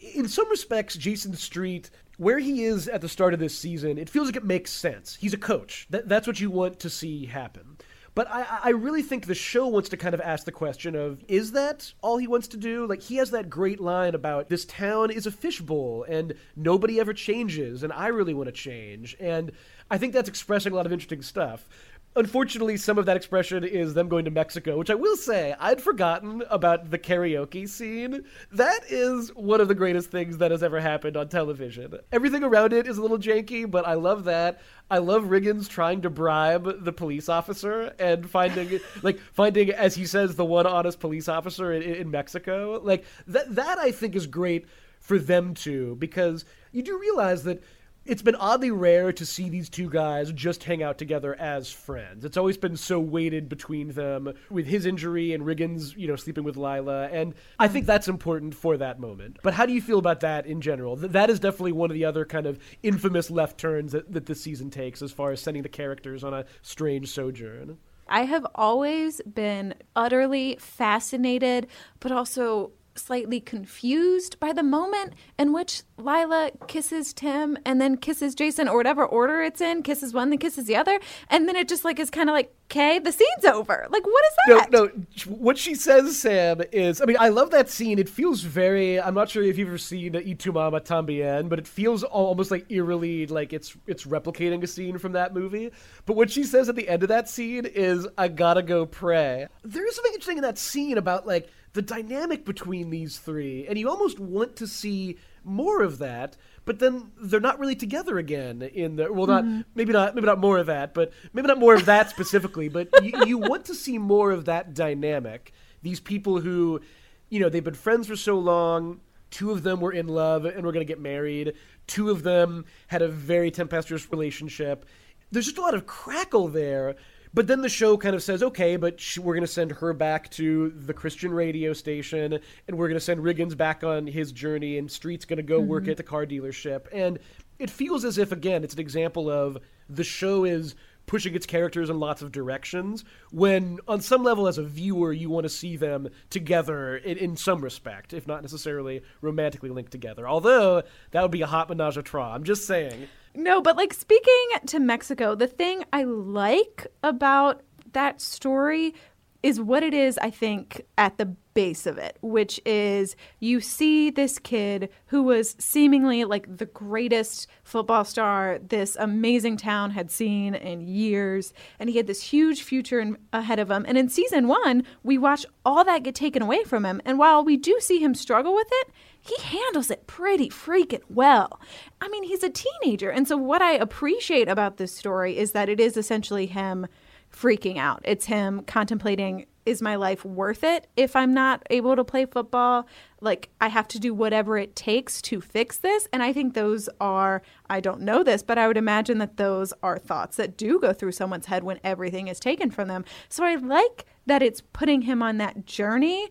in 0.00 0.28
some 0.28 0.48
respects, 0.50 0.96
Jason 0.96 1.34
Street, 1.34 1.90
where 2.16 2.40
he 2.40 2.64
is 2.64 2.88
at 2.88 3.00
the 3.00 3.08
start 3.08 3.32
of 3.32 3.40
this 3.40 3.56
season, 3.56 3.96
it 3.96 4.10
feels 4.10 4.26
like 4.26 4.36
it 4.36 4.44
makes 4.44 4.72
sense. 4.72 5.16
He's 5.16 5.34
a 5.34 5.38
coach. 5.38 5.86
That, 5.90 6.08
that's 6.08 6.26
what 6.26 6.40
you 6.40 6.50
want 6.50 6.80
to 6.80 6.90
see 6.90 7.26
happen. 7.26 7.76
But 8.16 8.28
I, 8.28 8.58
I 8.64 8.68
really 8.70 9.02
think 9.02 9.26
the 9.26 9.34
show 9.36 9.68
wants 9.68 9.88
to 9.90 9.96
kind 9.96 10.12
of 10.12 10.20
ask 10.20 10.44
the 10.44 10.50
question 10.50 10.96
of 10.96 11.22
is 11.28 11.52
that 11.52 11.92
all 12.02 12.18
he 12.18 12.26
wants 12.26 12.48
to 12.48 12.56
do? 12.56 12.84
Like, 12.84 13.00
he 13.00 13.16
has 13.16 13.30
that 13.30 13.48
great 13.48 13.78
line 13.78 14.16
about 14.16 14.48
this 14.48 14.64
town 14.64 15.12
is 15.12 15.28
a 15.28 15.30
fishbowl 15.30 16.04
and 16.08 16.34
nobody 16.56 16.98
ever 16.98 17.12
changes, 17.12 17.84
and 17.84 17.92
I 17.92 18.08
really 18.08 18.34
want 18.34 18.48
to 18.48 18.52
change. 18.52 19.16
And 19.20 19.52
I 19.88 19.98
think 19.98 20.12
that's 20.12 20.28
expressing 20.28 20.72
a 20.72 20.74
lot 20.74 20.86
of 20.86 20.92
interesting 20.92 21.22
stuff. 21.22 21.68
Unfortunately, 22.16 22.76
some 22.76 22.98
of 22.98 23.06
that 23.06 23.16
expression 23.16 23.62
is 23.62 23.94
them 23.94 24.08
going 24.08 24.24
to 24.24 24.30
Mexico, 24.30 24.76
which 24.76 24.90
I 24.90 24.94
will 24.94 25.16
say, 25.16 25.54
I'd 25.60 25.80
forgotten 25.80 26.42
about 26.50 26.90
the 26.90 26.98
karaoke 26.98 27.68
scene. 27.68 28.24
That 28.50 28.80
is 28.88 29.28
one 29.36 29.60
of 29.60 29.68
the 29.68 29.74
greatest 29.74 30.10
things 30.10 30.38
that 30.38 30.50
has 30.50 30.62
ever 30.62 30.80
happened 30.80 31.16
on 31.16 31.28
television. 31.28 31.98
Everything 32.10 32.42
around 32.42 32.72
it 32.72 32.88
is 32.88 32.98
a 32.98 33.02
little 33.02 33.18
janky, 33.18 33.70
but 33.70 33.86
I 33.86 33.94
love 33.94 34.24
that. 34.24 34.60
I 34.90 34.98
love 34.98 35.24
Riggins 35.24 35.68
trying 35.68 36.02
to 36.02 36.10
bribe 36.10 36.84
the 36.84 36.92
police 36.92 37.28
officer 37.28 37.94
and 37.98 38.28
finding, 38.28 38.80
like, 39.02 39.20
finding, 39.32 39.70
as 39.70 39.94
he 39.94 40.06
says, 40.06 40.34
the 40.34 40.44
one 40.44 40.66
honest 40.66 40.98
police 40.98 41.28
officer 41.28 41.72
in, 41.72 41.82
in 41.82 42.10
Mexico. 42.10 42.80
Like, 42.82 43.04
that, 43.28 43.54
that 43.54 43.78
I 43.78 43.92
think 43.92 44.16
is 44.16 44.26
great 44.26 44.66
for 44.98 45.18
them 45.18 45.54
too, 45.54 45.96
because 45.98 46.44
you 46.72 46.82
do 46.82 46.98
realize 46.98 47.44
that 47.44 47.62
it's 48.08 48.22
been 48.22 48.34
oddly 48.36 48.70
rare 48.70 49.12
to 49.12 49.26
see 49.26 49.50
these 49.50 49.68
two 49.68 49.90
guys 49.90 50.32
just 50.32 50.64
hang 50.64 50.82
out 50.82 50.96
together 50.96 51.34
as 51.38 51.70
friends. 51.70 52.24
It's 52.24 52.38
always 52.38 52.56
been 52.56 52.76
so 52.76 52.98
weighted 52.98 53.50
between 53.50 53.92
them 53.92 54.32
with 54.50 54.66
his 54.66 54.86
injury 54.86 55.34
and 55.34 55.44
Riggins, 55.44 55.94
you 55.94 56.08
know, 56.08 56.16
sleeping 56.16 56.42
with 56.42 56.56
Lyla. 56.56 57.10
And 57.12 57.34
I 57.58 57.68
think 57.68 57.84
that's 57.84 58.08
important 58.08 58.54
for 58.54 58.78
that 58.78 58.98
moment. 58.98 59.38
But 59.42 59.52
how 59.52 59.66
do 59.66 59.74
you 59.74 59.82
feel 59.82 59.98
about 59.98 60.20
that 60.20 60.46
in 60.46 60.62
general? 60.62 60.96
that 60.96 61.28
is 61.28 61.38
definitely 61.38 61.72
one 61.72 61.90
of 61.90 61.94
the 61.94 62.06
other 62.06 62.24
kind 62.24 62.46
of 62.46 62.58
infamous 62.82 63.30
left 63.30 63.58
turns 63.58 63.92
that, 63.92 64.10
that 64.10 64.24
this 64.24 64.40
season 64.40 64.70
takes 64.70 65.02
as 65.02 65.12
far 65.12 65.30
as 65.32 65.42
sending 65.42 65.62
the 65.62 65.68
characters 65.68 66.24
on 66.24 66.32
a 66.32 66.46
strange 66.62 67.10
sojourn. 67.10 67.76
I 68.08 68.24
have 68.24 68.46
always 68.54 69.20
been 69.22 69.74
utterly 69.94 70.56
fascinated, 70.58 71.66
but 72.00 72.10
also 72.10 72.72
slightly 72.98 73.40
confused 73.40 74.38
by 74.40 74.52
the 74.52 74.62
moment 74.62 75.14
in 75.38 75.52
which 75.52 75.82
Lyla 75.96 76.50
kisses 76.66 77.12
Tim 77.12 77.58
and 77.64 77.80
then 77.80 77.96
kisses 77.96 78.34
Jason 78.34 78.68
or 78.68 78.76
whatever 78.76 79.04
order 79.04 79.42
it's 79.42 79.60
in, 79.60 79.82
kisses 79.82 80.14
one, 80.14 80.30
then 80.30 80.38
kisses 80.38 80.66
the 80.66 80.76
other, 80.76 81.00
and 81.28 81.48
then 81.48 81.56
it 81.56 81.68
just 81.68 81.84
like 81.84 81.98
is 81.98 82.10
kind 82.10 82.28
of 82.28 82.34
like, 82.34 82.54
okay, 82.70 82.98
the 82.98 83.12
scene's 83.12 83.44
over. 83.46 83.86
Like, 83.90 84.06
what 84.06 84.24
is 84.24 84.36
that? 84.46 84.70
No, 84.70 84.84
no. 84.84 84.90
What 85.26 85.56
she 85.56 85.74
says, 85.74 86.18
Sam, 86.18 86.60
is 86.72 87.00
I 87.00 87.06
mean, 87.06 87.16
I 87.18 87.30
love 87.30 87.50
that 87.50 87.70
scene. 87.70 87.98
It 87.98 88.08
feels 88.08 88.42
very. 88.42 89.00
I'm 89.00 89.14
not 89.14 89.30
sure 89.30 89.42
if 89.42 89.58
you've 89.58 89.68
ever 89.68 89.78
seen 89.78 90.12
Y 90.12 90.34
Tu 90.38 90.52
Mama 90.52 90.80
Tambien, 90.80 91.48
but 91.48 91.58
it 91.58 91.66
feels 91.66 92.02
almost 92.02 92.50
like 92.50 92.70
eerily 92.70 93.26
like 93.26 93.52
it's 93.52 93.76
it's 93.86 94.04
replicating 94.04 94.62
a 94.62 94.66
scene 94.66 94.98
from 94.98 95.12
that 95.12 95.34
movie. 95.34 95.70
But 96.06 96.16
what 96.16 96.30
she 96.30 96.44
says 96.44 96.68
at 96.68 96.76
the 96.76 96.88
end 96.88 97.02
of 97.02 97.08
that 97.08 97.28
scene 97.28 97.64
is, 97.64 98.06
"I 98.16 98.28
gotta 98.28 98.62
go 98.62 98.86
pray." 98.86 99.46
There 99.62 99.86
is 99.86 99.94
something 99.96 100.12
interesting 100.12 100.38
in 100.38 100.42
that 100.42 100.58
scene 100.58 100.98
about 100.98 101.26
like 101.26 101.48
the 101.72 101.82
dynamic 101.82 102.44
between 102.44 102.90
these 102.90 103.18
three, 103.18 103.66
and 103.66 103.78
you 103.78 103.88
almost 103.88 104.18
want 104.18 104.56
to 104.56 104.66
see 104.66 105.16
more 105.44 105.82
of 105.82 105.98
that. 105.98 106.36
But 106.64 106.78
then 106.78 107.12
they're 107.20 107.40
not 107.40 107.58
really 107.58 107.76
together 107.76 108.18
again 108.18 108.62
in 108.62 108.96
the 108.96 109.12
well, 109.12 109.26
not 109.26 109.44
mm-hmm. 109.44 109.60
maybe 109.74 109.92
not 109.92 110.14
maybe 110.14 110.26
not 110.26 110.38
more 110.38 110.58
of 110.58 110.66
that, 110.66 110.94
but 110.94 111.12
maybe 111.32 111.48
not 111.48 111.58
more 111.58 111.74
of 111.74 111.86
that 111.86 112.10
specifically. 112.14 112.68
But 112.68 112.88
you, 113.02 113.12
you 113.26 113.38
want 113.38 113.66
to 113.66 113.74
see 113.74 113.98
more 113.98 114.30
of 114.30 114.46
that 114.46 114.74
dynamic. 114.74 115.52
These 115.82 116.00
people 116.00 116.40
who, 116.40 116.80
you 117.28 117.40
know, 117.40 117.48
they've 117.48 117.64
been 117.64 117.74
friends 117.74 118.06
for 118.06 118.16
so 118.16 118.38
long. 118.38 119.00
Two 119.30 119.50
of 119.50 119.62
them 119.62 119.80
were 119.80 119.92
in 119.92 120.08
love 120.08 120.46
and 120.46 120.64
were 120.64 120.72
going 120.72 120.86
to 120.86 120.90
get 120.90 121.00
married. 121.00 121.52
Two 121.86 122.10
of 122.10 122.22
them 122.22 122.64
had 122.86 123.02
a 123.02 123.08
very 123.08 123.50
tempestuous 123.50 124.10
relationship. 124.10 124.86
There's 125.30 125.44
just 125.44 125.58
a 125.58 125.62
lot 125.62 125.74
of 125.74 125.86
crackle 125.86 126.48
there 126.48 126.96
but 127.34 127.46
then 127.46 127.62
the 127.62 127.68
show 127.68 127.96
kind 127.96 128.14
of 128.14 128.22
says, 128.22 128.42
okay, 128.42 128.76
but 128.76 129.00
sh- 129.00 129.18
we're 129.18 129.34
going 129.34 129.42
to 129.42 129.46
send 129.46 129.72
her 129.72 129.92
back 129.92 130.30
to 130.32 130.70
the 130.70 130.94
Christian 130.94 131.32
radio 131.32 131.72
station, 131.72 132.38
and 132.66 132.78
we're 132.78 132.88
going 132.88 132.98
to 132.98 133.04
send 133.04 133.20
Riggins 133.20 133.56
back 133.56 133.84
on 133.84 134.06
his 134.06 134.32
journey, 134.32 134.78
and 134.78 134.90
Street's 134.90 135.24
going 135.24 135.38
to 135.38 135.42
go 135.42 135.60
mm-hmm. 135.60 135.68
work 135.68 135.88
at 135.88 135.96
the 135.96 136.02
car 136.02 136.26
dealership. 136.26 136.86
And 136.92 137.18
it 137.58 137.70
feels 137.70 138.04
as 138.04 138.18
if, 138.18 138.32
again, 138.32 138.64
it's 138.64 138.74
an 138.74 138.80
example 138.80 139.30
of 139.30 139.58
the 139.88 140.04
show 140.04 140.44
is 140.44 140.74
pushing 141.08 141.34
its 141.34 141.46
characters 141.46 141.88
in 141.90 141.98
lots 141.98 142.20
of 142.20 142.30
directions 142.30 143.02
when 143.32 143.78
on 143.88 144.00
some 144.00 144.22
level 144.22 144.46
as 144.46 144.58
a 144.58 144.62
viewer 144.62 145.10
you 145.10 145.30
want 145.30 145.44
to 145.44 145.48
see 145.48 145.74
them 145.74 146.08
together 146.28 146.98
in, 146.98 147.16
in, 147.16 147.34
some 147.34 147.62
respect 147.62 148.12
if 148.12 148.26
not 148.26 148.42
necessarily 148.42 149.02
romantically 149.22 149.70
linked 149.70 149.90
together 149.90 150.28
although 150.28 150.82
that 151.10 151.22
would 151.22 151.30
be 151.30 151.40
a 151.40 151.46
hot 151.46 151.66
menage 151.70 151.96
a 151.96 152.02
trois 152.02 152.34
i'm 152.34 152.44
just 152.44 152.66
saying 152.66 153.08
no, 153.34 153.60
but 153.60 153.76
like 153.76 153.94
speaking 153.94 154.48
to 154.66 154.78
Mexico, 154.78 155.34
the 155.34 155.46
thing 155.46 155.84
I 155.92 156.04
like 156.04 156.86
about 157.02 157.62
that 157.92 158.20
story 158.20 158.94
is 159.42 159.60
what 159.60 159.82
it 159.82 159.94
is, 159.94 160.18
I 160.18 160.30
think, 160.30 160.84
at 160.96 161.16
the 161.16 161.26
base 161.54 161.86
of 161.86 161.98
it, 161.98 162.18
which 162.20 162.60
is 162.64 163.16
you 163.40 163.60
see 163.60 164.10
this 164.10 164.38
kid 164.38 164.88
who 165.06 165.22
was 165.22 165.56
seemingly 165.58 166.24
like 166.24 166.56
the 166.56 166.66
greatest 166.66 167.48
football 167.62 168.04
star 168.04 168.58
this 168.60 168.96
amazing 168.98 169.56
town 169.56 169.90
had 169.92 170.10
seen 170.10 170.54
in 170.54 170.80
years, 170.80 171.52
and 171.78 171.88
he 171.88 171.96
had 171.96 172.06
this 172.06 172.22
huge 172.22 172.62
future 172.62 173.00
in, 173.00 173.16
ahead 173.32 173.58
of 173.58 173.70
him. 173.70 173.84
And 173.88 173.96
in 173.96 174.08
season 174.08 174.48
one, 174.48 174.84
we 175.02 175.18
watch 175.18 175.46
all 175.64 175.84
that 175.84 176.02
get 176.02 176.14
taken 176.14 176.42
away 176.42 176.64
from 176.64 176.84
him. 176.84 177.00
And 177.04 177.18
while 177.18 177.44
we 177.44 177.56
do 177.56 177.78
see 177.80 177.98
him 178.00 178.14
struggle 178.14 178.54
with 178.54 178.68
it, 178.70 178.88
he 179.28 179.42
handles 179.42 179.90
it 179.90 180.06
pretty 180.06 180.48
freaking 180.48 181.02
well. 181.08 181.60
I 182.00 182.08
mean, 182.08 182.24
he's 182.24 182.42
a 182.42 182.50
teenager. 182.50 183.10
And 183.10 183.26
so, 183.28 183.36
what 183.36 183.62
I 183.62 183.72
appreciate 183.72 184.48
about 184.48 184.76
this 184.76 184.94
story 184.94 185.36
is 185.36 185.52
that 185.52 185.68
it 185.68 185.80
is 185.80 185.96
essentially 185.96 186.46
him 186.46 186.86
freaking 187.32 187.76
out. 187.76 188.00
It's 188.04 188.26
him 188.26 188.62
contemplating 188.62 189.46
is 189.68 189.82
my 189.82 189.96
life 189.96 190.24
worth 190.24 190.64
it 190.64 190.86
if 190.96 191.14
I'm 191.14 191.34
not 191.34 191.62
able 191.68 191.94
to 191.94 192.02
play 192.02 192.24
football? 192.24 192.88
Like, 193.20 193.50
I 193.60 193.68
have 193.68 193.86
to 193.88 193.98
do 193.98 194.14
whatever 194.14 194.56
it 194.56 194.74
takes 194.74 195.20
to 195.22 195.42
fix 195.42 195.76
this. 195.78 196.08
And 196.10 196.22
I 196.22 196.32
think 196.32 196.54
those 196.54 196.88
are, 197.00 197.42
I 197.68 197.80
don't 197.80 198.00
know 198.00 198.22
this, 198.22 198.42
but 198.42 198.56
I 198.56 198.66
would 198.66 198.78
imagine 198.78 199.18
that 199.18 199.36
those 199.36 199.74
are 199.82 199.98
thoughts 199.98 200.36
that 200.36 200.56
do 200.56 200.80
go 200.80 200.94
through 200.94 201.12
someone's 201.12 201.46
head 201.46 201.64
when 201.64 201.80
everything 201.84 202.28
is 202.28 202.40
taken 202.40 202.70
from 202.70 202.88
them. 202.88 203.04
So 203.28 203.44
I 203.44 203.56
like 203.56 204.06
that 204.26 204.42
it's 204.42 204.62
putting 204.72 205.02
him 205.02 205.22
on 205.22 205.36
that 205.36 205.66
journey. 205.66 206.30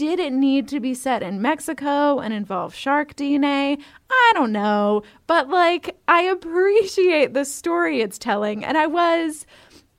Did 0.00 0.18
it 0.18 0.32
need 0.32 0.66
to 0.68 0.80
be 0.80 0.94
set 0.94 1.22
in 1.22 1.42
Mexico 1.42 2.20
and 2.20 2.32
involve 2.32 2.74
shark 2.74 3.14
DNA? 3.16 3.78
I 4.10 4.32
don't 4.32 4.50
know. 4.50 5.02
But 5.26 5.50
like, 5.50 5.94
I 6.08 6.22
appreciate 6.22 7.34
the 7.34 7.44
story 7.44 8.00
it's 8.00 8.18
telling. 8.18 8.64
And 8.64 8.78
I 8.78 8.86
was 8.86 9.44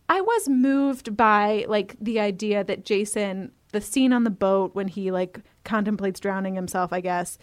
I 0.10 0.22
was 0.22 0.50
moved 0.50 1.16
by 1.16 1.66
like 1.68 1.98
the 2.02 2.20
idea 2.20 2.64
that 2.64 2.84
Jason, 2.84 3.52
the 3.74 3.80
scene 3.80 4.12
on 4.12 4.24
the 4.24 4.32
boat 4.32 4.74
when 4.74 4.88
he 4.88 5.12
like 5.12 5.42
contemplates 5.66 6.20
drowning 6.20 6.56
himself, 6.56 6.92
I 6.92 7.02
guess, 7.02 7.38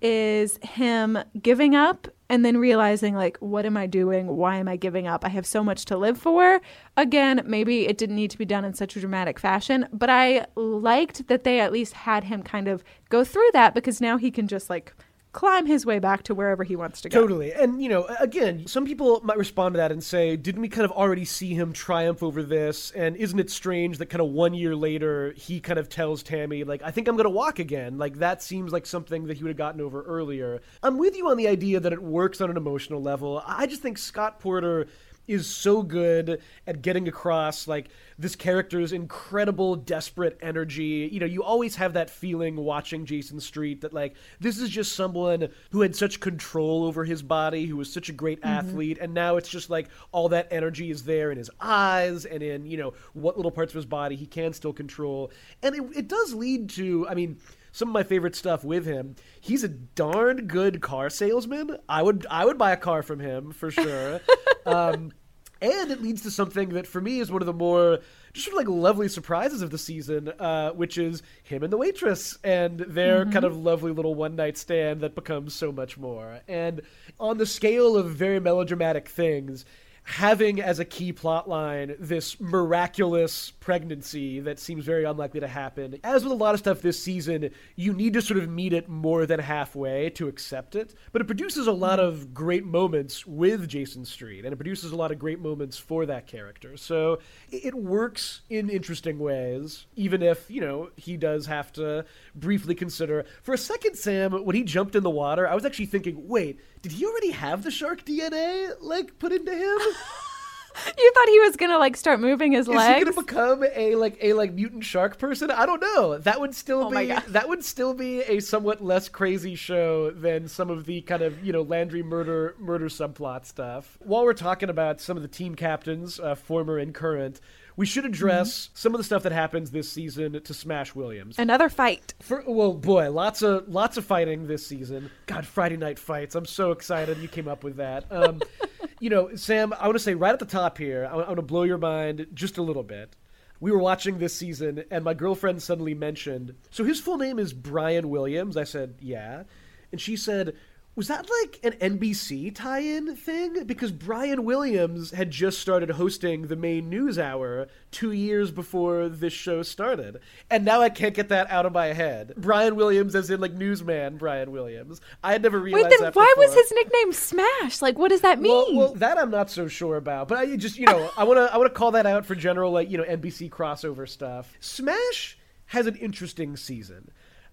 is 0.00 0.58
him 0.62 1.18
giving 1.40 1.74
up 1.74 2.08
and 2.28 2.44
then 2.44 2.56
realizing 2.56 3.14
like 3.14 3.36
what 3.38 3.64
am 3.64 3.76
I 3.76 3.86
doing? 3.86 4.26
Why 4.36 4.56
am 4.56 4.68
I 4.68 4.76
giving 4.76 5.06
up? 5.06 5.24
I 5.24 5.28
have 5.28 5.46
so 5.46 5.62
much 5.62 5.84
to 5.86 5.96
live 5.96 6.18
for. 6.18 6.60
Again, 6.96 7.42
maybe 7.46 7.86
it 7.86 7.98
didn't 7.98 8.16
need 8.16 8.30
to 8.32 8.38
be 8.38 8.44
done 8.44 8.64
in 8.64 8.74
such 8.74 8.96
a 8.96 9.00
dramatic 9.00 9.38
fashion, 9.38 9.88
but 9.92 10.10
I 10.10 10.46
liked 10.56 11.28
that 11.28 11.44
they 11.44 11.60
at 11.60 11.72
least 11.72 11.92
had 11.92 12.24
him 12.24 12.42
kind 12.42 12.68
of 12.68 12.82
go 13.08 13.24
through 13.24 13.50
that 13.52 13.74
because 13.74 14.00
now 14.00 14.16
he 14.16 14.30
can 14.30 14.48
just 14.48 14.68
like 14.68 14.94
climb 15.36 15.66
his 15.66 15.84
way 15.84 15.98
back 15.98 16.22
to 16.22 16.34
wherever 16.34 16.64
he 16.64 16.74
wants 16.74 17.02
to 17.02 17.10
go. 17.10 17.20
Totally. 17.20 17.52
And, 17.52 17.82
you 17.82 17.90
know, 17.90 18.06
again, 18.18 18.66
some 18.66 18.86
people 18.86 19.20
might 19.22 19.36
respond 19.36 19.74
to 19.74 19.76
that 19.76 19.92
and 19.92 20.02
say, 20.02 20.34
didn't 20.34 20.62
we 20.62 20.68
kind 20.70 20.86
of 20.86 20.92
already 20.92 21.26
see 21.26 21.52
him 21.52 21.74
triumph 21.74 22.22
over 22.22 22.42
this? 22.42 22.90
And 22.92 23.14
isn't 23.16 23.38
it 23.38 23.50
strange 23.50 23.98
that 23.98 24.06
kind 24.06 24.22
of 24.22 24.28
one 24.28 24.54
year 24.54 24.74
later, 24.74 25.34
he 25.36 25.60
kind 25.60 25.78
of 25.78 25.90
tells 25.90 26.22
Tammy, 26.22 26.64
like, 26.64 26.80
I 26.82 26.90
think 26.90 27.06
I'm 27.06 27.16
going 27.16 27.24
to 27.24 27.30
walk 27.30 27.58
again? 27.58 27.98
Like, 27.98 28.16
that 28.16 28.42
seems 28.42 28.72
like 28.72 28.86
something 28.86 29.26
that 29.26 29.36
he 29.36 29.42
would 29.42 29.50
have 29.50 29.58
gotten 29.58 29.82
over 29.82 30.02
earlier. 30.04 30.62
I'm 30.82 30.96
with 30.96 31.14
you 31.14 31.28
on 31.28 31.36
the 31.36 31.48
idea 31.48 31.80
that 31.80 31.92
it 31.92 32.02
works 32.02 32.40
on 32.40 32.48
an 32.48 32.56
emotional 32.56 33.02
level. 33.02 33.42
I 33.46 33.66
just 33.66 33.82
think 33.82 33.98
Scott 33.98 34.40
Porter 34.40 34.86
is 35.26 35.46
so 35.46 35.82
good 35.82 36.40
at 36.66 36.82
getting 36.82 37.08
across 37.08 37.66
like 37.66 37.88
this 38.18 38.36
character's 38.36 38.92
incredible 38.92 39.76
desperate 39.76 40.38
energy 40.40 41.08
you 41.12 41.20
know 41.20 41.26
you 41.26 41.42
always 41.42 41.76
have 41.76 41.92
that 41.92 42.08
feeling 42.10 42.56
watching 42.56 43.04
jason 43.04 43.40
street 43.40 43.80
that 43.80 43.92
like 43.92 44.14
this 44.40 44.58
is 44.58 44.68
just 44.70 44.92
someone 44.92 45.48
who 45.70 45.80
had 45.80 45.94
such 45.94 46.20
control 46.20 46.84
over 46.84 47.04
his 47.04 47.22
body 47.22 47.66
who 47.66 47.76
was 47.76 47.92
such 47.92 48.08
a 48.08 48.12
great 48.12 48.40
mm-hmm. 48.40 48.48
athlete 48.48 48.98
and 49.00 49.12
now 49.12 49.36
it's 49.36 49.48
just 49.48 49.70
like 49.70 49.88
all 50.12 50.28
that 50.28 50.48
energy 50.50 50.90
is 50.90 51.04
there 51.04 51.30
in 51.30 51.38
his 51.38 51.50
eyes 51.60 52.24
and 52.24 52.42
in 52.42 52.66
you 52.66 52.76
know 52.76 52.94
what 53.12 53.36
little 53.36 53.50
parts 53.50 53.72
of 53.72 53.76
his 53.76 53.86
body 53.86 54.16
he 54.16 54.26
can 54.26 54.52
still 54.52 54.72
control 54.72 55.30
and 55.62 55.74
it, 55.74 55.82
it 55.94 56.08
does 56.08 56.34
lead 56.34 56.68
to 56.68 57.06
i 57.08 57.14
mean 57.14 57.38
some 57.76 57.88
of 57.88 57.92
my 57.92 58.02
favorite 58.02 58.34
stuff 58.34 58.64
with 58.64 58.86
him. 58.86 59.16
He's 59.38 59.62
a 59.62 59.68
darn 59.68 60.46
good 60.46 60.80
car 60.80 61.10
salesman. 61.10 61.76
I 61.86 62.02
would 62.02 62.26
I 62.30 62.46
would 62.46 62.56
buy 62.56 62.72
a 62.72 62.76
car 62.76 63.02
from 63.02 63.20
him 63.20 63.52
for 63.52 63.70
sure. 63.70 64.20
um, 64.66 65.12
and 65.60 65.90
it 65.90 66.02
leads 66.02 66.22
to 66.22 66.30
something 66.30 66.70
that 66.70 66.86
for 66.86 67.02
me 67.02 67.20
is 67.20 67.30
one 67.30 67.42
of 67.42 67.46
the 67.46 67.52
more 67.52 67.98
just 68.32 68.46
sort 68.46 68.54
of 68.54 68.66
like 68.66 68.82
lovely 68.82 69.08
surprises 69.08 69.60
of 69.60 69.70
the 69.70 69.76
season, 69.78 70.28
uh, 70.38 70.70
which 70.70 70.96
is 70.96 71.22
him 71.42 71.62
and 71.62 71.72
the 71.72 71.76
waitress 71.76 72.38
and 72.42 72.80
their 72.80 73.24
mm-hmm. 73.24 73.32
kind 73.32 73.44
of 73.44 73.54
lovely 73.54 73.92
little 73.92 74.14
one 74.14 74.36
night 74.36 74.56
stand 74.56 75.02
that 75.02 75.14
becomes 75.14 75.54
so 75.54 75.70
much 75.70 75.98
more. 75.98 76.40
And 76.48 76.80
on 77.20 77.36
the 77.36 77.46
scale 77.46 77.94
of 77.94 78.10
very 78.10 78.40
melodramatic 78.40 79.06
things, 79.06 79.66
having 80.06 80.60
as 80.60 80.78
a 80.78 80.84
key 80.84 81.12
plot 81.12 81.48
line 81.48 81.96
this 81.98 82.40
miraculous 82.40 83.50
pregnancy 83.50 84.38
that 84.38 84.60
seems 84.60 84.84
very 84.84 85.02
unlikely 85.02 85.40
to 85.40 85.48
happen. 85.48 85.98
As 86.04 86.22
with 86.22 86.32
a 86.32 86.36
lot 86.36 86.54
of 86.54 86.60
stuff 86.60 86.80
this 86.80 87.02
season, 87.02 87.50
you 87.74 87.92
need 87.92 88.12
to 88.12 88.22
sort 88.22 88.38
of 88.38 88.48
meet 88.48 88.72
it 88.72 88.88
more 88.88 89.26
than 89.26 89.40
halfway 89.40 90.10
to 90.10 90.28
accept 90.28 90.76
it. 90.76 90.94
But 91.10 91.22
it 91.22 91.26
produces 91.26 91.66
a 91.66 91.72
lot 91.72 91.98
of 91.98 92.32
great 92.32 92.64
moments 92.64 93.26
with 93.26 93.68
Jason 93.68 94.04
Street, 94.04 94.44
and 94.44 94.52
it 94.52 94.56
produces 94.56 94.92
a 94.92 94.96
lot 94.96 95.10
of 95.10 95.18
great 95.18 95.40
moments 95.40 95.76
for 95.76 96.06
that 96.06 96.28
character. 96.28 96.76
So 96.76 97.18
it 97.50 97.74
works 97.74 98.42
in 98.48 98.70
interesting 98.70 99.18
ways, 99.18 99.86
even 99.96 100.22
if, 100.22 100.48
you 100.48 100.60
know, 100.60 100.90
he 100.94 101.16
does 101.16 101.46
have 101.46 101.72
to 101.74 102.04
briefly 102.36 102.76
consider. 102.76 103.24
For 103.42 103.54
a 103.54 103.58
second, 103.58 103.96
Sam, 103.96 104.44
when 104.44 104.54
he 104.54 104.62
jumped 104.62 104.94
in 104.94 105.02
the 105.02 105.10
water, 105.10 105.48
I 105.48 105.56
was 105.56 105.64
actually 105.64 105.86
thinking, 105.86 106.28
wait, 106.28 106.60
did 106.82 106.92
he 106.92 107.04
already 107.04 107.30
have 107.30 107.62
the 107.62 107.70
shark 107.70 108.04
DNA 108.04 108.72
like 108.80 109.18
put 109.18 109.32
into 109.32 109.52
him? 109.52 109.78
you 110.98 111.12
thought 111.12 111.28
he 111.28 111.40
was 111.40 111.56
gonna 111.56 111.78
like 111.78 111.96
start 111.96 112.20
moving 112.20 112.52
his 112.52 112.68
Is 112.68 112.74
legs? 112.74 113.02
Is 113.02 113.08
he 113.08 113.14
gonna 113.14 113.26
become 113.26 113.64
a 113.74 113.94
like 113.94 114.18
a 114.20 114.32
like 114.34 114.52
mutant 114.52 114.84
shark 114.84 115.18
person? 115.18 115.50
I 115.50 115.66
don't 115.66 115.80
know. 115.80 116.18
That 116.18 116.40
would 116.40 116.54
still 116.54 116.84
oh 116.84 116.90
be 116.90 117.06
that 117.06 117.48
would 117.48 117.64
still 117.64 117.94
be 117.94 118.20
a 118.22 118.40
somewhat 118.40 118.82
less 118.82 119.08
crazy 119.08 119.54
show 119.54 120.10
than 120.10 120.48
some 120.48 120.70
of 120.70 120.86
the 120.86 121.00
kind 121.02 121.22
of 121.22 121.44
you 121.44 121.52
know 121.52 121.62
Landry 121.62 122.02
murder 122.02 122.54
murder 122.58 122.86
subplot 122.88 123.46
stuff. 123.46 123.96
While 124.00 124.24
we're 124.24 124.34
talking 124.34 124.68
about 124.68 125.00
some 125.00 125.16
of 125.16 125.22
the 125.22 125.28
team 125.28 125.54
captains, 125.54 126.20
uh, 126.20 126.34
former 126.34 126.78
and 126.78 126.94
current, 126.94 127.40
we 127.76 127.86
should 127.86 128.04
address 128.04 128.66
mm-hmm. 128.66 128.76
some 128.76 128.94
of 128.94 128.98
the 128.98 129.04
stuff 129.04 129.22
that 129.24 129.32
happens 129.32 129.70
this 129.70 129.90
season 129.90 130.40
to 130.40 130.54
Smash 130.54 130.94
Williams. 130.94 131.38
Another 131.38 131.68
fight. 131.68 132.14
For, 132.20 132.42
well, 132.46 132.72
boy, 132.72 133.10
lots 133.10 133.42
of 133.42 133.68
lots 133.68 133.96
of 133.96 134.04
fighting 134.04 134.46
this 134.46 134.66
season. 134.66 135.10
God, 135.26 135.46
Friday 135.46 135.76
night 135.76 135.98
fights. 135.98 136.34
I'm 136.34 136.46
so 136.46 136.72
excited 136.72 137.18
you 137.18 137.28
came 137.28 137.48
up 137.48 137.62
with 137.62 137.76
that. 137.76 138.10
Um, 138.10 138.40
you 139.00 139.10
know, 139.10 139.34
Sam, 139.36 139.72
I 139.78 139.86
want 139.86 139.96
to 139.96 140.02
say 140.02 140.14
right 140.14 140.32
at 140.32 140.38
the 140.38 140.46
top 140.46 140.78
here, 140.78 141.08
I 141.10 141.16
want 141.16 141.36
to 141.36 141.42
blow 141.42 141.64
your 141.64 141.78
mind 141.78 142.26
just 142.34 142.58
a 142.58 142.62
little 142.62 142.82
bit. 142.82 143.14
We 143.58 143.70
were 143.70 143.78
watching 143.78 144.18
this 144.18 144.34
season, 144.34 144.84
and 144.90 145.02
my 145.02 145.14
girlfriend 145.14 145.62
suddenly 145.62 145.94
mentioned, 145.94 146.54
so 146.70 146.84
his 146.84 147.00
full 147.00 147.16
name 147.16 147.38
is 147.38 147.54
Brian 147.54 148.10
Williams. 148.10 148.56
I 148.56 148.64
said, 148.64 148.96
yeah. 149.00 149.44
And 149.92 150.00
she 150.00 150.14
said, 150.16 150.56
was 150.96 151.08
that 151.08 151.28
like 151.42 151.60
an 151.62 151.98
NBC 151.98 152.54
tie-in 152.54 153.14
thing? 153.16 153.64
Because 153.64 153.92
Brian 153.92 154.44
Williams 154.44 155.10
had 155.10 155.30
just 155.30 155.60
started 155.60 155.90
hosting 155.90 156.46
the 156.46 156.56
main 156.56 156.88
news 156.88 157.18
hour 157.18 157.68
two 157.90 158.12
years 158.12 158.50
before 158.50 159.10
this 159.10 159.34
show 159.34 159.62
started, 159.62 160.20
and 160.50 160.64
now 160.64 160.80
I 160.80 160.88
can't 160.88 161.14
get 161.14 161.28
that 161.28 161.50
out 161.50 161.66
of 161.66 161.74
my 161.74 161.88
head. 161.88 162.32
Brian 162.38 162.76
Williams, 162.76 163.14
as 163.14 163.28
in 163.28 163.40
like 163.40 163.52
newsman 163.52 164.16
Brian 164.16 164.50
Williams. 164.50 165.02
I 165.22 165.32
had 165.32 165.42
never 165.42 165.60
realized. 165.60 165.90
Wait, 165.90 165.98
then 166.00 166.12
why 166.14 166.32
before. 166.34 166.46
was 166.46 166.54
his 166.54 166.72
nickname 166.72 167.12
Smash? 167.12 167.82
Like, 167.82 167.98
what 167.98 168.08
does 168.08 168.22
that 168.22 168.40
mean? 168.40 168.52
Well, 168.52 168.74
well, 168.74 168.94
that 168.94 169.18
I'm 169.18 169.30
not 169.30 169.50
so 169.50 169.68
sure 169.68 169.96
about. 169.96 170.28
But 170.28 170.38
I 170.38 170.56
just, 170.56 170.78
you 170.78 170.86
know, 170.86 171.10
I 171.18 171.24
want 171.24 171.36
to, 171.38 171.52
I 171.52 171.58
want 171.58 171.72
to 171.72 171.78
call 171.78 171.90
that 171.90 172.06
out 172.06 172.24
for 172.24 172.34
general, 172.34 172.72
like, 172.72 172.90
you 172.90 172.96
know, 172.96 173.04
NBC 173.04 173.50
crossover 173.50 174.08
stuff. 174.08 174.50
Smash 174.60 175.36
has 175.66 175.86
an 175.86 175.96
interesting 175.96 176.56
season. 176.56 177.10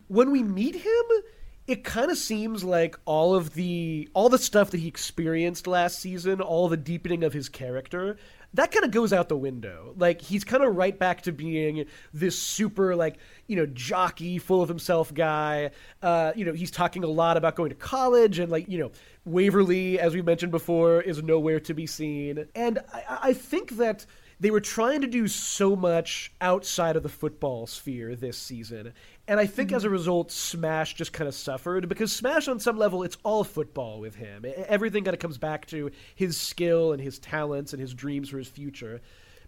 When 0.08 0.32
we 0.32 0.44
meet 0.44 0.76
him 0.76 1.04
it 1.66 1.84
kind 1.84 2.11
of 2.11 2.18
seems 2.18 2.64
like 2.64 2.97
all 3.05 3.36
of 3.36 3.53
the 3.53 4.09
all 4.14 4.30
the 4.30 4.38
stuff 4.38 4.72
that 4.72 4.80
he 4.80 4.88
experienced 4.88 5.66
last 5.66 5.99
season, 5.99 6.41
all 6.41 6.68
the 6.68 6.78
deepening 6.78 7.24
of 7.24 7.32
his 7.32 7.47
character, 7.47 8.18
that 8.53 8.72
kind 8.72 8.84
of 8.84 8.91
goes 8.91 9.14
out 9.14 9.30
the 9.30 9.38
window. 9.38 9.93
Like 9.97 10.22
he's 10.22 10.43
kind 10.43 10.64
of 10.64 10.76
right 10.76 10.97
back 10.97 11.22
to 11.22 11.32
being 11.32 11.86
this 12.14 12.38
super 12.38 12.95
like 12.95 13.18
you 13.47 13.55
know 13.55 13.66
jockey, 13.66 14.39
full 14.39 14.61
of 14.61 14.68
himself 14.68 15.14
guy. 15.14 15.72
Uh, 16.01 16.34
you 16.36 16.43
know 16.43 16.53
he's 16.53 16.72
talking 16.72 17.03
a 17.03 17.07
lot 17.07 17.38
about 17.38 17.55
going 17.55 17.70
to 17.70 17.76
college 17.76 18.39
and 18.39 18.51
like 18.51 18.68
you 18.68 18.80
know 18.80 18.91
Waverly, 19.26 19.99
as 19.99 20.14
we 20.14 20.22
mentioned 20.22 20.51
before, 20.51 21.01
is 21.01 21.24
nowhere 21.24 21.61
to 21.61 21.74
be 21.74 21.88
seen. 21.88 22.45
And 22.55 22.80
I, 22.93 23.20
I 23.24 23.34
think 23.34 23.78
that 23.78 24.05
they 24.39 24.51
were 24.51 24.59
trying 24.59 24.99
to 24.99 25.07
do 25.07 25.30
so 25.30 25.74
much 25.74 26.34
outside 26.41 26.97
of 26.97 27.03
the 27.03 27.09
football 27.09 27.66
sphere 27.66 28.14
this 28.14 28.38
season 28.38 28.91
and 29.28 29.40
I 29.40 29.46
think 29.46 29.70
mm-hmm. 29.70 29.78
as 29.78 29.84
a 29.86 29.90
result, 29.90 30.32
Smash 30.32 30.96
just 30.96 31.14
kind 31.14 31.28
of 31.28 31.36
suffered 31.36 31.88
because 31.88 32.12
Smash, 32.12 32.48
on 32.48 32.60
some 32.60 32.78
level, 32.78 33.04
it's 33.04 33.18
all 33.24 33.44
football 33.44 34.00
with 34.00 34.16
him. 34.16 34.46
Everything 34.68 35.06
kind 35.06 35.14
of 35.14 35.20
comes 35.20 35.38
back 35.38 35.66
to 35.68 35.92
his 36.16 36.36
skill 36.36 36.92
and 36.92 37.02
his 37.02 37.20
talents 37.20 37.74
and 37.74 37.82
his 37.82 37.94
dreams 37.94 38.30
for 38.30 38.38
his 38.38 38.50
future. 38.50 39.02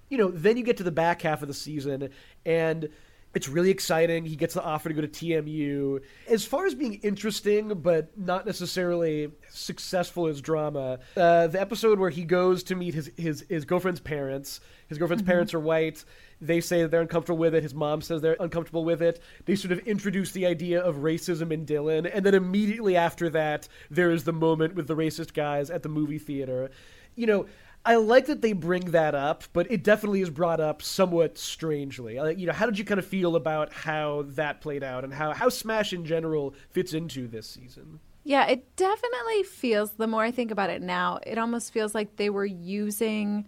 You 0.09 0.17
know, 0.17 0.31
then 0.31 0.55
you 0.55 0.63
get 0.63 0.77
to 0.77 0.83
the 0.83 0.91
back 0.91 1.23
half 1.23 1.41
of 1.41 1.47
the 1.47 1.53
season, 1.53 2.09
and 2.45 2.89
it's 3.33 3.49
really 3.49 3.69
exciting. 3.69 4.25
He 4.25 4.37
gets 4.37 4.53
the 4.53 4.63
offer 4.63 4.87
to 4.87 4.95
go 4.95 5.01
to 5.01 5.07
TMU. 5.09 6.01
As 6.29 6.45
far 6.45 6.65
as 6.65 6.73
being 6.73 6.95
interesting, 7.03 7.73
but 7.81 8.17
not 8.17 8.45
necessarily 8.45 9.31
successful 9.49 10.27
as 10.27 10.39
drama, 10.39 10.99
uh, 11.17 11.47
the 11.47 11.59
episode 11.59 11.99
where 11.99 12.09
he 12.09 12.23
goes 12.23 12.63
to 12.63 12.75
meet 12.75 12.93
his, 12.93 13.11
his, 13.17 13.45
his 13.49 13.65
girlfriend's 13.65 13.99
parents, 13.99 14.61
his 14.87 14.97
girlfriend's 14.97 15.23
mm-hmm. 15.23 15.31
parents 15.31 15.53
are 15.53 15.59
white 15.59 16.05
they 16.41 16.61
say 16.61 16.81
that 16.81 16.91
they're 16.91 17.01
uncomfortable 17.01 17.37
with 17.37 17.55
it. 17.55 17.63
His 17.63 17.73
mom 17.73 18.01
says 18.01 18.21
they're 18.21 18.37
uncomfortable 18.39 18.83
with 18.83 19.01
it. 19.01 19.21
They 19.45 19.55
sort 19.55 19.71
of 19.71 19.79
introduce 19.79 20.31
the 20.31 20.45
idea 20.45 20.81
of 20.81 20.97
racism 20.97 21.51
in 21.51 21.65
Dillon. 21.65 22.05
And 22.05 22.25
then 22.25 22.33
immediately 22.33 22.95
after 22.95 23.29
that, 23.29 23.67
there 23.89 24.11
is 24.11 24.23
the 24.23 24.33
moment 24.33 24.75
with 24.75 24.87
the 24.87 24.95
racist 24.95 25.33
guys 25.33 25.69
at 25.69 25.83
the 25.83 25.89
movie 25.89 26.19
theater. 26.19 26.71
You 27.15 27.27
know, 27.27 27.45
I 27.85 27.95
like 27.95 28.25
that 28.25 28.41
they 28.41 28.53
bring 28.53 28.91
that 28.91 29.13
up, 29.13 29.43
but 29.53 29.71
it 29.71 29.83
definitely 29.83 30.21
is 30.21 30.29
brought 30.29 30.59
up 30.59 30.81
somewhat 30.81 31.37
strangely. 31.37 32.15
You 32.15 32.47
know, 32.47 32.53
how 32.53 32.65
did 32.65 32.79
you 32.79 32.85
kind 32.85 32.99
of 32.99 33.05
feel 33.05 33.35
about 33.35 33.71
how 33.71 34.25
that 34.29 34.59
played 34.59 34.83
out 34.83 35.03
and 35.03 35.13
how, 35.13 35.33
how 35.33 35.49
Smash 35.49 35.93
in 35.93 36.03
general 36.03 36.55
fits 36.71 36.93
into 36.93 37.27
this 37.27 37.47
season? 37.47 37.99
Yeah, 38.23 38.47
it 38.47 38.75
definitely 38.75 39.43
feels, 39.43 39.91
the 39.91 40.07
more 40.07 40.23
I 40.23 40.31
think 40.31 40.49
about 40.49 40.71
it 40.71 40.81
now, 40.81 41.19
it 41.27 41.37
almost 41.37 41.71
feels 41.71 41.93
like 41.93 42.15
they 42.15 42.31
were 42.31 42.45
using 42.45 43.45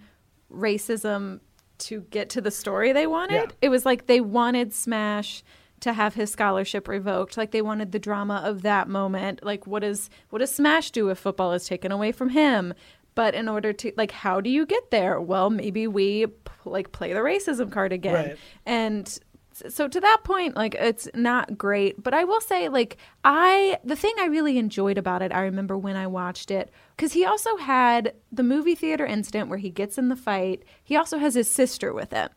racism 0.52 1.40
to 1.80 2.02
get 2.10 2.30
to 2.32 2.42
the 2.42 2.52
story 2.52 2.92
they 2.92 3.08
wanted. 3.08 3.34
Yeah. 3.34 3.56
It 3.62 3.70
was 3.70 3.86
like 3.86 4.08
they 4.08 4.22
wanted 4.22 4.74
Smash 4.74 5.44
to 5.82 5.94
have 5.94 6.16
his 6.16 6.32
scholarship 6.32 6.88
revoked. 6.88 7.38
Like 7.38 7.52
they 7.52 7.62
wanted 7.62 7.92
the 7.92 8.00
drama 8.00 8.42
of 8.44 8.64
that 8.64 8.88
moment. 8.88 9.44
Like 9.44 9.68
what 9.68 9.82
does 9.82 10.10
what 10.30 10.40
does 10.40 10.54
Smash 10.54 10.92
do 10.92 11.10
if 11.10 11.20
football 11.20 11.54
is 11.54 11.66
taken 11.68 11.92
away 11.92 12.12
from 12.12 12.30
him? 12.30 12.74
But 13.16 13.34
in 13.34 13.48
order 13.48 13.74
to 13.74 13.92
like 13.98 14.12
how 14.12 14.42
do 14.42 14.50
you 14.50 14.66
get 14.66 14.92
there? 14.92 15.20
Well, 15.22 15.50
maybe 15.50 15.88
we 15.88 16.28
p- 16.28 16.34
like 16.66 16.92
play 16.92 17.14
the 17.14 17.20
racism 17.20 17.72
card 17.72 17.94
again. 17.94 18.14
Right. 18.14 18.38
And 18.66 19.20
so 19.68 19.88
to 19.88 19.99
that 19.99 20.20
point 20.24 20.55
like 20.55 20.76
it's 20.76 21.08
not 21.14 21.58
great 21.58 22.01
but 22.01 22.14
i 22.14 22.24
will 22.24 22.41
say 22.41 22.70
like 22.70 22.97
i 23.24 23.78
the 23.84 23.95
thing 23.95 24.14
i 24.20 24.26
really 24.26 24.58
enjoyed 24.58 24.97
about 24.97 25.22
it 25.22 25.34
i 25.34 25.41
remember 25.41 25.78
when 25.78 25.95
i 25.95 26.05
watched 26.05 26.51
it 26.51 26.72
because 26.97 27.14
he 27.14 27.24
also 27.24 27.58
had 27.58 28.14
the 28.32 28.43
movie 28.43 28.74
theater 28.76 29.05
incident 29.05 29.49
where 29.49 29.60
he 29.60 29.70
gets 29.70 29.97
in 29.99 30.10
the 30.10 30.16
fight. 30.16 30.64
He 30.84 30.95
also 30.95 31.20
has 31.20 31.36
his 31.36 31.49
sister 31.49 31.93
with 31.93 32.12
him. 32.12 32.30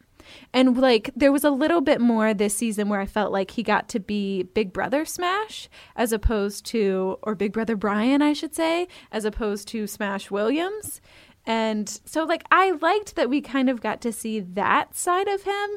And 0.53 0.77
like 0.77 1.11
there 1.17 1.33
was 1.33 1.45
a 1.45 1.51
little 1.51 1.81
bit 1.81 2.01
more 2.01 2.35
this 2.35 2.55
season 2.55 2.89
where 2.89 3.01
i 3.01 3.07
felt 3.07 3.33
like 3.33 3.53
he 3.53 3.63
got 3.63 3.89
to 3.89 3.99
be 3.99 4.43
big 4.43 4.73
brother 4.73 5.07
smash 5.07 5.69
as 5.97 6.13
opposed 6.13 6.67
to 6.67 7.19
or 7.23 7.35
big 7.35 7.53
brother 7.53 7.75
brian 7.75 8.21
i 8.21 8.35
should 8.35 8.55
say 8.55 8.87
as 9.11 9.25
opposed 9.25 9.67
to 9.69 9.87
smash 9.87 10.31
williams. 10.31 11.01
And 11.47 11.89
so 12.05 12.25
like 12.25 12.45
i 12.53 12.73
liked 12.73 13.17
that 13.17 13.31
we 13.31 13.41
kind 13.41 13.71
of 13.71 13.81
got 13.81 14.03
to 14.03 14.13
see 14.13 14.41
that 14.41 14.95
side 14.95 15.27
of 15.27 15.43
him. 15.43 15.71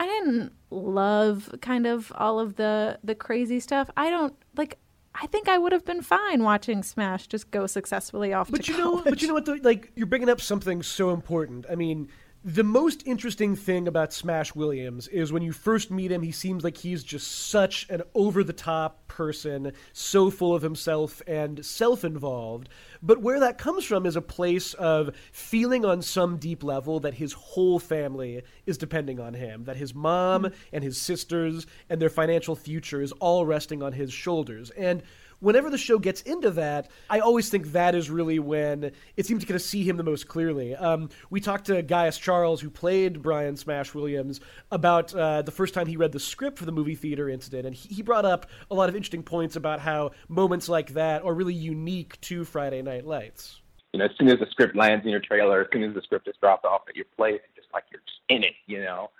I 0.00 0.06
didn't 0.06 0.52
love 0.70 1.54
kind 1.60 1.86
of 1.86 2.12
all 2.14 2.38
of 2.40 2.56
the 2.56 2.98
the 3.02 3.14
crazy 3.14 3.60
stuff. 3.60 3.90
I 3.96 4.10
don't 4.10 4.34
like. 4.56 4.78
I 5.20 5.26
think 5.26 5.48
I 5.48 5.58
would 5.58 5.72
have 5.72 5.84
been 5.84 6.02
fine 6.02 6.44
watching 6.44 6.82
Smash 6.82 7.26
just 7.26 7.50
go 7.50 7.66
successfully 7.66 8.32
off 8.32 8.50
But 8.50 8.68
you 8.68 8.78
know, 8.78 9.02
but 9.02 9.20
you 9.20 9.28
know 9.28 9.34
what? 9.34 9.64
Like 9.64 9.90
you're 9.96 10.06
bringing 10.06 10.28
up 10.28 10.40
something 10.40 10.82
so 10.82 11.10
important. 11.10 11.66
I 11.68 11.74
mean, 11.74 12.08
the 12.44 12.62
most 12.62 13.02
interesting 13.04 13.56
thing 13.56 13.88
about 13.88 14.12
Smash 14.12 14.54
Williams 14.54 15.08
is 15.08 15.32
when 15.32 15.42
you 15.42 15.50
first 15.50 15.90
meet 15.90 16.12
him, 16.12 16.22
he 16.22 16.30
seems 16.30 16.62
like 16.62 16.76
he's 16.76 17.02
just 17.02 17.48
such 17.48 17.88
an 17.90 18.02
over 18.14 18.44
the 18.44 18.52
top 18.52 19.08
person, 19.08 19.72
so 19.92 20.30
full 20.30 20.54
of 20.54 20.62
himself 20.62 21.20
and 21.26 21.64
self 21.66 22.04
involved. 22.04 22.68
But 23.02 23.20
where 23.22 23.40
that 23.40 23.58
comes 23.58 23.84
from 23.84 24.06
is 24.06 24.14
a 24.14 24.22
place 24.22 24.72
of 24.74 25.16
feeling 25.32 25.84
on 25.84 26.00
some 26.00 26.36
deep 26.36 26.62
level 26.62 27.00
that 27.00 27.14
his 27.14 27.32
whole 27.32 27.80
family 27.80 28.42
is 28.66 28.78
depending 28.78 29.18
on 29.18 29.34
him, 29.34 29.64
that 29.64 29.76
his 29.76 29.92
mom 29.92 30.44
hmm. 30.44 30.54
and 30.72 30.84
his 30.84 31.00
sisters 31.00 31.66
and 31.90 32.00
their 32.00 32.08
financial 32.08 32.54
future 32.54 33.02
is 33.02 33.12
all 33.12 33.46
resting 33.46 33.82
on 33.82 33.92
his 33.92 34.12
shoulders. 34.12 34.70
And 34.70 35.02
whenever 35.40 35.70
the 35.70 35.78
show 35.78 35.98
gets 35.98 36.22
into 36.22 36.50
that, 36.52 36.90
I 37.08 37.20
always 37.20 37.48
think 37.48 37.72
that 37.72 37.94
is 37.94 38.10
really 38.10 38.38
when 38.38 38.92
it 39.16 39.26
seems 39.26 39.42
to 39.42 39.46
kind 39.46 39.56
of 39.56 39.62
see 39.62 39.84
him 39.84 39.96
the 39.96 40.02
most 40.02 40.28
clearly. 40.28 40.74
Um, 40.74 41.10
we 41.30 41.40
talked 41.40 41.66
to 41.66 41.82
Gaius 41.82 42.18
Charles, 42.18 42.60
who 42.60 42.70
played 42.70 43.22
Brian 43.22 43.56
Smash 43.56 43.94
Williams, 43.94 44.40
about 44.70 45.14
uh, 45.14 45.42
the 45.42 45.50
first 45.50 45.74
time 45.74 45.86
he 45.86 45.96
read 45.96 46.12
the 46.12 46.20
script 46.20 46.58
for 46.58 46.64
the 46.64 46.72
movie 46.72 46.94
theater 46.94 47.28
incident, 47.28 47.66
and 47.66 47.74
he, 47.74 47.96
he 47.96 48.02
brought 48.02 48.24
up 48.24 48.46
a 48.70 48.74
lot 48.74 48.88
of 48.88 48.96
interesting 48.96 49.22
points 49.22 49.56
about 49.56 49.80
how 49.80 50.10
moments 50.28 50.68
like 50.68 50.94
that 50.94 51.22
are 51.22 51.34
really 51.34 51.54
unique 51.54 52.20
to 52.22 52.44
Friday 52.44 52.82
Night 52.82 53.06
Lights. 53.06 53.60
You 53.92 54.00
know, 54.00 54.04
as 54.04 54.10
soon 54.18 54.28
as 54.28 54.38
the 54.38 54.46
script 54.50 54.76
lands 54.76 55.04
in 55.04 55.10
your 55.10 55.20
trailer, 55.20 55.62
as 55.62 55.68
soon 55.72 55.82
as 55.82 55.94
the 55.94 56.02
script 56.02 56.28
is 56.28 56.34
dropped 56.40 56.64
off 56.64 56.82
at 56.88 56.96
your 56.96 57.06
place, 57.16 57.40
just 57.56 57.68
like 57.72 57.84
you're 57.90 58.02
just 58.06 58.20
in 58.28 58.44
it, 58.44 58.52
you 58.66 58.82
know. 58.82 59.10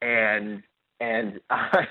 And 0.00 0.62
and 1.00 1.40
I 1.50 1.86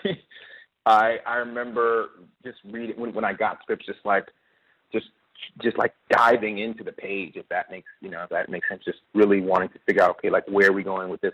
I 0.85 1.17
I 1.25 1.35
remember 1.37 2.09
just 2.43 2.57
reading 2.65 2.99
when 2.99 3.13
when 3.13 3.25
I 3.25 3.33
got 3.33 3.59
scripts, 3.61 3.85
just 3.85 3.99
like 4.05 4.27
just 4.91 5.07
just 5.61 5.77
like 5.77 5.93
diving 6.09 6.59
into 6.59 6.83
the 6.83 6.91
page, 6.91 7.33
if 7.35 7.47
that 7.49 7.69
makes 7.69 7.87
you 8.01 8.09
know 8.09 8.23
if 8.23 8.29
that 8.29 8.49
makes 8.49 8.67
sense. 8.67 8.83
Just 8.83 8.99
really 9.13 9.41
wanting 9.41 9.69
to 9.69 9.79
figure 9.85 10.03
out, 10.03 10.11
okay, 10.17 10.29
like 10.29 10.47
where 10.47 10.69
are 10.69 10.73
we 10.73 10.83
going 10.83 11.09
with 11.09 11.21
this? 11.21 11.33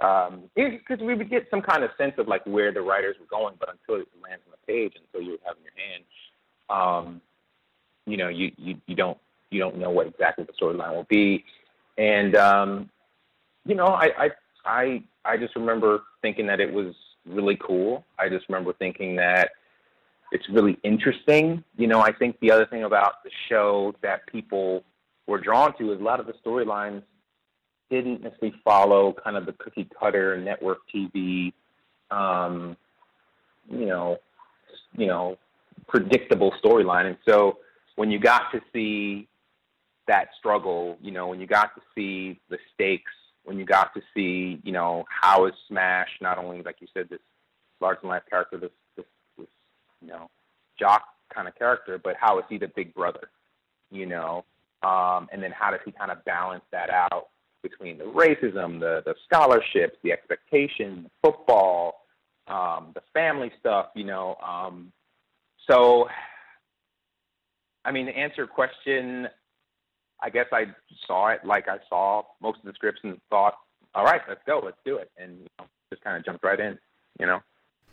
Um, 0.00 0.44
because 0.54 1.00
we 1.00 1.14
would 1.14 1.28
get 1.28 1.46
some 1.50 1.60
kind 1.60 1.82
of 1.82 1.90
sense 1.98 2.14
of 2.18 2.28
like 2.28 2.44
where 2.46 2.72
the 2.72 2.80
writers 2.80 3.16
were 3.18 3.26
going, 3.26 3.54
but 3.58 3.68
until 3.68 4.00
it 4.00 4.08
lands 4.22 4.44
on 4.46 4.52
the 4.52 4.72
page, 4.72 4.94
until 4.94 5.26
you 5.26 5.38
have 5.44 5.56
in 5.56 5.64
your 5.64 5.72
hand, 5.90 6.04
um, 6.70 7.20
you 8.06 8.16
know, 8.16 8.28
you, 8.28 8.52
you 8.56 8.76
you 8.86 8.94
don't 8.94 9.18
you 9.50 9.58
don't 9.58 9.76
know 9.76 9.90
what 9.90 10.06
exactly 10.06 10.44
the 10.44 10.52
storyline 10.52 10.94
will 10.94 11.06
be, 11.08 11.44
and 11.96 12.36
um, 12.36 12.90
you 13.64 13.74
know, 13.74 13.86
I, 13.86 14.08
I 14.18 14.30
I 14.64 15.02
I 15.24 15.36
just 15.36 15.56
remember 15.56 16.02
thinking 16.22 16.46
that 16.46 16.60
it 16.60 16.72
was 16.72 16.94
really 17.28 17.58
cool. 17.60 18.04
I 18.18 18.28
just 18.28 18.48
remember 18.48 18.72
thinking 18.72 19.16
that 19.16 19.50
it's 20.32 20.48
really 20.50 20.78
interesting. 20.82 21.64
You 21.76 21.86
know, 21.86 22.00
I 22.00 22.12
think 22.12 22.38
the 22.40 22.50
other 22.50 22.66
thing 22.66 22.84
about 22.84 23.22
the 23.24 23.30
show 23.48 23.94
that 24.02 24.26
people 24.26 24.84
were 25.26 25.38
drawn 25.38 25.76
to 25.78 25.92
is 25.92 26.00
a 26.00 26.02
lot 26.02 26.20
of 26.20 26.26
the 26.26 26.34
storylines 26.44 27.02
didn't 27.90 28.22
necessarily 28.22 28.54
follow 28.64 29.14
kind 29.24 29.36
of 29.36 29.46
the 29.46 29.52
cookie 29.52 29.88
cutter 29.98 30.38
network 30.38 30.78
TV, 30.94 31.52
um, 32.10 32.76
you 33.70 33.86
know, 33.86 34.18
you 34.96 35.06
know, 35.06 35.38
predictable 35.86 36.52
storyline. 36.62 37.06
And 37.06 37.16
so 37.26 37.58
when 37.96 38.10
you 38.10 38.18
got 38.18 38.50
to 38.52 38.60
see 38.72 39.28
that 40.06 40.28
struggle, 40.38 40.98
you 41.00 41.10
know, 41.10 41.28
when 41.28 41.40
you 41.40 41.46
got 41.46 41.74
to 41.74 41.80
see 41.94 42.38
the 42.50 42.58
stakes, 42.74 43.12
when 43.48 43.58
you 43.58 43.64
got 43.64 43.94
to 43.94 44.02
see, 44.14 44.60
you 44.62 44.72
know, 44.72 45.06
how 45.08 45.46
is 45.46 45.54
Smash 45.68 46.10
not 46.20 46.36
only 46.36 46.62
like 46.62 46.76
you 46.80 46.86
said 46.92 47.08
this 47.08 47.18
large 47.80 47.96
and 48.02 48.10
life 48.10 48.22
character, 48.28 48.58
this 48.58 48.70
this 48.94 49.06
this 49.38 49.48
you 50.02 50.08
know 50.08 50.28
jock 50.78 51.04
kind 51.34 51.48
of 51.48 51.56
character, 51.56 51.98
but 51.98 52.14
how 52.20 52.38
is 52.38 52.44
he 52.50 52.58
the 52.58 52.68
big 52.68 52.92
brother, 52.92 53.30
you 53.90 54.04
know, 54.04 54.44
um, 54.82 55.28
and 55.32 55.42
then 55.42 55.50
how 55.50 55.70
does 55.70 55.80
he 55.86 55.92
kind 55.92 56.10
of 56.10 56.22
balance 56.26 56.62
that 56.72 56.90
out 56.90 57.28
between 57.62 57.96
the 57.96 58.04
racism, 58.04 58.78
the 58.80 59.02
the 59.06 59.14
scholarships, 59.24 59.96
the 60.02 60.12
expectation, 60.12 61.04
the 61.04 61.10
football, 61.22 62.04
um, 62.48 62.92
the 62.94 63.02
family 63.14 63.50
stuff, 63.58 63.86
you 63.94 64.04
know. 64.04 64.36
Um, 64.46 64.92
so, 65.66 66.06
I 67.82 67.92
mean, 67.92 68.06
to 68.06 68.12
answer 68.12 68.36
your 68.38 68.46
question, 68.46 69.26
I 70.22 70.30
guess 70.30 70.46
I 70.52 70.66
saw 71.06 71.28
it 71.28 71.40
like 71.44 71.68
I 71.68 71.78
saw 71.88 72.22
most 72.40 72.58
of 72.58 72.64
the 72.64 72.72
scripts 72.72 73.00
and 73.04 73.20
thought, 73.30 73.54
all 73.94 74.04
right, 74.04 74.20
let's 74.28 74.40
go, 74.46 74.60
let's 74.64 74.76
do 74.84 74.96
it, 74.98 75.10
and 75.16 75.38
you 75.38 75.46
know, 75.58 75.66
just 75.90 76.02
kind 76.02 76.16
of 76.16 76.24
jumped 76.24 76.44
right 76.44 76.58
in, 76.58 76.78
you 77.18 77.26
know. 77.26 77.40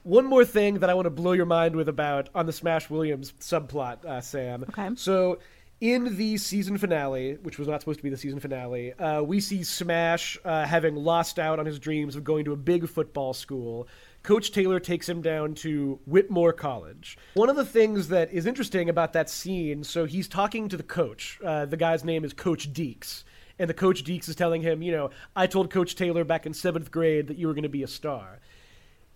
One 0.04 0.26
more 0.26 0.46
thing 0.46 0.80
that 0.80 0.90
I 0.90 0.94
want 0.94 1.08
to 1.08 1.12
blow 1.12 1.32
your 1.32 1.48
mind 1.48 1.76
with 1.76 1.90
about 1.90 2.30
on 2.36 2.46
the 2.46 2.54
Smash 2.54 2.90
Williams 2.92 3.34
subplot, 3.40 4.06
uh, 4.06 4.22
Sam. 4.22 4.64
Okay. 4.70 4.90
So 4.96 5.40
in 5.82 6.16
the 6.16 6.38
season 6.38 6.78
finale, 6.78 7.38
which 7.42 7.58
was 7.58 7.68
not 7.68 7.82
supposed 7.82 8.00
to 8.00 8.04
be 8.04 8.10
the 8.10 8.18
season 8.18 8.40
finale, 8.40 8.94
uh, 8.94 9.24
we 9.24 9.40
see 9.40 9.64
Smash 9.64 10.38
uh, 10.46 10.66
having 10.66 10.96
lost 10.96 11.40
out 11.40 11.60
on 11.60 11.66
his 11.66 11.80
dreams 11.80 12.16
of 12.16 12.24
going 12.24 12.46
to 12.46 12.54
a 12.54 12.58
big 12.58 12.88
football 12.88 13.34
school. 13.34 13.88
Coach 14.26 14.52
Taylor 14.52 14.80
takes 14.80 15.08
him 15.08 15.22
down 15.22 15.54
to 15.54 16.00
Whitmore 16.08 16.52
College. 16.52 17.16
One 17.36 17.48
of 17.48 17.56
the 17.56 17.64
things 17.64 18.08
that 18.08 18.34
is 18.34 18.48
interesting 18.48 18.90
about 18.90 19.14
that 19.14 19.30
scene, 19.30 19.84
so 19.84 20.06
he's 20.06 20.28
talking 20.28 20.68
to 20.68 20.76
the 20.76 20.82
coach. 20.82 21.40
Uh, 21.46 21.68
the 21.68 21.78
guy's 21.78 22.04
name 22.04 22.26
is 22.26 22.34
Coach 22.34 22.74
Deeks. 22.74 23.24
And 23.60 23.70
the 23.70 23.76
coach 23.76 24.04
Deeks 24.04 24.28
is 24.28 24.36
telling 24.36 24.64
him, 24.64 24.82
you 24.82 24.92
know, 24.92 25.12
I 25.36 25.46
told 25.46 25.70
Coach 25.70 25.96
Taylor 25.96 26.24
back 26.24 26.48
in 26.48 26.56
seventh 26.56 26.90
grade 26.90 27.28
that 27.28 27.38
you 27.38 27.46
were 27.46 27.54
going 27.54 27.64
to 27.64 27.70
be 27.70 27.84
a 27.84 27.88
star. 27.88 28.40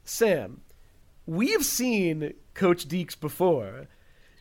Sam, 0.03 0.61
we've 1.25 1.65
seen 1.65 2.35
Coach 2.53 2.87
Deeks 2.87 3.19
before. 3.19 3.87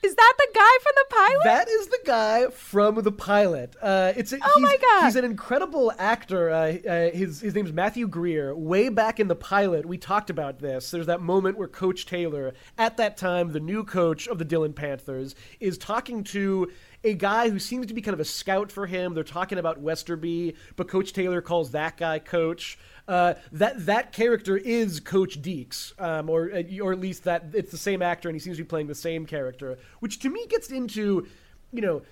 Is 0.01 0.15
that 0.15 0.35
the 0.39 0.49
guy 0.55 0.71
from 0.83 0.93
the 0.95 1.15
pilot? 1.15 1.45
That 1.45 1.69
is 1.69 1.87
the 1.89 1.99
guy 2.05 2.47
from 2.51 3.03
the 3.03 3.11
pilot. 3.11 3.75
Uh, 3.83 4.13
it's 4.17 4.33
a, 4.33 4.39
Oh 4.41 4.53
he's, 4.55 4.63
my 4.63 4.77
God. 4.81 5.05
He's 5.07 5.17
an 5.17 5.25
incredible 5.25 5.93
actor. 5.99 6.51
Uh, 6.51 6.77
uh, 6.89 7.11
his 7.11 7.41
his 7.41 7.55
name's 7.55 7.73
Matthew 7.73 8.07
Greer. 8.07 8.55
Way 8.55 8.91
back 8.91 9.19
in 9.19 9.27
the 9.27 9.35
pilot, 9.35 9.87
we 9.87 9.99
talked 9.99 10.31
about 10.31 10.61
this. 10.61 10.93
There's 10.93 11.07
that 11.07 11.21
moment 11.21 11.59
where 11.59 11.69
Coach 11.69 12.07
Taylor, 12.07 12.55
at 12.79 12.97
that 12.99 13.17
time 13.17 13.53
the 13.53 13.61
new 13.61 13.83
coach 13.83 14.29
of 14.29 14.39
the 14.39 14.45
Dillon 14.45 14.73
Panthers, 14.73 15.35
is 15.59 15.77
talking 15.77 16.23
to 16.25 16.71
a 17.03 17.15
guy 17.15 17.49
who 17.51 17.59
seems 17.59 17.87
to 17.87 17.95
be 17.95 18.03
kind 18.03 18.15
of 18.15 18.21
a 18.21 18.25
scout 18.25 18.71
for 18.71 18.87
him. 18.87 19.15
They're 19.15 19.25
talking 19.25 19.59
about 19.59 19.83
Westerby, 19.83 20.55
but 20.77 20.89
Coach 20.89 21.13
Taylor 21.13 21.41
calls 21.41 21.73
that 21.73 21.97
guy 21.97 22.19
Coach. 22.21 22.79
Uh, 23.09 23.33
that 23.53 23.87
that 23.87 24.13
character 24.13 24.59
is 24.59 25.01
Coach 25.01 25.41
Deeks, 25.41 25.99
um, 25.99 26.29
or 26.29 26.51
or 26.83 26.93
at 26.93 27.01
least 27.01 27.25
that 27.25 27.47
it's 27.55 27.71
the 27.71 27.79
same 27.79 28.03
actor, 28.03 28.29
and 28.29 28.37
he 28.37 28.39
seems 28.39 28.59
to 28.59 28.63
be 28.63 28.69
playing 28.69 28.87
the 28.87 28.95
same 28.95 29.25
character, 29.25 29.79
which 30.01 30.19
to 30.21 30.29
me 30.29 30.47
gets 30.47 30.71
into, 30.71 31.27
you 31.73 31.81
know, 31.81 32.03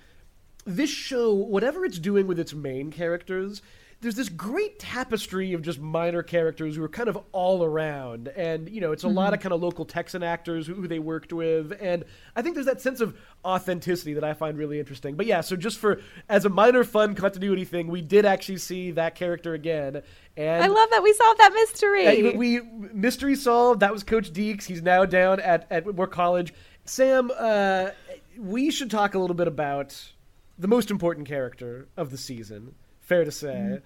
this 0.65 0.89
show, 0.89 1.33
whatever 1.33 1.85
it's 1.85 1.99
doing 1.99 2.25
with 2.25 2.39
its 2.39 2.53
main 2.53 2.91
characters, 2.91 3.61
there's 3.99 4.15
this 4.15 4.29
great 4.29 4.77
tapestry 4.77 5.53
of 5.53 5.63
just 5.63 5.79
minor 5.79 6.21
characters 6.21 6.75
who 6.75 6.83
are 6.83 6.89
kind 6.89 7.09
of 7.09 7.17
all 7.31 7.63
around. 7.63 8.27
And, 8.27 8.69
you 8.69 8.79
know, 8.79 8.91
it's 8.91 9.03
a 9.03 9.07
lot 9.07 9.33
of 9.33 9.39
kind 9.39 9.53
of 9.53 9.61
local 9.61 9.85
Texan 9.85 10.21
actors 10.21 10.67
who, 10.67 10.75
who 10.75 10.87
they 10.87 10.99
worked 10.99 11.33
with. 11.33 11.75
And 11.81 12.05
I 12.35 12.43
think 12.43 12.53
there's 12.53 12.67
that 12.67 12.79
sense 12.79 13.01
of 13.01 13.17
authenticity 13.43 14.13
that 14.13 14.23
I 14.23 14.33
find 14.33 14.55
really 14.55 14.77
interesting. 14.79 15.15
But 15.15 15.25
yeah, 15.25 15.41
so 15.41 15.55
just 15.55 15.79
for, 15.79 15.99
as 16.29 16.45
a 16.45 16.49
minor 16.49 16.83
fun 16.83 17.15
continuity 17.15 17.65
thing, 17.65 17.87
we 17.87 18.01
did 18.01 18.23
actually 18.23 18.59
see 18.59 18.91
that 18.91 19.15
character 19.15 19.55
again. 19.55 20.03
And 20.35 20.63
I 20.63 20.67
love 20.67 20.89
that 20.91 21.01
we 21.01 21.13
solved 21.13 21.39
that 21.39 21.53
mystery. 21.53 22.05
uh, 22.29 22.37
we 22.37 22.61
mystery 22.93 23.35
solved. 23.35 23.79
That 23.79 23.91
was 23.91 24.03
Coach 24.03 24.31
Deeks. 24.31 24.65
He's 24.65 24.83
now 24.83 25.05
down 25.05 25.39
at 25.39 25.65
at 25.71 25.85
Whitmore 25.85 26.05
College. 26.05 26.53
Sam, 26.85 27.31
uh, 27.35 27.89
we 28.37 28.69
should 28.69 28.91
talk 28.91 29.15
a 29.15 29.19
little 29.19 29.35
bit 29.35 29.47
about 29.47 30.11
the 30.59 30.67
most 30.67 30.91
important 30.91 31.27
character 31.27 31.87
of 31.97 32.11
the 32.11 32.17
season. 32.17 32.75
Fair 33.07 33.23
to 33.23 33.31
say. 33.31 33.79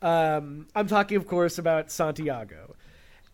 Um, 0.00 0.68
I'm 0.72 0.86
talking, 0.86 1.16
of 1.16 1.26
course, 1.26 1.58
about 1.58 1.90
Santiago. 1.90 2.76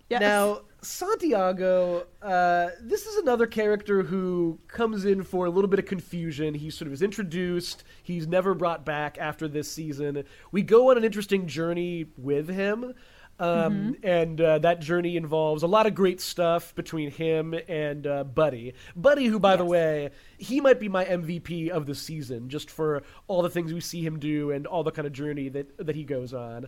Yes. 0.08 0.22
Now, 0.22 0.62
Santiago, 0.80 2.06
uh, 2.22 2.68
this 2.80 3.04
is 3.04 3.16
another 3.16 3.46
character 3.46 4.02
who 4.02 4.58
comes 4.68 5.04
in 5.04 5.22
for 5.22 5.44
a 5.44 5.50
little 5.50 5.68
bit 5.68 5.78
of 5.78 5.84
confusion. 5.84 6.54
He 6.54 6.70
sort 6.70 6.86
of 6.86 6.94
is 6.94 7.02
introduced. 7.02 7.84
He's 8.02 8.26
never 8.26 8.54
brought 8.54 8.86
back 8.86 9.18
after 9.18 9.46
this 9.46 9.70
season. 9.70 10.24
We 10.50 10.62
go 10.62 10.90
on 10.90 10.96
an 10.96 11.04
interesting 11.04 11.46
journey 11.46 12.06
with 12.16 12.48
him. 12.48 12.94
Um, 13.38 13.96
And 14.02 14.40
uh, 14.40 14.58
that 14.60 14.80
journey 14.80 15.16
involves 15.16 15.62
a 15.62 15.66
lot 15.66 15.86
of 15.86 15.94
great 15.94 16.20
stuff 16.20 16.74
between 16.74 17.10
him 17.10 17.54
and 17.68 18.06
uh, 18.06 18.24
Buddy. 18.24 18.74
Buddy, 18.94 19.26
who, 19.26 19.38
by 19.38 19.56
the 19.56 19.64
way, 19.64 20.10
he 20.38 20.60
might 20.60 20.78
be 20.78 20.88
my 20.88 21.04
MVP 21.04 21.68
of 21.70 21.86
the 21.86 21.94
season, 21.94 22.48
just 22.48 22.70
for 22.70 23.02
all 23.26 23.42
the 23.42 23.50
things 23.50 23.72
we 23.72 23.80
see 23.80 24.04
him 24.04 24.18
do 24.18 24.50
and 24.52 24.66
all 24.66 24.84
the 24.84 24.92
kind 24.92 25.06
of 25.06 25.12
journey 25.12 25.48
that 25.48 25.76
that 25.78 25.96
he 25.96 26.04
goes 26.04 26.32
on. 26.32 26.66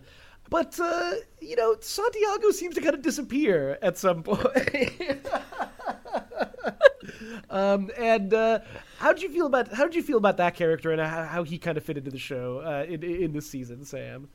But 0.49 0.79
uh, 0.79 1.13
you 1.41 1.55
know, 1.55 1.75
Santiago 1.79 2.51
seems 2.51 2.75
to 2.75 2.81
kind 2.81 2.95
of 2.95 3.01
disappear 3.01 3.77
at 3.81 3.97
some 3.97 4.23
point. 4.23 5.27
um, 7.49 7.91
and 7.97 8.33
uh, 8.33 8.59
how 8.97 9.13
did 9.13 9.21
you 9.21 9.29
feel 9.29 9.45
about 9.45 9.73
how 9.73 9.83
did 9.83 9.95
you 9.95 10.03
feel 10.03 10.17
about 10.17 10.37
that 10.37 10.55
character 10.55 10.91
and 10.91 11.01
how, 11.01 11.23
how 11.23 11.43
he 11.43 11.57
kind 11.57 11.77
of 11.77 11.83
fit 11.83 11.97
into 11.97 12.11
the 12.11 12.17
show 12.17 12.59
uh, 12.59 12.85
in 12.89 13.03
in 13.03 13.33
this 13.33 13.49
season, 13.49 13.85
Sam? 13.85 14.29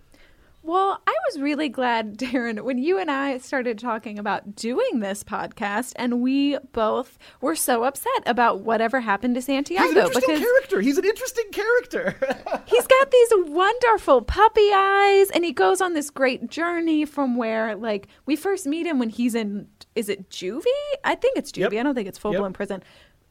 Well, 0.65 1.03
I 1.07 1.15
was 1.29 1.41
really 1.41 1.69
glad, 1.69 2.17
Darren, 2.19 2.61
when 2.63 2.79
you 2.79 2.99
and 2.99 3.11
I 3.11 3.39
started 3.39 3.79
talking 3.79 4.19
about 4.19 4.55
doing 4.55 5.01
this 5.01 5.25
podcast, 5.25 5.93
and 5.97 6.21
we 6.23 6.57
both 6.73 7.19
were 7.41 7.57
so 7.57 7.83
upset 7.83 8.23
about 8.27 8.61
whatever 8.61 9.01
happened 9.01 9.35
to 9.35 9.43
Santiago 9.43 9.83
He's 9.89 9.97
an 9.97 10.05
interesting 10.07 10.39
character. 10.39 10.81
He's 10.81 10.99
an 10.99 11.05
interesting 11.05 11.51
character. 11.51 12.17
he's 12.67 12.87
got 12.87 13.11
these 13.11 13.29
wonderful 13.49 14.23
puppy 14.23 14.71
eyes, 14.73 15.31
and 15.31 15.45
he 15.45 15.53
goes 15.53 15.81
on 15.81 15.95
this 15.95 16.11
great 16.11 16.49
journey 16.49 17.05
from 17.05 17.37
where, 17.37 17.75
like, 17.75 18.07
we 18.27 18.37
first 18.37 18.65
meet 18.67 18.87
him 18.87 18.99
when 19.01 19.09
he's 19.11 19.35
in, 19.35 19.67
is 19.97 20.09
it 20.09 20.31
juvie? 20.31 20.65
I 21.03 21.17
think 21.17 21.37
it's 21.39 21.51
juvie. 21.51 21.73
Yep. 21.73 21.81
I 21.81 21.83
don't 21.83 21.95
think 21.95 22.09
it's 22.09 22.19
full 22.19 22.33
Yep. 22.33 22.39
blown 22.39 22.53
prison. 22.53 22.83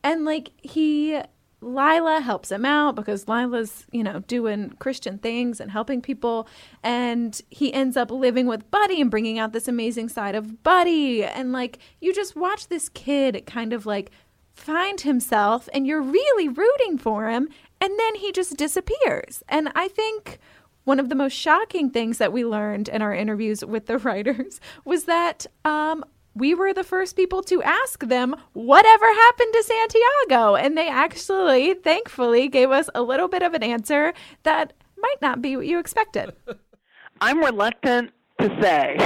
And, 0.03 0.25
like, 0.25 0.49
he. 0.61 1.19
Lyla 1.61 2.21
helps 2.21 2.51
him 2.51 2.65
out 2.65 2.95
because 2.95 3.27
Lyla's, 3.27 3.85
you 3.91 4.03
know, 4.03 4.19
doing 4.21 4.71
Christian 4.79 5.19
things 5.19 5.59
and 5.59 5.69
helping 5.69 6.01
people. 6.01 6.47
And 6.83 7.39
he 7.49 7.71
ends 7.71 7.95
up 7.95 8.09
living 8.09 8.47
with 8.47 8.69
Buddy 8.71 8.99
and 8.99 9.11
bringing 9.11 9.37
out 9.37 9.53
this 9.53 9.67
amazing 9.67 10.09
side 10.09 10.33
of 10.33 10.63
Buddy. 10.63 11.23
And, 11.23 11.51
like, 11.51 11.77
you 11.99 12.13
just 12.13 12.35
watch 12.35 12.67
this 12.67 12.89
kid 12.89 13.43
kind 13.45 13.73
of 13.73 13.85
like 13.85 14.11
find 14.55 15.01
himself 15.01 15.69
and 15.73 15.87
you're 15.87 16.01
really 16.01 16.47
rooting 16.47 16.97
for 16.97 17.29
him. 17.29 17.47
And 17.79 17.97
then 17.97 18.15
he 18.15 18.31
just 18.31 18.57
disappears. 18.57 19.43
And 19.47 19.71
I 19.75 19.87
think 19.87 20.39
one 20.83 20.99
of 20.99 21.09
the 21.09 21.15
most 21.15 21.33
shocking 21.33 21.89
things 21.91 22.17
that 22.17 22.33
we 22.33 22.43
learned 22.43 22.89
in 22.89 23.01
our 23.01 23.13
interviews 23.13 23.63
with 23.63 23.85
the 23.85 23.97
writers 23.99 24.59
was 24.83 25.05
that 25.05 25.45
um, 25.63 26.03
we 26.35 26.53
were 26.53 26.73
the 26.73 26.83
first 26.83 27.15
people 27.15 27.41
to 27.43 27.61
ask 27.61 28.07
them 28.07 28.35
whatever 28.53 29.05
happened 29.05 29.53
to 29.53 29.63
Santiago. 29.63 30.55
And 30.55 30.77
they 30.77 30.87
actually, 30.87 31.73
thankfully, 31.73 32.47
gave 32.47 32.71
us 32.71 32.89
a 32.95 33.01
little 33.01 33.27
bit 33.27 33.43
of 33.43 33.53
an 33.53 33.63
answer 33.63 34.13
that 34.43 34.73
might 34.97 35.21
not 35.21 35.41
be 35.41 35.55
what 35.55 35.67
you 35.67 35.79
expected. 35.79 36.33
I'm 37.21 37.39
reluctant 37.39 38.11
to 38.39 38.57
say 38.61 38.97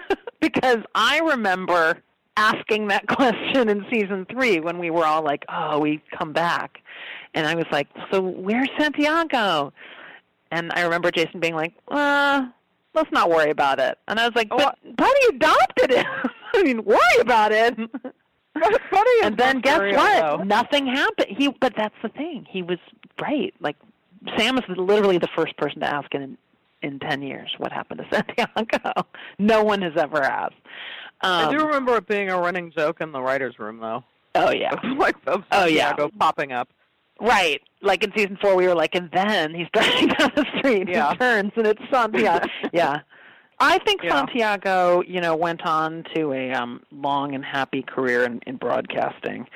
because 0.40 0.78
I 0.94 1.20
remember 1.20 2.02
asking 2.36 2.88
that 2.88 3.06
question 3.08 3.68
in 3.68 3.84
season 3.90 4.26
three 4.30 4.60
when 4.60 4.78
we 4.78 4.90
were 4.90 5.04
all 5.04 5.22
like, 5.22 5.44
"Oh, 5.48 5.78
we 5.78 6.02
come 6.16 6.32
back," 6.32 6.78
and 7.34 7.46
I 7.46 7.54
was 7.54 7.66
like, 7.70 7.88
"So 8.10 8.20
where's 8.20 8.68
Santiago?" 8.78 9.72
And 10.50 10.72
I 10.74 10.82
remember 10.82 11.10
Jason 11.12 11.38
being 11.38 11.54
like, 11.54 11.74
"Uh, 11.88 12.46
let's 12.94 13.12
not 13.12 13.30
worry 13.30 13.50
about 13.50 13.78
it." 13.78 13.96
And 14.08 14.18
I 14.18 14.26
was 14.26 14.34
like, 14.34 14.48
"But 14.48 14.76
Buddy 14.96 15.20
adopted 15.28 15.92
him. 15.92 16.30
I 16.60 16.62
mean, 16.62 16.84
worry 16.84 16.98
about 17.20 17.52
it." 17.52 17.78
Is 17.78 17.88
and 19.22 19.36
then 19.38 19.60
guess 19.60 19.78
very 19.78 19.94
what? 19.94 20.22
low. 20.22 20.44
Nothing 20.44 20.86
happened. 20.86 21.28
He, 21.38 21.48
but 21.48 21.72
that's 21.76 21.94
the 22.02 22.10
thing. 22.10 22.46
He 22.50 22.62
was 22.62 22.78
right. 23.20 23.54
Like 23.60 23.76
Sam 24.36 24.58
is 24.58 24.64
literally 24.76 25.18
the 25.18 25.28
first 25.34 25.56
person 25.56 25.80
to 25.80 25.86
ask 25.86 26.14
in 26.14 26.36
in 26.82 26.98
ten 26.98 27.22
years 27.22 27.50
what 27.58 27.72
happened 27.72 28.00
to 28.00 28.06
Santiago. 28.36 29.06
no 29.38 29.62
one 29.64 29.80
has 29.82 29.92
ever 29.96 30.22
asked. 30.22 30.54
Um, 31.22 31.48
I 31.48 31.50
do 31.52 31.64
remember 31.64 31.96
it 31.96 32.06
being 32.06 32.28
a 32.30 32.38
running 32.38 32.72
joke 32.76 33.00
in 33.00 33.12
the 33.12 33.22
writers' 33.22 33.58
room, 33.58 33.78
though. 33.78 34.04
oh 34.34 34.50
yeah, 34.50 34.74
like 34.98 35.16
of 35.26 35.44
Oh, 35.52 35.64
yeah. 35.66 35.88
Santiago 35.88 36.10
popping 36.18 36.52
up. 36.52 36.68
right. 37.20 37.60
Like 37.80 38.04
in 38.04 38.12
season 38.16 38.36
four, 38.40 38.54
we 38.54 38.66
were 38.68 38.74
like, 38.74 38.94
and 38.94 39.08
then 39.12 39.54
he's 39.54 39.66
driving 39.72 40.08
down 40.08 40.30
the 40.36 40.44
street, 40.58 40.88
Yeah. 40.88 41.12
he 41.12 41.16
turns, 41.18 41.52
and 41.56 41.66
it's 41.66 41.80
Santiago. 41.90 42.46
yeah. 42.72 43.00
I 43.62 43.78
think 43.78 44.02
Yeah. 44.02 44.10
Santiago, 44.16 45.02
you 45.06 45.20
know, 45.20 45.36
went 45.36 45.62
on 45.62 46.04
to 46.14 46.32
a 46.32 46.52
um, 46.52 46.82
long 46.90 47.34
and 47.34 47.44
happy 47.44 47.82
career 47.82 48.24
in, 48.24 48.40
in 48.46 48.56
broadcasting 48.56 49.46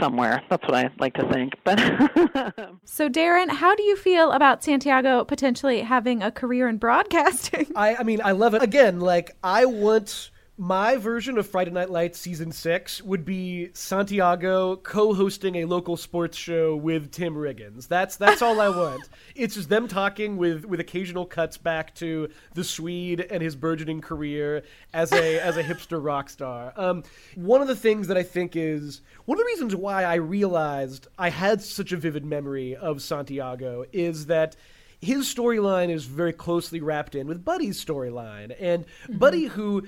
somewhere. 0.00 0.42
That's 0.48 0.62
what 0.64 0.74
I 0.74 0.90
like 0.98 1.14
to 1.14 1.28
think. 1.32 1.54
But 1.64 1.78
So, 2.84 3.08
Darren, 3.08 3.48
how 3.50 3.74
do 3.74 3.82
you 3.82 3.96
feel 3.96 4.32
about 4.32 4.62
Santiago 4.64 5.24
potentially 5.24 5.80
having 5.82 6.22
a 6.22 6.30
career 6.30 6.68
in 6.68 6.78
broadcasting? 6.78 7.70
I, 7.76 7.96
I 7.96 8.02
mean, 8.02 8.20
I 8.24 8.32
love 8.32 8.54
it. 8.54 8.62
Again, 8.62 9.00
like, 9.00 9.36
I 9.42 9.64
want 9.66 10.30
my 10.58 10.96
version 10.96 11.38
of 11.38 11.46
Friday 11.46 11.70
Night 11.70 11.88
Lights 11.88 12.18
season 12.18 12.52
six 12.52 13.02
would 13.02 13.24
be 13.24 13.70
Santiago 13.72 14.76
co-hosting 14.76 15.56
a 15.56 15.64
local 15.64 15.96
sports 15.96 16.36
show 16.36 16.76
with 16.76 17.10
Tim 17.10 17.34
Riggins. 17.34 17.88
That's 17.88 18.16
that's 18.16 18.42
all 18.42 18.60
I 18.60 18.68
want. 18.68 19.08
It's 19.34 19.54
just 19.54 19.70
them 19.70 19.88
talking 19.88 20.36
with 20.36 20.66
with 20.66 20.78
occasional 20.78 21.24
cuts 21.24 21.56
back 21.56 21.94
to 21.96 22.28
the 22.52 22.62
Swede 22.62 23.20
and 23.30 23.42
his 23.42 23.56
burgeoning 23.56 24.02
career 24.02 24.62
as 24.92 25.10
a 25.12 25.40
as 25.40 25.56
a 25.56 25.64
hipster 25.64 26.04
rock 26.04 26.28
star. 26.28 26.74
Um, 26.76 27.02
one 27.34 27.62
of 27.62 27.68
the 27.68 27.76
things 27.76 28.08
that 28.08 28.18
I 28.18 28.22
think 28.22 28.54
is 28.54 29.00
one 29.24 29.38
of 29.38 29.40
the 29.40 29.46
reasons 29.46 29.74
why 29.74 30.04
I 30.04 30.16
realized 30.16 31.08
I 31.18 31.30
had 31.30 31.62
such 31.62 31.92
a 31.92 31.96
vivid 31.96 32.26
memory 32.26 32.76
of 32.76 33.00
Santiago 33.00 33.86
is 33.90 34.26
that 34.26 34.54
his 35.02 35.32
storyline 35.32 35.90
is 35.90 36.04
very 36.04 36.32
closely 36.32 36.80
wrapped 36.80 37.14
in 37.16 37.26
with 37.26 37.44
Buddy's 37.44 37.84
storyline. 37.84 38.54
And 38.60 38.86
Buddy, 39.08 39.46
who, 39.46 39.82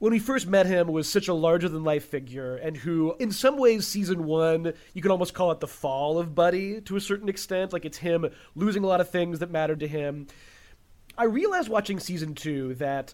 when 0.00 0.12
we 0.14 0.18
first 0.18 0.48
met 0.48 0.64
him, 0.64 0.88
was 0.88 1.08
such 1.08 1.28
a 1.28 1.34
larger 1.34 1.68
than 1.68 1.84
life 1.84 2.06
figure, 2.06 2.56
and 2.56 2.74
who, 2.74 3.14
in 3.20 3.30
some 3.30 3.58
ways, 3.58 3.86
season 3.86 4.24
one, 4.24 4.72
you 4.94 5.02
could 5.02 5.10
almost 5.10 5.34
call 5.34 5.52
it 5.52 5.60
the 5.60 5.68
fall 5.68 6.18
of 6.18 6.34
Buddy 6.34 6.80
to 6.80 6.96
a 6.96 7.00
certain 7.00 7.28
extent. 7.28 7.72
Like 7.72 7.84
it's 7.84 7.98
him 7.98 8.28
losing 8.56 8.82
a 8.82 8.86
lot 8.86 9.02
of 9.02 9.10
things 9.10 9.38
that 9.38 9.50
mattered 9.50 9.80
to 9.80 9.86
him. 9.86 10.26
I 11.18 11.24
realized 11.24 11.68
watching 11.68 12.00
season 12.00 12.34
two 12.34 12.74
that 12.76 13.12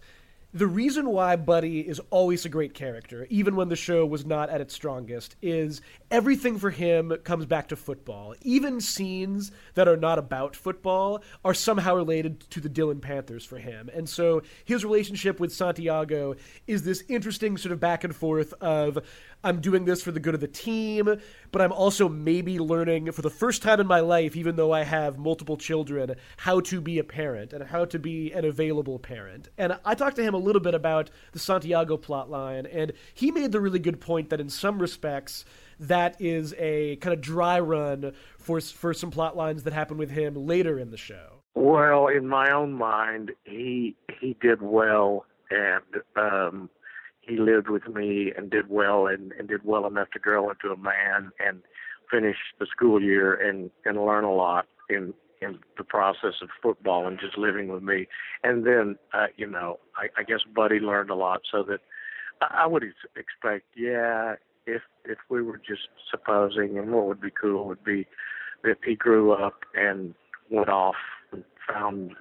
the 0.57 0.67
reason 0.67 1.11
why 1.11 1.37
Buddy 1.37 1.81
is 1.81 2.01
always 2.09 2.47
a 2.47 2.49
great 2.49 2.73
character, 2.73 3.27
even 3.29 3.57
when 3.57 3.69
the 3.69 3.77
show 3.77 4.07
was 4.07 4.25
not 4.25 4.49
at 4.49 4.63
its 4.63 4.73
strongest, 4.73 5.37
is 5.43 5.83
everything 6.11 6.59
for 6.59 6.71
him 6.71 7.13
comes 7.25 7.45
back 7.45 7.69
to 7.69 7.77
football. 7.77 8.35
Even 8.41 8.81
scenes 8.81 9.53
that 9.75 9.87
are 9.87 9.99
not 9.99 10.19
about 10.19 10.57
football 10.57 11.23
are 11.45 11.53
somehow 11.53 11.95
related 11.95 12.41
to 12.49 12.61
the 12.61 12.71
Dillon 12.71 13.01
Panthers 13.01 13.45
for 13.45 13.59
him. 13.59 13.91
And 13.93 14.09
so 14.09 14.41
his 14.65 14.83
relationship 14.83 15.41
with 15.41 15.53
Santiago 15.53 16.37
is 16.67 16.85
this 16.85 17.05
interesting 17.07 17.59
sort 17.59 17.73
of 17.73 17.81
back 17.81 18.03
and 18.05 18.17
forth 18.17 18.55
of 18.63 18.99
I'm 19.45 19.61
doing 19.61 19.85
this 19.85 20.03
for 20.03 20.11
the 20.11 20.21
good 20.21 20.35
of 20.35 20.41
the 20.41 20.49
team, 20.49 21.21
but 21.53 21.63
I'm 21.63 21.73
also 21.73 22.09
maybe 22.09 22.59
learning 22.59 23.13
for 23.13 23.23
the 23.23 23.31
first 23.31 23.63
time 23.63 23.81
in 23.81 23.87
my 23.87 24.01
life, 24.01 24.35
even 24.35 24.57
though 24.57 24.73
I 24.73 24.83
have 24.83 25.19
multiple 25.19 25.57
children, 25.57 26.17
how 26.39 26.61
to 26.61 26.81
be 26.81 26.99
a 26.99 27.05
parent 27.05 27.53
and 27.53 27.63
how 27.65 27.85
to 27.87 27.99
be 27.99 28.33
an 28.33 28.45
available 28.45 28.99
parent. 28.99 29.49
And 29.57 29.79
I 29.85 29.95
talked 29.95 30.17
to 30.17 30.23
him 30.23 30.35
a 30.35 30.39
little 30.39 30.61
bit 30.61 30.75
about 30.75 31.11
the 31.33 31.39
Santiago 31.39 31.97
plotline, 31.97 32.69
and 32.73 32.93
he 33.15 33.31
made 33.31 33.53
the 33.53 33.61
really 33.61 33.79
good 33.79 34.01
point 34.01 34.31
that 34.31 34.41
in 34.41 34.49
some 34.49 34.81
respects, 34.81 35.45
that 35.79 36.17
is 36.21 36.55
a 36.59 36.97
kind 36.97 37.13
of 37.15 37.21
dry 37.21 37.61
run 37.61 38.13
for 38.39 38.61
for 38.61 38.95
some 38.95 39.11
plot 39.11 39.37
lines 39.37 39.63
that 39.65 39.73
happen 39.73 39.99
with 39.99 40.11
him 40.11 40.35
later 40.35 40.79
in 40.79 40.91
the 40.91 40.97
show. 40.97 41.43
Well, 41.55 42.09
in 42.09 42.27
my 42.27 42.51
own 42.51 42.73
mind, 42.73 43.33
he 43.45 43.97
he 44.21 44.37
did 44.41 44.63
well, 44.63 45.27
and 45.51 45.83
um, 46.17 46.71
he 47.27 47.37
lived 47.37 47.69
with 47.69 47.89
me 47.89 48.33
and 48.37 48.51
did 48.51 48.69
well, 48.71 49.07
and, 49.07 49.33
and 49.33 49.49
did 49.49 49.65
well 49.65 49.87
enough 49.87 50.11
to 50.13 50.19
grow 50.19 50.51
into 50.51 50.71
a 50.71 50.77
man 50.77 51.33
and 51.45 51.63
finish 52.11 52.37
the 52.61 52.67
school 52.67 53.03
year 53.03 53.35
and 53.35 53.71
and 53.85 54.05
learn 54.05 54.25
a 54.25 54.33
lot 54.33 54.67
in 54.89 55.13
in 55.43 55.59
the 55.77 55.85
process 55.85 56.35
of 56.41 56.49
football 56.63 57.07
and 57.07 57.19
just 57.21 57.37
living 57.37 57.69
with 57.69 57.83
me. 57.83 58.07
And 58.43 58.67
then, 58.67 58.97
uh, 59.13 59.27
you 59.37 59.47
know, 59.47 59.79
I, 59.95 60.07
I 60.19 60.23
guess 60.23 60.41
Buddy 60.55 60.79
learned 60.79 61.11
a 61.11 61.15
lot, 61.15 61.43
so 61.51 61.63
that 61.65 61.81
I, 62.41 62.63
I 62.63 62.67
would 62.67 62.85
ex- 62.85 63.13
expect, 63.17 63.67
yeah, 63.77 64.37
if 64.67 64.83
if 65.05 65.19
we 65.29 65.43
were 65.43 65.59
just 65.59 65.89
supposing, 66.11 66.79
and 66.79 66.93
what 66.93 67.07
would 67.07 67.21
be 67.21 67.31
cool 67.31 67.67
would 67.67 67.85
be 67.85 68.07
if 68.65 68.79
he 68.85 68.95
grew 68.95 69.33
up 69.33 69.65
and 69.75 70.15
went 70.51 70.69
off 70.69 70.97
and 71.33 71.45
found 71.69 72.13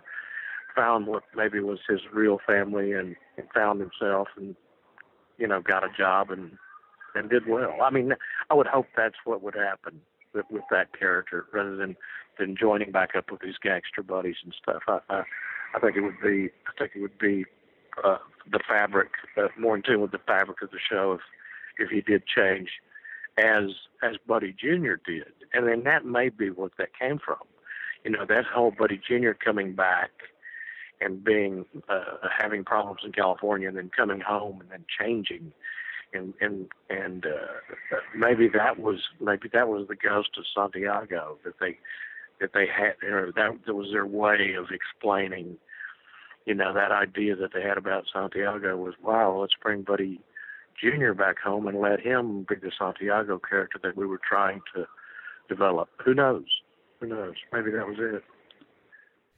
found 0.75 1.07
what 1.07 1.23
maybe 1.35 1.59
was 1.61 1.79
his 1.87 2.01
real 2.11 2.37
family 2.45 2.91
and, 2.91 3.15
and 3.37 3.47
found 3.53 3.79
himself 3.79 4.27
and 4.35 4.55
you 5.38 5.47
know 5.47 5.61
got 5.61 5.83
a 5.83 5.89
job 5.97 6.31
and 6.31 6.57
and 7.15 7.29
did 7.29 7.47
well. 7.47 7.77
I 7.81 7.89
mean, 7.89 8.13
I 8.49 8.53
would 8.53 8.67
hope 8.67 8.88
that's 8.95 9.15
what 9.23 9.41
would 9.41 9.55
happen 9.55 10.01
with, 10.33 10.45
with 10.49 10.63
that 10.71 10.97
character 10.97 11.45
rather 11.53 11.75
than 11.75 11.95
than 12.38 12.55
joining 12.59 12.91
back 12.91 13.15
up 13.15 13.31
with 13.31 13.41
his 13.41 13.57
gangster 13.61 14.03
buddies 14.03 14.38
and 14.43 14.53
stuff. 14.61 14.83
I 14.88 14.99
I, 15.09 15.23
I 15.75 15.79
think 15.79 15.95
it 15.95 16.01
would 16.01 16.21
be 16.21 16.49
I 16.67 16.71
think 16.77 16.91
it 16.95 17.01
would 17.01 17.17
be 17.17 17.45
uh, 18.03 18.17
the 18.51 18.59
fabric 18.67 19.09
uh, 19.38 19.47
more 19.57 19.75
in 19.75 19.81
tune 19.81 20.01
with 20.01 20.11
the 20.11 20.19
fabric 20.19 20.61
of 20.61 20.71
the 20.71 20.79
show 20.89 21.13
if 21.13 21.21
if 21.77 21.89
he 21.89 22.01
did 22.01 22.23
change 22.25 22.69
as 23.38 23.71
as 24.03 24.15
Buddy 24.27 24.53
Jr. 24.53 24.95
did, 25.05 25.33
and 25.53 25.67
then 25.67 25.83
that 25.83 26.05
may 26.05 26.29
be 26.29 26.49
what 26.49 26.73
that 26.77 26.97
came 26.97 27.19
from. 27.19 27.39
You 28.03 28.11
know, 28.11 28.25
that 28.27 28.45
whole 28.45 28.71
Buddy 28.71 28.97
Jr. 28.97 29.31
coming 29.31 29.73
back 29.73 30.11
and 31.01 31.23
being 31.23 31.65
uh, 31.89 32.27
having 32.37 32.63
problems 32.63 33.01
in 33.03 33.11
California, 33.11 33.67
and 33.67 33.77
then 33.77 33.91
coming 33.95 34.21
home 34.21 34.61
and 34.61 34.69
then 34.69 34.85
changing, 34.99 35.51
and 36.13 36.33
and 36.41 36.67
and 36.89 37.25
uh, 37.25 37.97
maybe 38.15 38.47
that 38.47 38.79
was 38.79 38.99
maybe 39.19 39.49
that 39.53 39.67
was 39.67 39.87
the 39.87 39.95
ghost 39.95 40.29
of 40.37 40.45
Santiago 40.53 41.37
that 41.43 41.59
they 41.59 41.77
that 42.39 42.51
they 42.53 42.67
had, 42.67 42.95
or 43.07 43.31
that, 43.35 43.59
that 43.65 43.73
was 43.73 43.91
their 43.91 44.05
way 44.05 44.53
of 44.57 44.67
explaining. 44.71 45.57
You 46.45 46.53
know, 46.53 46.73
that 46.73 46.91
idea 46.91 47.35
that 47.35 47.53
they 47.55 47.63
had 47.63 47.77
about 47.79 48.03
Santiago 48.13 48.77
was, 48.77 48.93
wow, 49.01 49.39
let's 49.41 49.55
bring 49.59 49.81
Buddy 49.81 50.21
Jr. 50.79 51.13
back 51.13 51.39
home 51.39 51.65
and 51.67 51.79
let 51.79 51.99
him 51.99 52.45
be 52.47 52.55
the 52.55 52.71
Santiago 52.77 53.39
character 53.39 53.79
that 53.81 53.97
we 53.97 54.05
were 54.05 54.19
trying 54.29 54.61
to 54.75 54.85
develop. 55.49 55.89
Who 56.05 56.13
knows? 56.13 56.45
Who 56.99 57.07
knows? 57.07 57.33
Maybe 57.51 57.71
that 57.71 57.87
was 57.87 57.97
it 57.99 58.23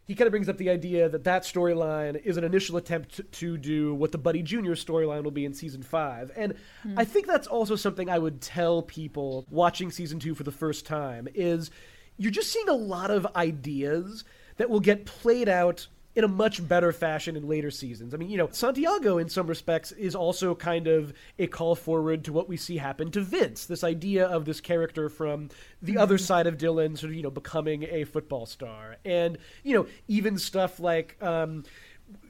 he 0.07 0.15
kind 0.15 0.25
of 0.25 0.31
brings 0.31 0.47
up 0.47 0.57
the 0.57 0.69
idea 0.69 1.09
that 1.09 1.25
that 1.25 1.43
storyline 1.43 2.21
is 2.23 2.37
an 2.37 2.45
initial 2.45 2.77
attempt 2.77 3.19
to 3.33 3.57
do 3.57 3.93
what 3.93 4.13
the 4.13 4.17
Buddy 4.17 4.41
Jr. 4.41 4.71
storyline 4.71 5.23
will 5.23 5.31
be 5.31 5.43
in 5.43 5.53
season 5.53 5.83
five. 5.83 6.31
And 6.37 6.53
mm. 6.85 6.93
I 6.95 7.03
think 7.03 7.27
that's 7.27 7.45
also 7.45 7.75
something 7.75 8.09
I 8.09 8.17
would 8.17 8.39
tell 8.39 8.81
people 8.81 9.45
watching 9.49 9.91
season 9.91 10.19
two 10.19 10.33
for 10.33 10.43
the 10.43 10.51
first 10.51 10.85
time 10.85 11.27
is 11.35 11.71
you're 12.15 12.31
just 12.31 12.53
seeing 12.53 12.69
a 12.69 12.73
lot 12.73 13.11
of 13.11 13.27
ideas 13.35 14.23
that 14.55 14.69
will 14.69 14.79
get 14.79 15.05
played 15.05 15.49
out 15.49 15.87
in 16.17 16.23
a 16.23 16.27
much 16.27 16.67
better 16.67 16.91
fashion 16.91 17.35
in 17.35 17.47
later 17.47 17.69
seasons. 17.69 18.11
I 18.11 18.17
mean, 18.17 18.31
you 18.31 18.37
know, 18.37 18.49
Santiago, 18.51 19.19
in 19.19 19.29
some 19.29 19.45
respects, 19.45 19.91
is 19.91 20.15
also 20.15 20.55
kind 20.55 20.87
of 20.87 21.13
a 21.37 21.45
call 21.45 21.75
forward 21.75 22.23
to 22.23 22.33
what 22.33 22.49
we 22.49 22.57
see 22.57 22.77
happen 22.77 23.11
to 23.11 23.21
Vince. 23.21 23.67
This 23.67 23.83
idea 23.83 24.25
of 24.25 24.43
this 24.43 24.59
character 24.59 25.09
from 25.09 25.49
the 25.79 25.91
mm-hmm. 25.91 26.01
other 26.01 26.17
side 26.17 26.47
of 26.47 26.57
Dillon, 26.57 26.95
sort 26.95 27.11
of, 27.11 27.15
you 27.15 27.21
know, 27.21 27.29
becoming 27.29 27.83
a 27.83 28.03
football 28.03 28.47
star. 28.47 28.97
And, 29.05 29.37
you 29.61 29.75
know, 29.75 29.85
even 30.07 30.39
stuff 30.39 30.79
like. 30.79 31.21
Um, 31.21 31.63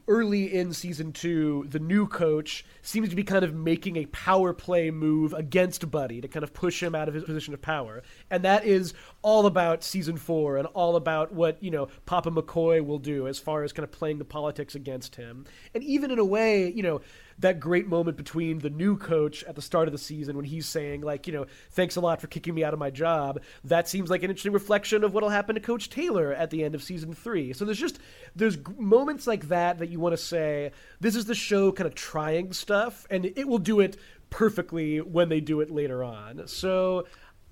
early 0.07 0.53
in 0.53 0.73
season 0.73 1.11
two, 1.11 1.65
the 1.69 1.79
new 1.79 2.07
coach 2.07 2.65
seems 2.81 3.09
to 3.09 3.15
be 3.15 3.23
kind 3.23 3.43
of 3.43 3.53
making 3.53 3.97
a 3.97 4.05
power 4.07 4.53
play 4.53 4.89
move 4.91 5.33
against 5.33 5.89
Buddy 5.91 6.21
to 6.21 6.27
kind 6.27 6.43
of 6.43 6.53
push 6.53 6.81
him 6.81 6.95
out 6.95 7.07
of 7.07 7.13
his 7.13 7.23
position 7.23 7.53
of 7.53 7.61
power. 7.61 8.03
And 8.29 8.43
that 8.43 8.65
is 8.65 8.93
all 9.21 9.45
about 9.45 9.83
season 9.83 10.17
four 10.17 10.57
and 10.57 10.67
all 10.67 10.95
about 10.95 11.33
what, 11.33 11.61
you 11.61 11.71
know, 11.71 11.87
Papa 12.05 12.31
McCoy 12.31 12.85
will 12.85 12.99
do 12.99 13.27
as 13.27 13.39
far 13.39 13.63
as 13.63 13.73
kind 13.73 13.83
of 13.83 13.91
playing 13.91 14.17
the 14.17 14.25
politics 14.25 14.75
against 14.75 15.15
him. 15.15 15.45
And 15.73 15.83
even 15.83 16.11
in 16.11 16.19
a 16.19 16.25
way, 16.25 16.71
you 16.71 16.83
know, 16.83 17.01
that 17.39 17.59
great 17.59 17.87
moment 17.87 18.17
between 18.17 18.59
the 18.59 18.69
new 18.69 18.97
coach 18.97 19.43
at 19.43 19.55
the 19.55 19.61
start 19.61 19.87
of 19.87 19.91
the 19.91 19.97
season 19.97 20.35
when 20.35 20.45
he's 20.45 20.65
saying 20.65 21.01
like 21.01 21.27
you 21.27 21.33
know 21.33 21.45
thanks 21.71 21.95
a 21.95 22.01
lot 22.01 22.19
for 22.19 22.27
kicking 22.27 22.55
me 22.55 22.63
out 22.63 22.73
of 22.73 22.79
my 22.79 22.89
job. 22.89 23.41
That 23.63 23.87
seems 23.87 24.09
like 24.09 24.23
an 24.23 24.29
interesting 24.29 24.53
reflection 24.53 25.03
of 25.03 25.13
what'll 25.13 25.29
happen 25.29 25.55
to 25.55 25.61
coach 25.61 25.89
taylor 25.89 26.33
at 26.33 26.49
the 26.49 26.63
end 26.63 26.75
of 26.75 26.83
season 26.83 27.13
three. 27.13 27.53
So 27.53 27.65
there's 27.65 27.79
just 27.79 27.99
there's 28.35 28.57
moments 28.77 29.27
like 29.27 29.47
that 29.49 29.79
that 29.79 29.89
you 29.89 29.99
want 29.99 30.13
to 30.13 30.21
say 30.21 30.71
this 30.99 31.15
is 31.15 31.25
the 31.25 31.35
show 31.35 31.71
kind 31.71 31.87
of 31.87 31.95
trying 31.95 32.53
stuff 32.53 33.05
and 33.09 33.25
it 33.25 33.47
will 33.47 33.59
do 33.59 33.79
it 33.79 33.97
perfectly 34.29 34.99
when 34.99 35.29
they 35.29 35.39
do 35.39 35.61
it 35.61 35.71
later 35.71 36.03
on. 36.03 36.47
So 36.47 37.05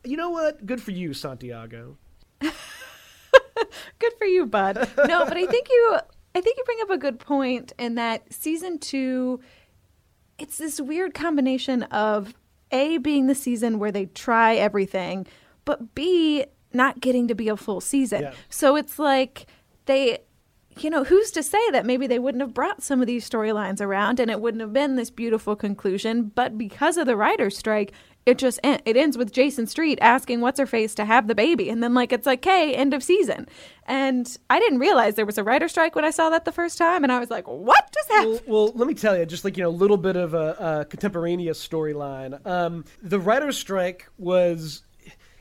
you 0.03 0.17
know 0.17 0.29
what? 0.29 0.65
Good 0.65 0.81
for 0.81 0.91
you 0.91 1.13
santiago. 1.13 1.97
Good 2.41 4.13
for 4.17 4.25
you 4.25 4.45
bud. 4.45 4.75
No 4.97 5.25
but 5.25 5.37
i 5.37 5.45
think 5.45 5.69
you 5.69 5.99
I 6.35 6.41
think 6.41 6.57
you 6.57 6.63
bring 6.65 6.79
up 6.81 6.89
a 6.89 6.97
good 6.97 7.17
point 7.17 7.71
in 7.79 7.95
that 7.95 8.33
season 8.33 8.77
two 8.77 9.39
it's 10.37 10.57
this 10.57 10.79
weird 10.81 11.13
combination 11.13 11.83
of 11.83 12.33
A, 12.71 12.97
being 12.97 13.27
the 13.27 13.35
season 13.35 13.79
where 13.79 13.91
they 13.91 14.05
try 14.07 14.55
everything, 14.55 15.25
but 15.63 15.95
B, 15.95 16.45
not 16.73 16.99
getting 16.99 17.27
to 17.27 17.35
be 17.35 17.49
a 17.49 17.57
full 17.57 17.81
season. 17.81 18.23
Yeah. 18.23 18.33
So 18.49 18.75
it's 18.75 18.99
like 18.99 19.47
they, 19.85 20.19
you 20.77 20.89
know, 20.89 21.03
who's 21.03 21.31
to 21.31 21.43
say 21.43 21.69
that 21.71 21.85
maybe 21.85 22.05
they 22.05 22.19
wouldn't 22.19 22.41
have 22.41 22.53
brought 22.53 22.83
some 22.83 23.01
of 23.01 23.07
these 23.07 23.27
storylines 23.29 23.79
around 23.79 24.19
and 24.19 24.29
it 24.29 24.41
wouldn't 24.41 24.61
have 24.61 24.73
been 24.73 24.95
this 24.95 25.09
beautiful 25.09 25.55
conclusion, 25.55 26.31
but 26.35 26.57
because 26.57 26.97
of 26.97 27.07
the 27.07 27.15
writer's 27.15 27.57
strike, 27.57 27.93
it 28.25 28.39
just 28.39 28.59
it 28.63 28.97
ends 28.97 29.17
with 29.17 29.31
Jason 29.31 29.67
Street 29.67 29.99
asking 30.01 30.41
what's 30.41 30.59
her 30.59 30.65
face 30.65 30.95
to 30.95 31.05
have 31.05 31.27
the 31.27 31.35
baby, 31.35 31.69
and 31.69 31.83
then 31.83 31.93
like 31.93 32.11
it's 32.11 32.25
like, 32.25 32.43
hey, 32.43 32.73
end 32.73 32.93
of 32.93 33.03
season. 33.03 33.47
And 33.85 34.35
I 34.49 34.59
didn't 34.59 34.79
realize 34.79 35.13
there 35.13 35.27
was 35.27 35.37
a 35.37 35.43
writer 35.43 35.67
strike 35.67 35.95
when 35.95 36.05
I 36.05 36.09
saw 36.09 36.31
that 36.31 36.43
the 36.43 36.51
first 36.51 36.77
time, 36.77 37.03
and 37.03 37.11
I 37.11 37.19
was 37.19 37.29
like, 37.29 37.47
what 37.47 37.91
just 37.93 38.09
happened? 38.09 38.41
Well, 38.47 38.65
well 38.65 38.73
let 38.75 38.87
me 38.87 38.95
tell 38.95 39.15
you, 39.15 39.25
just 39.27 39.45
like 39.45 39.57
you 39.57 39.63
know, 39.63 39.69
a 39.69 39.71
little 39.71 39.97
bit 39.97 40.15
of 40.15 40.33
a, 40.33 40.79
a 40.81 40.85
contemporaneous 40.85 41.65
storyline. 41.65 42.43
Um, 42.47 42.85
the 43.01 43.19
writer's 43.19 43.57
strike 43.57 44.07
was 44.17 44.81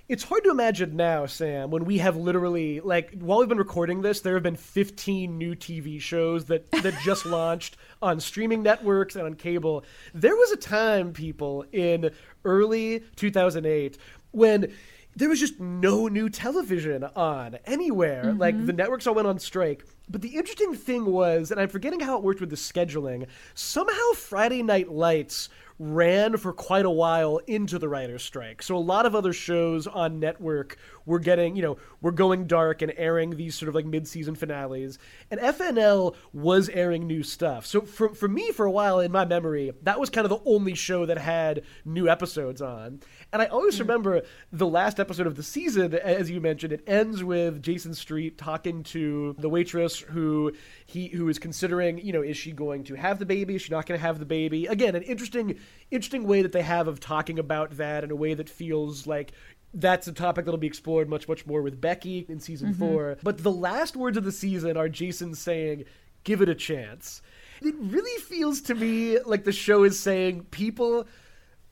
it's 0.09 0.25
hard 0.25 0.45
to 0.45 0.51
imagine 0.51 0.97
now, 0.97 1.27
Sam, 1.27 1.71
when 1.71 1.85
we 1.85 1.99
have 1.99 2.17
literally 2.17 2.81
like 2.81 3.15
while 3.21 3.39
we've 3.39 3.49
been 3.49 3.59
recording 3.59 4.03
this, 4.03 4.21
there 4.21 4.35
have 4.35 4.43
been 4.43 4.57
15 4.57 5.39
new 5.39 5.55
TV 5.55 6.01
shows 6.01 6.45
that 6.47 6.71
that 6.71 6.95
just 7.03 7.25
launched 7.27 7.77
on 8.03 8.21
streaming 8.21 8.63
networks 8.63 9.17
and 9.17 9.25
on 9.25 9.35
cable. 9.35 9.85
There 10.13 10.37
was 10.37 10.53
a 10.53 10.57
time, 10.57 11.13
people, 11.13 11.65
in 11.73 12.11
early 12.45 13.03
2008 13.17 13.97
when 14.33 14.73
there 15.17 15.29
was 15.29 15.41
just 15.41 15.61
no 15.61 16.09
new 16.09 16.29
television 16.29 17.05
on 17.17 17.57
anywhere. 17.65 18.25
Mm-hmm. 18.27 18.39
Like 18.41 18.67
the 18.67 18.73
networks 18.73 19.07
all 19.07 19.15
went 19.15 19.29
on 19.29 19.39
strike. 19.39 19.85
But 20.09 20.23
the 20.23 20.37
interesting 20.37 20.75
thing 20.75 21.07
was, 21.07 21.51
and 21.51 21.61
I'm 21.61 21.69
forgetting 21.69 22.01
how 22.01 22.17
it 22.19 22.23
worked 22.25 22.41
with 22.41 22.51
the 22.51 22.57
scheduling, 22.57 23.27
somehow 23.55 24.13
Friday 24.17 24.63
Night 24.63 24.91
Lights 24.91 25.49
ran 25.79 26.37
for 26.37 26.53
quite 26.53 26.87
a 26.87 26.91
while 26.91 27.39
into 27.47 27.79
the 27.79 27.89
writer's 27.89 28.22
strike. 28.22 28.62
So 28.62 28.77
a 28.77 28.79
lot 28.79 29.07
of 29.07 29.14
other 29.14 29.33
shows 29.33 29.87
on 29.87 30.20
network 30.20 30.77
were 31.07 31.19
getting, 31.19 31.57
you 31.57 31.63
know, 31.63 31.77
we're 32.01 32.11
going 32.11 32.47
dark 32.47 32.83
and 32.83 32.93
airing 32.97 33.37
these 33.37 33.55
sort 33.55 33.69
of 33.69 33.75
like 33.75 33.87
mid-season 33.87 34.35
finales. 34.35 34.99
And 35.31 35.41
FNL 35.41 36.15
was 36.33 36.69
airing 36.69 37.07
new 37.07 37.23
stuff. 37.23 37.67
So 37.67 37.83
for 37.83 38.15
for 38.15 38.29
me 38.29 38.53
for 38.53 38.67
a 38.67 38.71
while 38.71 39.01
in 39.01 39.13
my 39.13 39.25
memory, 39.25 39.73
that 39.83 40.01
was 40.01 40.11
kind 40.11 40.25
of 40.25 40.31
the 40.31 40.51
only 40.51 40.75
show 40.75 41.07
that 41.07 41.19
had 41.19 41.63
new 41.85 42.09
episodes 42.09 42.63
on. 42.63 43.01
And 43.33 43.43
I 43.43 43.47
always 43.47 43.77
mm. 43.77 43.81
remember 43.81 44.23
the 44.53 44.67
last 44.67 45.01
episode 45.01 45.27
of 45.27 45.37
the 45.37 45.43
season 45.43 45.95
as 45.95 46.31
you 46.31 46.41
mentioned, 46.41 46.73
it 46.73 46.83
ends 46.87 47.23
with 47.25 47.63
Jason 47.63 47.95
Street 47.95 48.39
talking 48.39 48.83
to 48.85 49.35
the 49.39 49.49
waitress 49.49 49.99
who 49.99 50.53
he 50.87 51.09
who 51.09 51.29
is 51.29 51.39
considering, 51.39 51.99
you 51.99 52.13
know, 52.13 52.23
is 52.23 52.37
she 52.37 52.53
going 52.53 52.85
to 52.85 52.95
have 52.95 53.19
the 53.19 53.27
baby? 53.27 53.57
Is 53.57 53.63
she 53.63 53.73
not 53.73 53.87
going 53.87 53.99
to 53.99 54.07
have 54.07 54.19
the 54.19 54.27
baby? 54.27 54.67
Again, 54.67 54.95
an 54.95 55.03
interesting 55.03 55.59
interesting 55.91 56.27
way 56.27 56.43
that 56.43 56.53
they 56.53 56.63
have 56.63 56.89
of 56.89 57.01
talking 57.01 57.39
about 57.39 57.77
that 57.77 58.05
in 58.05 58.11
a 58.11 58.17
way 58.17 58.35
that 58.35 58.49
feels 58.49 59.07
like 59.07 59.33
that's 59.75 60.07
a 60.07 60.12
topic 60.12 60.45
that'll 60.45 60.59
be 60.59 60.66
explored 60.66 61.09
much 61.09 61.29
much 61.29 61.47
more 61.47 61.62
with 61.62 61.81
Becky 61.81 62.25
in 62.29 62.41
season 62.41 62.72
mm-hmm. 62.72 62.93
4. 62.93 63.18
But 63.22 63.39
the 63.39 63.53
last 63.53 63.97
words 63.97 64.16
of 64.16 64.25
the 64.25 64.33
season 64.33 64.77
are 64.77 64.89
Jason 64.89 65.35
saying, 65.35 65.85
"Give 66.22 66.41
it 66.41 66.49
a 66.49 66.55
chance." 66.55 67.22
It 67.61 67.75
really 67.79 68.20
feels 68.22 68.61
to 68.62 68.75
me 68.75 69.18
like 69.20 69.45
the 69.45 69.53
show 69.53 69.85
is 69.85 69.99
saying, 69.99 70.45
"People 70.51 71.07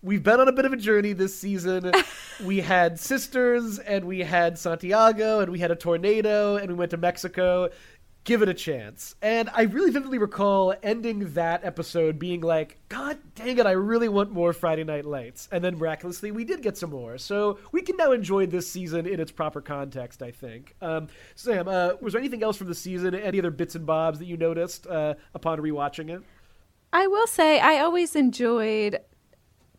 we've 0.02 0.22
been 0.22 0.40
on 0.40 0.48
a 0.48 0.52
bit 0.52 0.64
of 0.64 0.72
a 0.72 0.76
journey 0.76 1.12
this 1.12 1.34
season. 1.34 1.92
we 2.44 2.60
had 2.60 2.98
sisters 2.98 3.78
and 3.78 4.04
we 4.04 4.20
had 4.20 4.58
Santiago 4.58 5.40
and 5.40 5.50
we 5.50 5.60
had 5.60 5.70
a 5.70 5.76
tornado 5.76 6.56
and 6.56 6.68
we 6.68 6.74
went 6.74 6.90
to 6.90 6.96
Mexico 6.96 7.70
give 8.24 8.42
it 8.42 8.48
a 8.48 8.54
chance. 8.54 9.16
And 9.20 9.50
I 9.52 9.62
really 9.62 9.90
vividly 9.90 10.18
recall 10.18 10.74
ending 10.82 11.32
that 11.34 11.64
episode 11.64 12.18
being 12.18 12.40
like, 12.40 12.78
God 12.88 13.18
dang 13.34 13.58
it, 13.58 13.66
I 13.66 13.72
really 13.72 14.08
want 14.08 14.30
more 14.30 14.52
Friday 14.52 14.84
Night 14.84 15.04
Lights. 15.04 15.48
And 15.50 15.62
then 15.62 15.78
miraculously, 15.78 16.30
we 16.30 16.44
did 16.44 16.62
get 16.62 16.76
some 16.76 16.90
more. 16.90 17.18
So 17.18 17.58
we 17.72 17.82
can 17.82 17.96
now 17.96 18.12
enjoy 18.12 18.46
this 18.46 18.70
season 18.70 19.06
in 19.06 19.18
its 19.18 19.32
proper 19.32 19.60
context, 19.60 20.22
I 20.22 20.30
think. 20.30 20.74
Um, 20.80 21.08
Sam, 21.34 21.66
uh, 21.66 21.92
was 22.00 22.12
there 22.12 22.20
anything 22.20 22.42
else 22.42 22.56
from 22.56 22.68
the 22.68 22.74
season? 22.74 23.14
Any 23.14 23.38
other 23.38 23.50
bits 23.50 23.74
and 23.74 23.84
bobs 23.84 24.18
that 24.20 24.26
you 24.26 24.36
noticed 24.36 24.86
uh, 24.86 25.14
upon 25.34 25.58
rewatching 25.58 26.10
it? 26.10 26.22
I 26.92 27.06
will 27.06 27.26
say, 27.26 27.58
I 27.58 27.78
always 27.78 28.14
enjoyed 28.14 29.00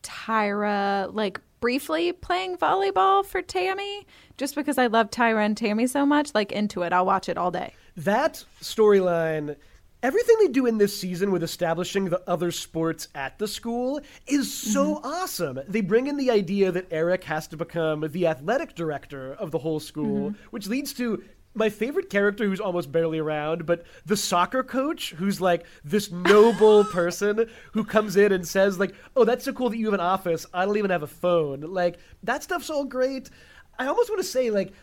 Tyra, 0.02 1.14
like, 1.14 1.40
briefly 1.62 2.12
playing 2.12 2.58
volleyball 2.58 3.26
for 3.26 3.42
Tammy 3.42 4.06
just 4.36 4.54
because 4.56 4.78
I 4.78 4.88
love 4.88 5.10
Tyra 5.12 5.46
and 5.46 5.56
Tammy 5.56 5.88
so 5.88 6.06
much. 6.06 6.32
Like, 6.34 6.52
into 6.52 6.82
it. 6.82 6.92
I'll 6.92 7.06
watch 7.06 7.30
it 7.30 7.38
all 7.38 7.52
day 7.52 7.74
that 7.96 8.44
storyline 8.62 9.56
everything 10.04 10.36
they 10.42 10.50
do 10.50 10.66
in 10.66 10.78
this 10.78 10.96
season 10.96 11.32
with 11.32 11.42
establishing 11.42 12.06
the 12.06 12.22
other 12.30 12.52
sports 12.52 13.08
at 13.16 13.40
the 13.40 13.48
school 13.48 14.02
is 14.28 14.54
so 14.54 14.96
mm-hmm. 14.96 15.06
awesome. 15.06 15.60
They 15.68 15.80
bring 15.80 16.08
in 16.08 16.18
the 16.18 16.30
idea 16.30 16.72
that 16.74 16.88
Eric 16.92 17.24
has 17.24 17.48
to 17.48 17.58
become 17.58 18.02
the 18.12 18.28
athletic 18.28 18.76
director 18.76 19.34
of 19.34 19.52
the 19.52 19.60
whole 19.60 19.80
school, 19.80 20.32
mm-hmm. 20.32 20.48
which 20.52 20.68
leads 20.68 20.94
to 20.96 21.24
my 21.56 21.70
favorite 21.70 22.10
character 22.10 22.46
who's 22.46 22.60
almost 22.60 22.92
barely 22.92 23.20
around, 23.20 23.66
but 23.66 23.86
the 24.06 24.18
soccer 24.18 24.64
coach 24.64 25.12
who's 25.12 25.40
like 25.40 25.66
this 25.84 26.12
noble 26.12 26.84
person 26.92 27.50
who 27.72 27.84
comes 27.84 28.18
in 28.18 28.32
and 28.32 28.46
says 28.46 28.80
like, 28.80 28.94
"Oh, 29.16 29.24
that's 29.24 29.46
so 29.46 29.54
cool 29.54 29.70
that 29.70 29.78
you 29.78 29.86
have 29.86 29.94
an 29.94 30.00
office. 30.00 30.46
I 30.54 30.66
don't 30.66 30.78
even 30.78 30.92
have 30.92 31.04
a 31.04 31.08
phone." 31.08 31.62
Like 31.62 32.00
that 32.24 32.44
stuff's 32.44 32.70
all 32.70 32.86
great. 32.86 33.30
I 33.78 33.86
almost 33.86 34.10
want 34.10 34.20
to 34.20 34.28
say 34.28 34.50
like 34.50 34.74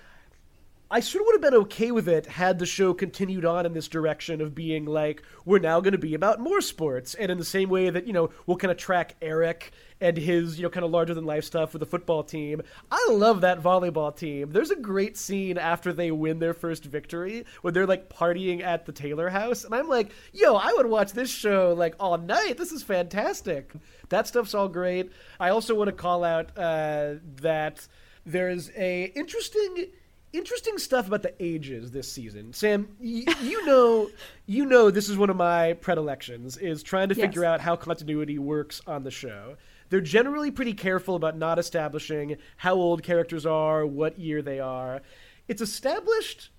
I 0.93 0.99
sort 0.99 1.23
of 1.23 1.27
would 1.27 1.35
have 1.35 1.53
been 1.53 1.61
okay 1.63 1.93
with 1.93 2.09
it 2.09 2.27
had 2.27 2.59
the 2.59 2.67
show 2.67 2.93
continued 2.93 3.45
on 3.45 3.65
in 3.65 3.75
this 3.75 3.87
direction 3.87 4.41
of 4.41 4.57
being 4.57 4.87
like, 4.87 5.23
we're 5.45 5.61
now 5.61 5.81
going 5.81 5.93
to 5.93 5.99
be 5.99 6.15
about 6.15 6.41
more 6.41 6.61
sports. 6.61 7.15
And 7.15 7.31
in 7.31 7.39
the 7.39 7.45
same 7.45 7.69
way 7.69 7.91
that, 7.91 8.09
you 8.09 8.13
know, 8.13 8.31
we'll 8.45 8.57
kind 8.57 8.73
of 8.73 8.77
track 8.77 9.15
Eric 9.23 9.71
and 10.01 10.17
his, 10.17 10.59
you 10.59 10.65
know, 10.65 10.69
kind 10.69 10.85
of 10.85 10.91
larger 10.91 11.15
than 11.15 11.25
life 11.25 11.45
stuff 11.45 11.73
with 11.73 11.79
the 11.79 11.87
football 11.87 12.25
team. 12.25 12.63
I 12.91 13.07
love 13.13 13.43
that 13.43 13.63
volleyball 13.63 14.17
team. 14.17 14.51
There's 14.51 14.73
a 14.73 14.77
great 14.77 15.17
scene 15.17 15.59
after 15.59 15.93
they 15.93 16.11
win 16.11 16.41
their 16.41 16.55
first 16.55 16.85
victory 16.87 17.45
when 17.63 17.73
they're 17.73 17.87
like 17.87 18.09
partying 18.09 18.61
at 18.61 18.85
the 18.85 18.93
Taylor 18.93 19.29
house. 19.29 19.63
And 19.63 19.73
I'm 19.77 19.89
like, 19.89 20.11
yo, 20.33 20.57
I 20.57 20.73
would 20.73 20.87
watch 20.87 21.13
this 21.13 21.31
show 21.31 21.73
like 21.73 21.95
all 22.01 22.19
night. 22.19 22.59
This 22.59 22.73
is 22.73 22.83
fantastic. 22.83 23.71
That 24.09 24.27
stuff's 24.27 24.55
all 24.55 24.69
great. 24.69 25.13
I 25.39 25.51
also 25.51 25.77
want 25.77 25.87
to 25.87 25.93
call 25.93 26.25
out 26.25 26.51
uh, 26.59 27.15
that 27.43 27.87
there's 28.27 28.71
a 28.77 29.05
interesting 29.15 29.87
interesting 30.33 30.79
stuff 30.79 31.07
about 31.09 31.23
the 31.23 31.35
ages 31.43 31.91
this 31.91 32.11
season. 32.11 32.53
Sam, 32.53 32.89
y- 33.01 33.25
you 33.43 33.65
know, 33.67 34.11
you 34.47 34.65
know, 34.67 34.91
this 34.91 35.09
is 35.09 35.17
one 35.19 35.31
of 35.31 35.37
my 35.37 35.73
predilections 35.75 36.57
is 36.57 36.83
trying 36.83 37.09
to 37.09 37.15
figure 37.15 37.45
out 37.45 37.61
how 37.61 37.77
continuity 37.77 38.39
works 38.39 38.81
on 38.87 39.03
the 39.05 39.11
show. 39.11 39.57
They're 39.89 40.01
generally 40.01 40.51
pretty 40.51 40.75
careful 40.75 41.17
about 41.17 41.37
not 41.37 41.59
establishing 41.59 42.37
how 42.57 42.75
old 42.75 43.03
characters 43.03 43.45
are, 43.45 43.85
what 43.85 44.19
year 44.19 44.41
they 44.41 44.61
are. 44.61 45.03
It's 45.49 45.61
established 45.63 46.51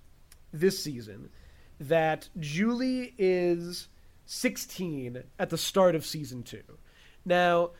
this 0.52 0.82
season 0.82 1.30
that 1.80 2.28
Julie 2.38 3.14
is 3.16 3.88
16 4.26 5.22
at 5.38 5.50
the 5.50 5.58
start 5.58 5.94
of 5.94 6.04
season 6.04 6.42
2. 6.42 6.60
Now, 7.24 7.70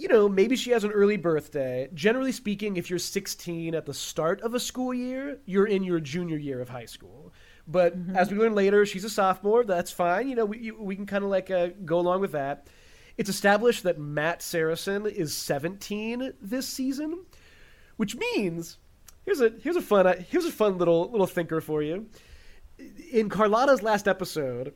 you 0.00 0.08
know, 0.08 0.30
maybe 0.30 0.56
she 0.56 0.70
has 0.70 0.82
an 0.82 0.92
early 0.92 1.18
birthday. 1.18 1.86
Generally 1.92 2.32
speaking, 2.32 2.78
if 2.78 2.88
you're 2.88 2.98
16 2.98 3.74
at 3.74 3.84
the 3.84 3.92
start 3.92 4.40
of 4.40 4.54
a 4.54 4.60
school 4.60 4.94
year, 4.94 5.38
you're 5.44 5.66
in 5.66 5.82
your 5.82 6.00
junior 6.00 6.38
year 6.38 6.62
of 6.62 6.70
high 6.70 6.86
school. 6.86 7.34
But 7.66 7.94
as 8.14 8.30
we 8.30 8.38
learn 8.38 8.54
later, 8.54 8.86
she's 8.86 9.04
a 9.04 9.10
sophomore. 9.10 9.62
That's 9.62 9.92
fine. 9.92 10.26
You 10.26 10.36
know, 10.36 10.46
we, 10.46 10.70
we 10.70 10.96
can 10.96 11.04
kind 11.04 11.22
of 11.22 11.28
like 11.28 11.50
uh, 11.50 11.68
go 11.84 11.98
along 11.98 12.22
with 12.22 12.32
that. 12.32 12.68
It's 13.18 13.28
established 13.28 13.82
that 13.82 13.98
Matt 13.98 14.40
Saracen 14.40 15.04
is 15.04 15.36
17 15.36 16.32
this 16.40 16.66
season, 16.66 17.26
which 17.98 18.16
means 18.16 18.78
here's 19.26 19.42
a 19.42 19.52
here's 19.62 19.76
a 19.76 19.82
fun 19.82 20.06
uh, 20.06 20.14
here's 20.30 20.46
a 20.46 20.50
fun 20.50 20.78
little 20.78 21.10
little 21.10 21.26
thinker 21.26 21.60
for 21.60 21.82
you. 21.82 22.06
In 23.12 23.28
Carlotta's 23.28 23.82
last 23.82 24.08
episode, 24.08 24.72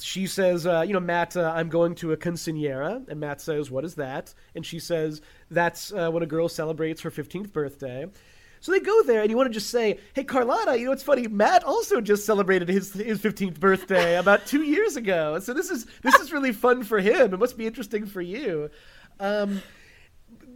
she 0.00 0.26
says, 0.26 0.66
uh, 0.66 0.84
you 0.86 0.92
know, 0.92 1.00
Matt, 1.00 1.36
uh, 1.36 1.52
I'm 1.54 1.68
going 1.68 1.94
to 1.96 2.12
a 2.12 2.16
quinceanera. 2.16 3.08
And 3.08 3.20
Matt 3.20 3.40
says, 3.40 3.70
what 3.70 3.84
is 3.84 3.94
that? 3.94 4.34
And 4.54 4.64
she 4.64 4.78
says, 4.78 5.22
that's 5.50 5.92
uh, 5.92 6.10
when 6.10 6.22
a 6.22 6.26
girl 6.26 6.48
celebrates 6.48 7.00
her 7.02 7.10
15th 7.10 7.52
birthday. 7.52 8.06
So 8.60 8.72
they 8.72 8.80
go 8.80 9.02
there, 9.04 9.22
and 9.22 9.30
you 9.30 9.36
want 9.36 9.48
to 9.48 9.54
just 9.54 9.70
say, 9.70 10.00
hey, 10.14 10.24
Carlotta, 10.24 10.78
you 10.78 10.86
know, 10.86 10.92
it's 10.92 11.02
funny. 11.02 11.28
Matt 11.28 11.62
also 11.62 12.00
just 12.00 12.26
celebrated 12.26 12.68
his, 12.68 12.92
his 12.92 13.20
15th 13.20 13.60
birthday 13.60 14.16
about 14.18 14.46
two 14.46 14.62
years 14.62 14.96
ago. 14.96 15.38
So 15.38 15.54
this 15.54 15.70
is, 15.70 15.86
this 16.02 16.16
is 16.16 16.32
really 16.32 16.52
fun 16.52 16.82
for 16.82 16.98
him. 16.98 17.32
It 17.32 17.38
must 17.38 17.56
be 17.56 17.66
interesting 17.66 18.04
for 18.06 18.20
you. 18.20 18.70
Um, 19.20 19.62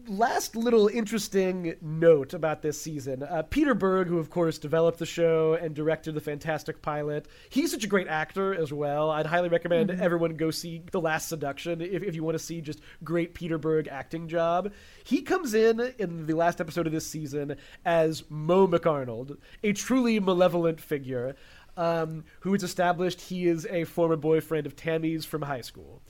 last 0.08 0.56
little 0.56 0.88
interesting 0.88 1.74
note 1.80 2.34
about 2.34 2.62
this 2.62 2.80
season 2.80 3.22
uh, 3.22 3.42
Peter 3.42 3.74
Berg, 3.74 4.08
who 4.08 4.18
of 4.18 4.30
course 4.30 4.58
developed 4.58 4.98
the 4.98 5.06
show 5.06 5.54
and 5.54 5.74
directed 5.74 6.14
the 6.14 6.20
fantastic 6.20 6.82
pilot, 6.82 7.26
he's 7.50 7.70
such 7.70 7.84
a 7.84 7.88
great 7.88 8.08
actor 8.08 8.54
as 8.54 8.72
well. 8.72 9.10
I'd 9.10 9.26
highly 9.26 9.48
recommend 9.48 9.90
everyone 9.90 10.36
go 10.36 10.50
see 10.50 10.82
The 10.90 11.00
Last 11.00 11.28
Seduction 11.28 11.80
if, 11.80 12.02
if 12.02 12.14
you 12.14 12.24
want 12.24 12.36
to 12.36 12.44
see 12.44 12.60
just 12.60 12.80
great 13.04 13.34
Peter 13.34 13.58
Berg 13.58 13.88
acting 13.88 14.28
job. 14.28 14.72
He 15.04 15.22
comes 15.22 15.54
in 15.54 15.80
in 15.98 16.26
the 16.26 16.34
last 16.34 16.60
episode 16.60 16.86
of 16.86 16.92
this 16.92 17.06
season 17.06 17.56
as 17.84 18.24
Mo 18.28 18.66
McArnold, 18.66 19.36
a 19.62 19.72
truly 19.72 20.20
malevolent 20.20 20.80
figure. 20.80 21.36
Um, 21.74 22.24
who 22.40 22.52
is 22.52 22.62
established 22.62 23.18
he 23.18 23.46
is 23.46 23.66
a 23.70 23.84
former 23.84 24.16
boyfriend 24.16 24.66
of 24.66 24.76
Tammy's 24.76 25.24
from 25.24 25.40
high 25.40 25.62
school. 25.62 26.02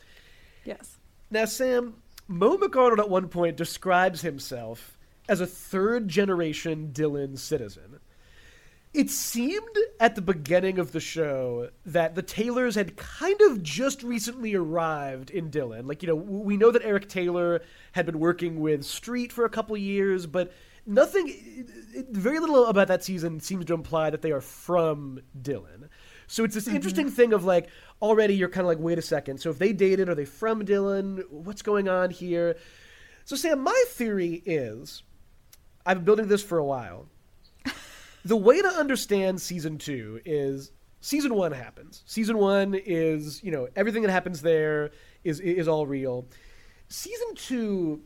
Yes. 0.64 0.98
Now, 1.30 1.44
Sam, 1.44 2.01
Mo 2.32 2.56
McArnold 2.56 2.98
at 2.98 3.10
one 3.10 3.28
point 3.28 3.56
describes 3.56 4.22
himself 4.22 4.98
as 5.28 5.40
a 5.40 5.46
third 5.46 6.08
generation 6.08 6.90
Dillon 6.90 7.36
citizen. 7.36 8.00
It 8.94 9.10
seemed 9.10 9.76
at 10.00 10.16
the 10.16 10.22
beginning 10.22 10.78
of 10.78 10.92
the 10.92 11.00
show 11.00 11.70
that 11.86 12.14
the 12.14 12.22
Taylors 12.22 12.74
had 12.74 12.96
kind 12.96 13.40
of 13.42 13.62
just 13.62 14.02
recently 14.02 14.54
arrived 14.54 15.30
in 15.30 15.50
Dillon. 15.50 15.86
Like, 15.86 16.02
you 16.02 16.08
know, 16.08 16.14
we 16.14 16.56
know 16.56 16.70
that 16.70 16.84
Eric 16.84 17.08
Taylor 17.08 17.62
had 17.92 18.04
been 18.04 18.18
working 18.18 18.60
with 18.60 18.84
Street 18.84 19.32
for 19.32 19.44
a 19.44 19.50
couple 19.50 19.76
years, 19.76 20.26
but 20.26 20.52
nothing, 20.84 21.66
very 22.10 22.38
little 22.38 22.66
about 22.66 22.88
that 22.88 23.04
season 23.04 23.40
seems 23.40 23.64
to 23.66 23.74
imply 23.74 24.10
that 24.10 24.20
they 24.20 24.32
are 24.32 24.42
from 24.42 25.20
Dillon. 25.40 25.88
So 26.32 26.44
it's 26.44 26.54
this 26.54 26.64
mm-hmm. 26.64 26.76
interesting 26.76 27.10
thing 27.10 27.34
of 27.34 27.44
like, 27.44 27.68
already 28.00 28.34
you're 28.34 28.48
kind 28.48 28.62
of 28.62 28.68
like, 28.68 28.78
wait 28.78 28.96
a 28.96 29.02
second. 29.02 29.38
So 29.38 29.50
if 29.50 29.58
they 29.58 29.74
dated, 29.74 30.08
are 30.08 30.14
they 30.14 30.24
from 30.24 30.64
Dillon? 30.64 31.22
What's 31.28 31.60
going 31.60 31.90
on 31.90 32.08
here? 32.08 32.56
So, 33.26 33.36
Sam, 33.36 33.60
my 33.60 33.84
theory 33.88 34.42
is 34.46 35.02
I've 35.84 35.98
been 35.98 36.04
building 36.06 36.28
this 36.28 36.42
for 36.42 36.56
a 36.56 36.64
while. 36.64 37.06
the 38.24 38.38
way 38.38 38.62
to 38.62 38.66
understand 38.66 39.42
season 39.42 39.76
two 39.76 40.22
is 40.24 40.72
season 41.02 41.34
one 41.34 41.52
happens. 41.52 42.02
Season 42.06 42.38
one 42.38 42.74
is, 42.74 43.44
you 43.44 43.52
know, 43.52 43.68
everything 43.76 44.00
that 44.00 44.10
happens 44.10 44.40
there 44.40 44.90
is 45.24 45.38
is 45.38 45.68
all 45.68 45.86
real. 45.86 46.26
Season 46.88 47.34
two, 47.34 48.00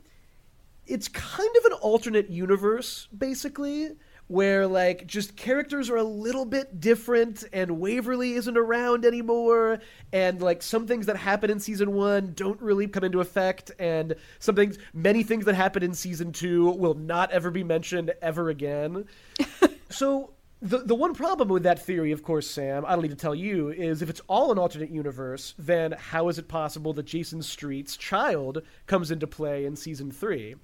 it's 0.85 1.07
kind 1.07 1.57
of 1.59 1.65
an 1.67 1.73
alternate 1.75 2.29
universe, 2.29 3.07
basically, 3.17 3.93
where 4.29 4.67
like 4.67 5.07
just 5.07 5.37
characters 5.37 5.89
are 5.89 5.97
a 5.97 6.03
little 6.03 6.45
bit 6.45 6.81
different 6.81 7.45
and 7.53 7.79
Waverly 7.79 8.33
isn't 8.33 8.57
around 8.57 9.05
anymore 9.05 9.79
and 10.13 10.41
like 10.43 10.63
some 10.63 10.87
things 10.87 11.07
that 11.07 11.17
happen 11.17 11.51
in 11.51 11.61
season 11.61 11.93
1 11.93 12.33
don't 12.35 12.61
really 12.61 12.89
come 12.89 13.05
into 13.05 13.21
effect 13.21 13.71
and 13.79 14.15
some 14.39 14.57
things 14.57 14.79
many 14.93 15.23
things 15.23 15.45
that 15.45 15.55
happen 15.55 15.83
in 15.83 15.95
season 15.95 16.33
2 16.33 16.71
will 16.71 16.95
not 16.95 17.31
ever 17.31 17.51
be 17.51 17.63
mentioned 17.63 18.13
ever 18.21 18.49
again. 18.49 19.05
so 19.91 20.33
the 20.63 20.79
the 20.79 20.95
one 20.95 21.15
problem 21.15 21.49
with 21.49 21.65
that 21.65 21.85
theory, 21.85 22.13
of 22.13 22.23
course, 22.23 22.49
Sam, 22.49 22.85
I 22.87 22.93
don't 22.93 23.03
need 23.03 23.11
to 23.11 23.15
tell 23.15 23.35
you, 23.35 23.69
is 23.69 24.01
if 24.01 24.09
it's 24.09 24.23
all 24.27 24.51
an 24.51 24.59
alternate 24.59 24.91
universe, 24.91 25.55
then 25.59 25.93
how 25.93 26.29
is 26.29 26.39
it 26.39 26.49
possible 26.49 26.93
that 26.95 27.05
Jason 27.05 27.43
Street's 27.43 27.97
child 27.97 28.63
comes 28.87 29.11
into 29.11 29.27
play 29.27 29.67
in 29.67 29.77
season 29.77 30.11
three? 30.11 30.57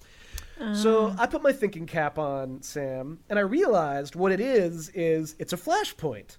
So 0.74 1.06
uh. 1.06 1.16
I 1.18 1.26
put 1.26 1.42
my 1.42 1.52
thinking 1.52 1.86
cap 1.86 2.18
on, 2.18 2.62
Sam, 2.62 3.20
and 3.28 3.38
I 3.38 3.42
realized 3.42 4.14
what 4.14 4.32
it 4.32 4.40
is 4.40 4.90
is 4.90 5.34
it's 5.38 5.52
a 5.52 5.56
flashpoint. 5.56 6.36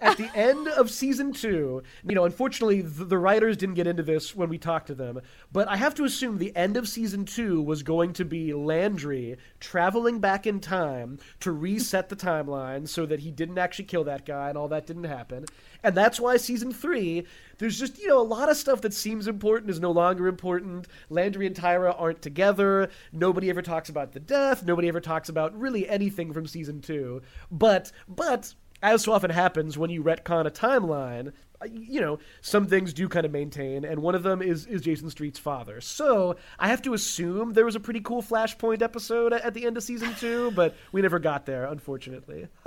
At 0.00 0.16
the 0.16 0.30
end 0.36 0.68
of 0.68 0.88
season 0.88 1.32
two, 1.32 1.82
you 2.06 2.14
know, 2.14 2.24
unfortunately, 2.24 2.80
the, 2.80 3.04
the 3.04 3.18
writers 3.18 3.56
didn't 3.56 3.74
get 3.74 3.88
into 3.88 4.04
this 4.04 4.36
when 4.36 4.48
we 4.48 4.56
talked 4.56 4.86
to 4.86 4.94
them, 4.94 5.20
but 5.52 5.66
I 5.66 5.76
have 5.76 5.96
to 5.96 6.04
assume 6.04 6.38
the 6.38 6.54
end 6.54 6.76
of 6.76 6.88
season 6.88 7.24
two 7.24 7.60
was 7.60 7.82
going 7.82 8.12
to 8.14 8.24
be 8.24 8.54
Landry 8.54 9.36
traveling 9.58 10.20
back 10.20 10.46
in 10.46 10.60
time 10.60 11.18
to 11.40 11.50
reset 11.50 12.08
the 12.08 12.14
timeline 12.14 12.86
so 12.86 13.04
that 13.06 13.18
he 13.18 13.32
didn't 13.32 13.58
actually 13.58 13.86
kill 13.86 14.04
that 14.04 14.24
guy 14.24 14.48
and 14.48 14.56
all 14.56 14.68
that 14.68 14.86
didn't 14.86 15.04
happen. 15.04 15.44
And 15.82 15.96
that's 15.96 16.20
why 16.20 16.36
season 16.36 16.72
three, 16.72 17.26
there's 17.58 17.80
just, 17.80 17.98
you 17.98 18.06
know, 18.06 18.20
a 18.20 18.22
lot 18.22 18.48
of 18.48 18.56
stuff 18.56 18.80
that 18.82 18.94
seems 18.94 19.26
important 19.26 19.70
is 19.70 19.80
no 19.80 19.90
longer 19.90 20.28
important. 20.28 20.86
Landry 21.10 21.46
and 21.46 21.56
Tyra 21.56 21.94
aren't 21.98 22.22
together. 22.22 22.90
Nobody 23.12 23.50
ever 23.50 23.62
talks 23.62 23.88
about 23.88 24.12
the 24.12 24.20
death. 24.20 24.64
Nobody 24.64 24.86
ever 24.86 25.00
talks 25.00 25.28
about 25.28 25.58
really 25.58 25.88
anything 25.88 26.32
from 26.32 26.46
season 26.46 26.80
two. 26.80 27.22
But, 27.50 27.90
but, 28.08 28.54
as 28.82 29.02
so 29.04 29.12
often 29.12 29.30
happens 29.30 29.76
when 29.76 29.90
you 29.90 30.02
retcon 30.02 30.46
a 30.46 30.50
timeline, 30.50 31.32
uh, 31.60 31.66
you 31.72 32.00
know, 32.00 32.18
some 32.40 32.66
things 32.66 32.92
do 32.92 33.08
kind 33.08 33.26
of 33.26 33.32
maintain, 33.32 33.84
and 33.84 34.00
one 34.00 34.14
of 34.14 34.22
them 34.22 34.40
is, 34.40 34.66
is 34.66 34.80
Jason 34.82 35.10
Street's 35.10 35.38
father. 35.40 35.80
So 35.80 36.36
I 36.58 36.68
have 36.68 36.80
to 36.82 36.94
assume 36.94 37.54
there 37.54 37.64
was 37.64 37.74
a 37.74 37.80
pretty 37.80 38.00
cool 38.00 38.22
Flashpoint 38.22 38.80
episode 38.80 39.32
at 39.32 39.54
the 39.54 39.66
end 39.66 39.76
of 39.76 39.82
season 39.82 40.14
two, 40.14 40.50
but 40.54 40.76
we 40.92 41.02
never 41.02 41.18
got 41.18 41.46
there, 41.46 41.64
unfortunately. 41.64 42.46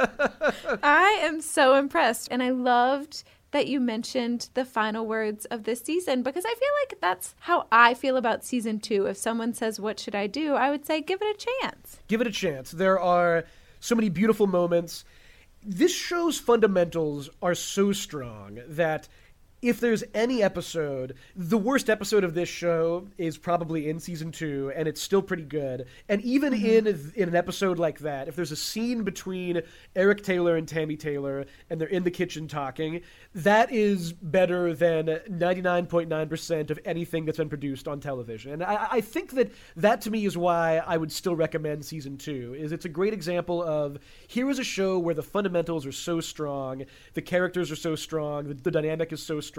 I 0.83 1.19
am 1.21 1.41
so 1.41 1.75
impressed. 1.75 2.27
And 2.31 2.43
I 2.43 2.49
loved 2.49 3.23
that 3.51 3.67
you 3.67 3.79
mentioned 3.79 4.49
the 4.53 4.63
final 4.65 5.05
words 5.05 5.45
of 5.45 5.63
this 5.63 5.81
season 5.81 6.23
because 6.23 6.45
I 6.45 6.53
feel 6.53 6.69
like 6.81 7.01
that's 7.01 7.35
how 7.41 7.67
I 7.71 7.93
feel 7.93 8.17
about 8.17 8.43
season 8.45 8.79
two. 8.79 9.05
If 9.07 9.17
someone 9.17 9.53
says, 9.53 9.79
What 9.79 9.99
should 9.99 10.15
I 10.15 10.27
do? 10.27 10.55
I 10.55 10.69
would 10.69 10.85
say, 10.85 11.01
Give 11.01 11.21
it 11.21 11.35
a 11.35 11.47
chance. 11.61 11.99
give 12.07 12.21
it 12.21 12.27
a 12.27 12.31
chance. 12.31 12.71
There 12.71 12.99
are 12.99 13.43
so 13.81 13.95
many 13.95 14.09
beautiful 14.09 14.47
moments. 14.47 15.03
This 15.63 15.93
show's 15.93 16.39
fundamentals 16.39 17.29
are 17.41 17.53
so 17.53 17.91
strong 17.91 18.59
that 18.67 19.07
if 19.61 19.79
there's 19.79 20.03
any 20.13 20.41
episode, 20.41 21.15
the 21.35 21.57
worst 21.57 21.89
episode 21.89 22.23
of 22.23 22.33
this 22.33 22.49
show 22.49 23.07
is 23.17 23.37
probably 23.37 23.89
in 23.89 23.99
season 23.99 24.31
two, 24.31 24.71
and 24.75 24.87
it's 24.87 25.01
still 25.01 25.21
pretty 25.21 25.43
good. 25.43 25.85
And 26.09 26.21
even 26.21 26.51
Mm-hmm. 26.51 26.87
in 26.87 27.11
in 27.15 27.29
an 27.29 27.35
episode 27.35 27.79
like 27.79 27.99
that, 27.99 28.27
if 28.27 28.35
there's 28.35 28.51
a 28.51 28.55
scene 28.55 29.03
between 29.03 29.61
Eric 29.95 30.23
Taylor 30.23 30.55
and 30.57 30.67
Tammy 30.67 30.97
Taylor, 30.97 31.45
and 31.69 31.79
they're 31.79 31.87
in 31.87 32.03
the 32.03 32.11
kitchen 32.11 32.47
talking, 32.47 33.01
that 33.35 33.71
is 33.71 34.11
better 34.13 34.73
than 34.73 35.05
99.9% 35.29 36.69
of 36.69 36.79
anything 36.85 37.25
that's 37.25 37.37
been 37.37 37.49
produced 37.49 37.87
on 37.87 37.99
television. 37.99 38.53
And 38.53 38.63
I, 38.63 38.87
I 38.91 39.01
think 39.01 39.31
that 39.31 39.51
that 39.77 40.01
to 40.01 40.11
me 40.11 40.25
is 40.25 40.37
why 40.37 40.77
I 40.77 40.97
would 40.97 41.11
still 41.11 41.35
recommend 41.35 41.85
season 41.85 42.17
two. 42.17 42.55
Is 42.57 42.71
it's 42.71 42.85
a 42.85 42.89
great 42.89 43.13
example 43.13 43.63
of 43.63 43.99
here 44.27 44.49
is 44.49 44.59
a 44.59 44.63
show 44.63 44.97
where 44.99 45.15
the 45.15 45.23
fundamentals 45.23 45.85
are 45.85 45.91
so 45.91 46.19
strong, 46.19 46.83
the 47.13 47.21
characters 47.21 47.71
are 47.71 47.75
so 47.75 47.95
strong, 47.95 48.47
the, 48.47 48.53
the 48.55 48.71
dynamic 48.71 49.11
is 49.13 49.21
so 49.23 49.39
strong. 49.39 49.50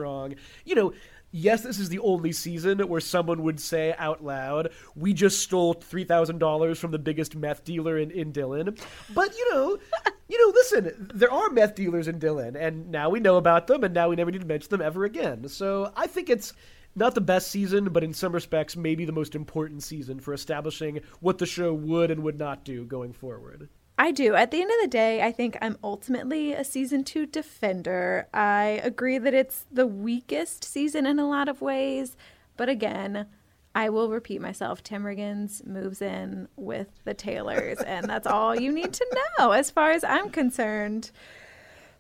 You 0.64 0.74
know. 0.74 0.93
Yes, 1.34 1.62
this 1.62 1.78
is 1.78 1.88
the 1.88 1.99
only 2.01 2.30
season 2.30 2.78
where 2.80 3.01
someone 3.01 3.43
would 3.43 3.59
say 3.59 3.95
out 3.97 4.22
loud, 4.22 4.68
"We 4.95 5.14
just 5.14 5.40
stole 5.40 5.72
three 5.72 6.05
thousand 6.05 6.40
dollars 6.40 6.78
from 6.78 6.90
the 6.90 6.99
biggest 6.99 7.34
meth 7.34 7.64
dealer 7.64 7.97
in, 7.97 8.11
in 8.11 8.32
Dillon." 8.32 8.76
But 9.14 9.34
you 9.34 9.51
know, 9.51 9.78
you 10.28 10.38
know, 10.38 10.53
listen, 10.55 11.11
there 11.14 11.32
are 11.32 11.49
meth 11.49 11.74
dealers 11.74 12.07
in 12.07 12.18
Dillon, 12.18 12.55
and 12.55 12.90
now 12.90 13.09
we 13.09 13.18
know 13.18 13.38
about 13.38 13.66
them, 13.66 13.82
and 13.82 13.95
now 13.95 14.11
we 14.11 14.16
never 14.16 14.30
need 14.30 14.43
to 14.43 14.47
mention 14.47 14.68
them 14.68 14.82
ever 14.82 15.05
again. 15.05 15.49
So 15.49 15.90
I 15.97 16.07
think 16.07 16.28
it's 16.28 16.53
not 16.95 17.14
the 17.14 17.20
best 17.20 17.51
season, 17.51 17.90
but 17.90 18.05
in 18.05 18.12
some 18.12 18.32
respects, 18.32 18.76
maybe 18.76 19.05
the 19.05 19.12
most 19.12 19.34
important 19.34 19.82
season 19.82 20.20
for 20.20 20.34
establishing 20.34 21.01
what 21.20 21.38
the 21.38 21.47
show 21.47 21.72
would 21.72 22.11
and 22.11 22.22
would 22.22 22.38
not 22.38 22.64
do 22.64 22.84
going 22.84 23.12
forward. 23.12 23.68
I 23.99 24.11
do. 24.11 24.34
At 24.34 24.51
the 24.51 24.61
end 24.61 24.70
of 24.70 24.80
the 24.80 24.88
day, 24.88 25.22
I 25.22 25.32
think 25.32 25.57
I'm 25.61 25.76
ultimately 25.84 26.53
a 26.53 26.64
season 26.64 27.05
two 27.05 27.26
defender. 27.26 28.26
I 28.32 28.80
agree 28.82 29.18
that 29.18 29.34
it's 29.34 29.66
the 29.70 29.86
weakest 29.86 30.64
season 30.64 31.07
in 31.07 31.18
a 31.18 31.28
lot 31.28 31.49
of 31.49 31.61
ways, 31.61 32.16
but 32.57 32.68
again, 32.68 33.26
I 33.74 33.88
will 33.88 34.11
repeat 34.11 34.40
myself. 34.40 34.82
Tim 34.82 35.05
Riggins 35.05 35.66
moves 35.66 36.03
in 36.03 36.49
with 36.57 36.88
the 37.05 37.14
Taylors, 37.14 37.78
and 37.86 38.09
that's 38.09 38.26
all 38.26 38.59
you 38.59 38.72
need 38.72 38.93
to 38.93 39.24
know 39.38 39.53
as 39.53 39.70
far 39.70 39.93
as 39.93 40.05
I'm 40.05 40.30
concerned. 40.30 41.11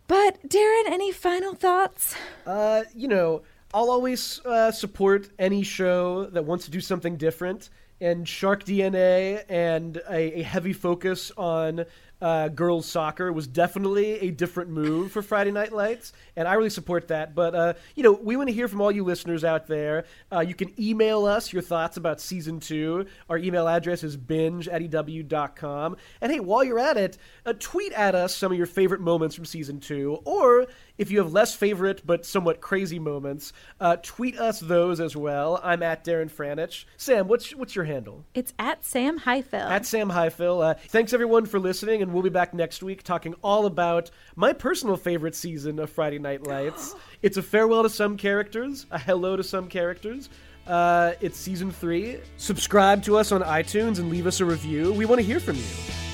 But 0.08 0.48
Darren, 0.48 0.86
any 0.86 1.12
final 1.12 1.54
thoughts? 1.54 2.14
Uh, 2.46 2.82
you 2.94 3.08
know, 3.08 3.42
I'll 3.72 3.90
always 3.90 4.40
uh, 4.44 4.70
support 4.70 5.30
any 5.38 5.62
show 5.62 6.26
that 6.26 6.44
wants 6.44 6.66
to 6.66 6.70
do 6.70 6.80
something 6.80 7.16
different. 7.16 7.70
And 8.02 8.26
Shark 8.26 8.64
DNA 8.64 9.44
and 9.48 9.96
a, 10.10 10.40
a 10.40 10.42
heavy 10.42 10.72
focus 10.72 11.30
on 11.36 11.86
uh, 12.22 12.46
girls 12.48 12.86
soccer 12.86 13.32
was 13.32 13.48
definitely 13.48 14.20
a 14.20 14.30
different 14.30 14.70
move 14.70 15.10
for 15.10 15.22
Friday 15.22 15.50
Night 15.50 15.72
Lights, 15.72 16.12
and 16.36 16.46
I 16.46 16.54
really 16.54 16.70
support 16.70 17.08
that. 17.08 17.34
But 17.34 17.54
uh, 17.54 17.74
you 17.96 18.04
know, 18.04 18.12
we 18.12 18.36
want 18.36 18.48
to 18.48 18.54
hear 18.54 18.68
from 18.68 18.80
all 18.80 18.92
you 18.92 19.02
listeners 19.02 19.42
out 19.42 19.66
there. 19.66 20.04
Uh, 20.32 20.38
you 20.40 20.54
can 20.54 20.72
email 20.80 21.26
us 21.26 21.52
your 21.52 21.62
thoughts 21.62 21.96
about 21.96 22.20
season 22.20 22.60
two. 22.60 23.06
Our 23.28 23.38
email 23.38 23.66
address 23.68 24.04
is 24.04 24.16
binge 24.16 24.68
at 24.68 24.82
ew.com. 24.82 25.96
And 26.20 26.32
hey, 26.32 26.38
while 26.38 26.62
you're 26.62 26.78
at 26.78 26.96
it, 26.96 27.18
uh, 27.44 27.54
tweet 27.58 27.92
at 27.92 28.14
us 28.14 28.34
some 28.34 28.52
of 28.52 28.58
your 28.58 28.68
favorite 28.68 29.00
moments 29.00 29.34
from 29.34 29.44
season 29.44 29.80
two, 29.80 30.20
or 30.24 30.66
if 30.98 31.10
you 31.10 31.18
have 31.18 31.32
less 31.32 31.54
favorite 31.54 32.02
but 32.04 32.24
somewhat 32.26 32.60
crazy 32.60 32.98
moments, 32.98 33.52
uh, 33.80 33.96
tweet 34.02 34.38
us 34.38 34.60
those 34.60 35.00
as 35.00 35.16
well. 35.16 35.60
I'm 35.62 35.82
at 35.82 36.04
Darren 36.04 36.30
Franich. 36.30 36.84
Sam, 36.96 37.28
what's 37.28 37.54
what's 37.54 37.74
your 37.74 37.84
handle? 37.84 38.24
It's 38.34 38.52
at 38.58 38.84
Sam 38.84 39.18
Highfill. 39.18 39.68
At 39.68 39.86
Sam 39.86 40.10
Highfill. 40.10 40.60
Uh, 40.60 40.74
thanks 40.88 41.12
everyone 41.12 41.46
for 41.46 41.58
listening, 41.58 42.02
and 42.02 42.12
we'll 42.12 42.22
be 42.22 42.30
back 42.30 42.54
next 42.54 42.82
week 42.82 43.02
talking 43.02 43.34
all 43.42 43.66
about 43.66 44.10
my 44.36 44.52
personal 44.52 44.96
favorite 44.96 45.34
season 45.34 45.78
of 45.78 45.90
Friday 45.90 46.18
Night 46.18 46.46
Lights. 46.46 46.94
it's 47.22 47.36
a 47.36 47.42
farewell 47.42 47.82
to 47.82 47.90
some 47.90 48.16
characters, 48.16 48.86
a 48.90 48.98
hello 48.98 49.36
to 49.36 49.42
some 49.42 49.68
characters. 49.68 50.28
Uh, 50.66 51.12
it's 51.20 51.38
season 51.38 51.70
three. 51.70 52.18
Subscribe 52.36 53.02
to 53.02 53.16
us 53.16 53.32
on 53.32 53.42
iTunes 53.42 53.98
and 53.98 54.10
leave 54.10 54.26
us 54.26 54.40
a 54.40 54.44
review. 54.44 54.92
We 54.92 55.06
want 55.06 55.20
to 55.20 55.26
hear 55.26 55.40
from 55.40 55.56
you. 55.56 56.11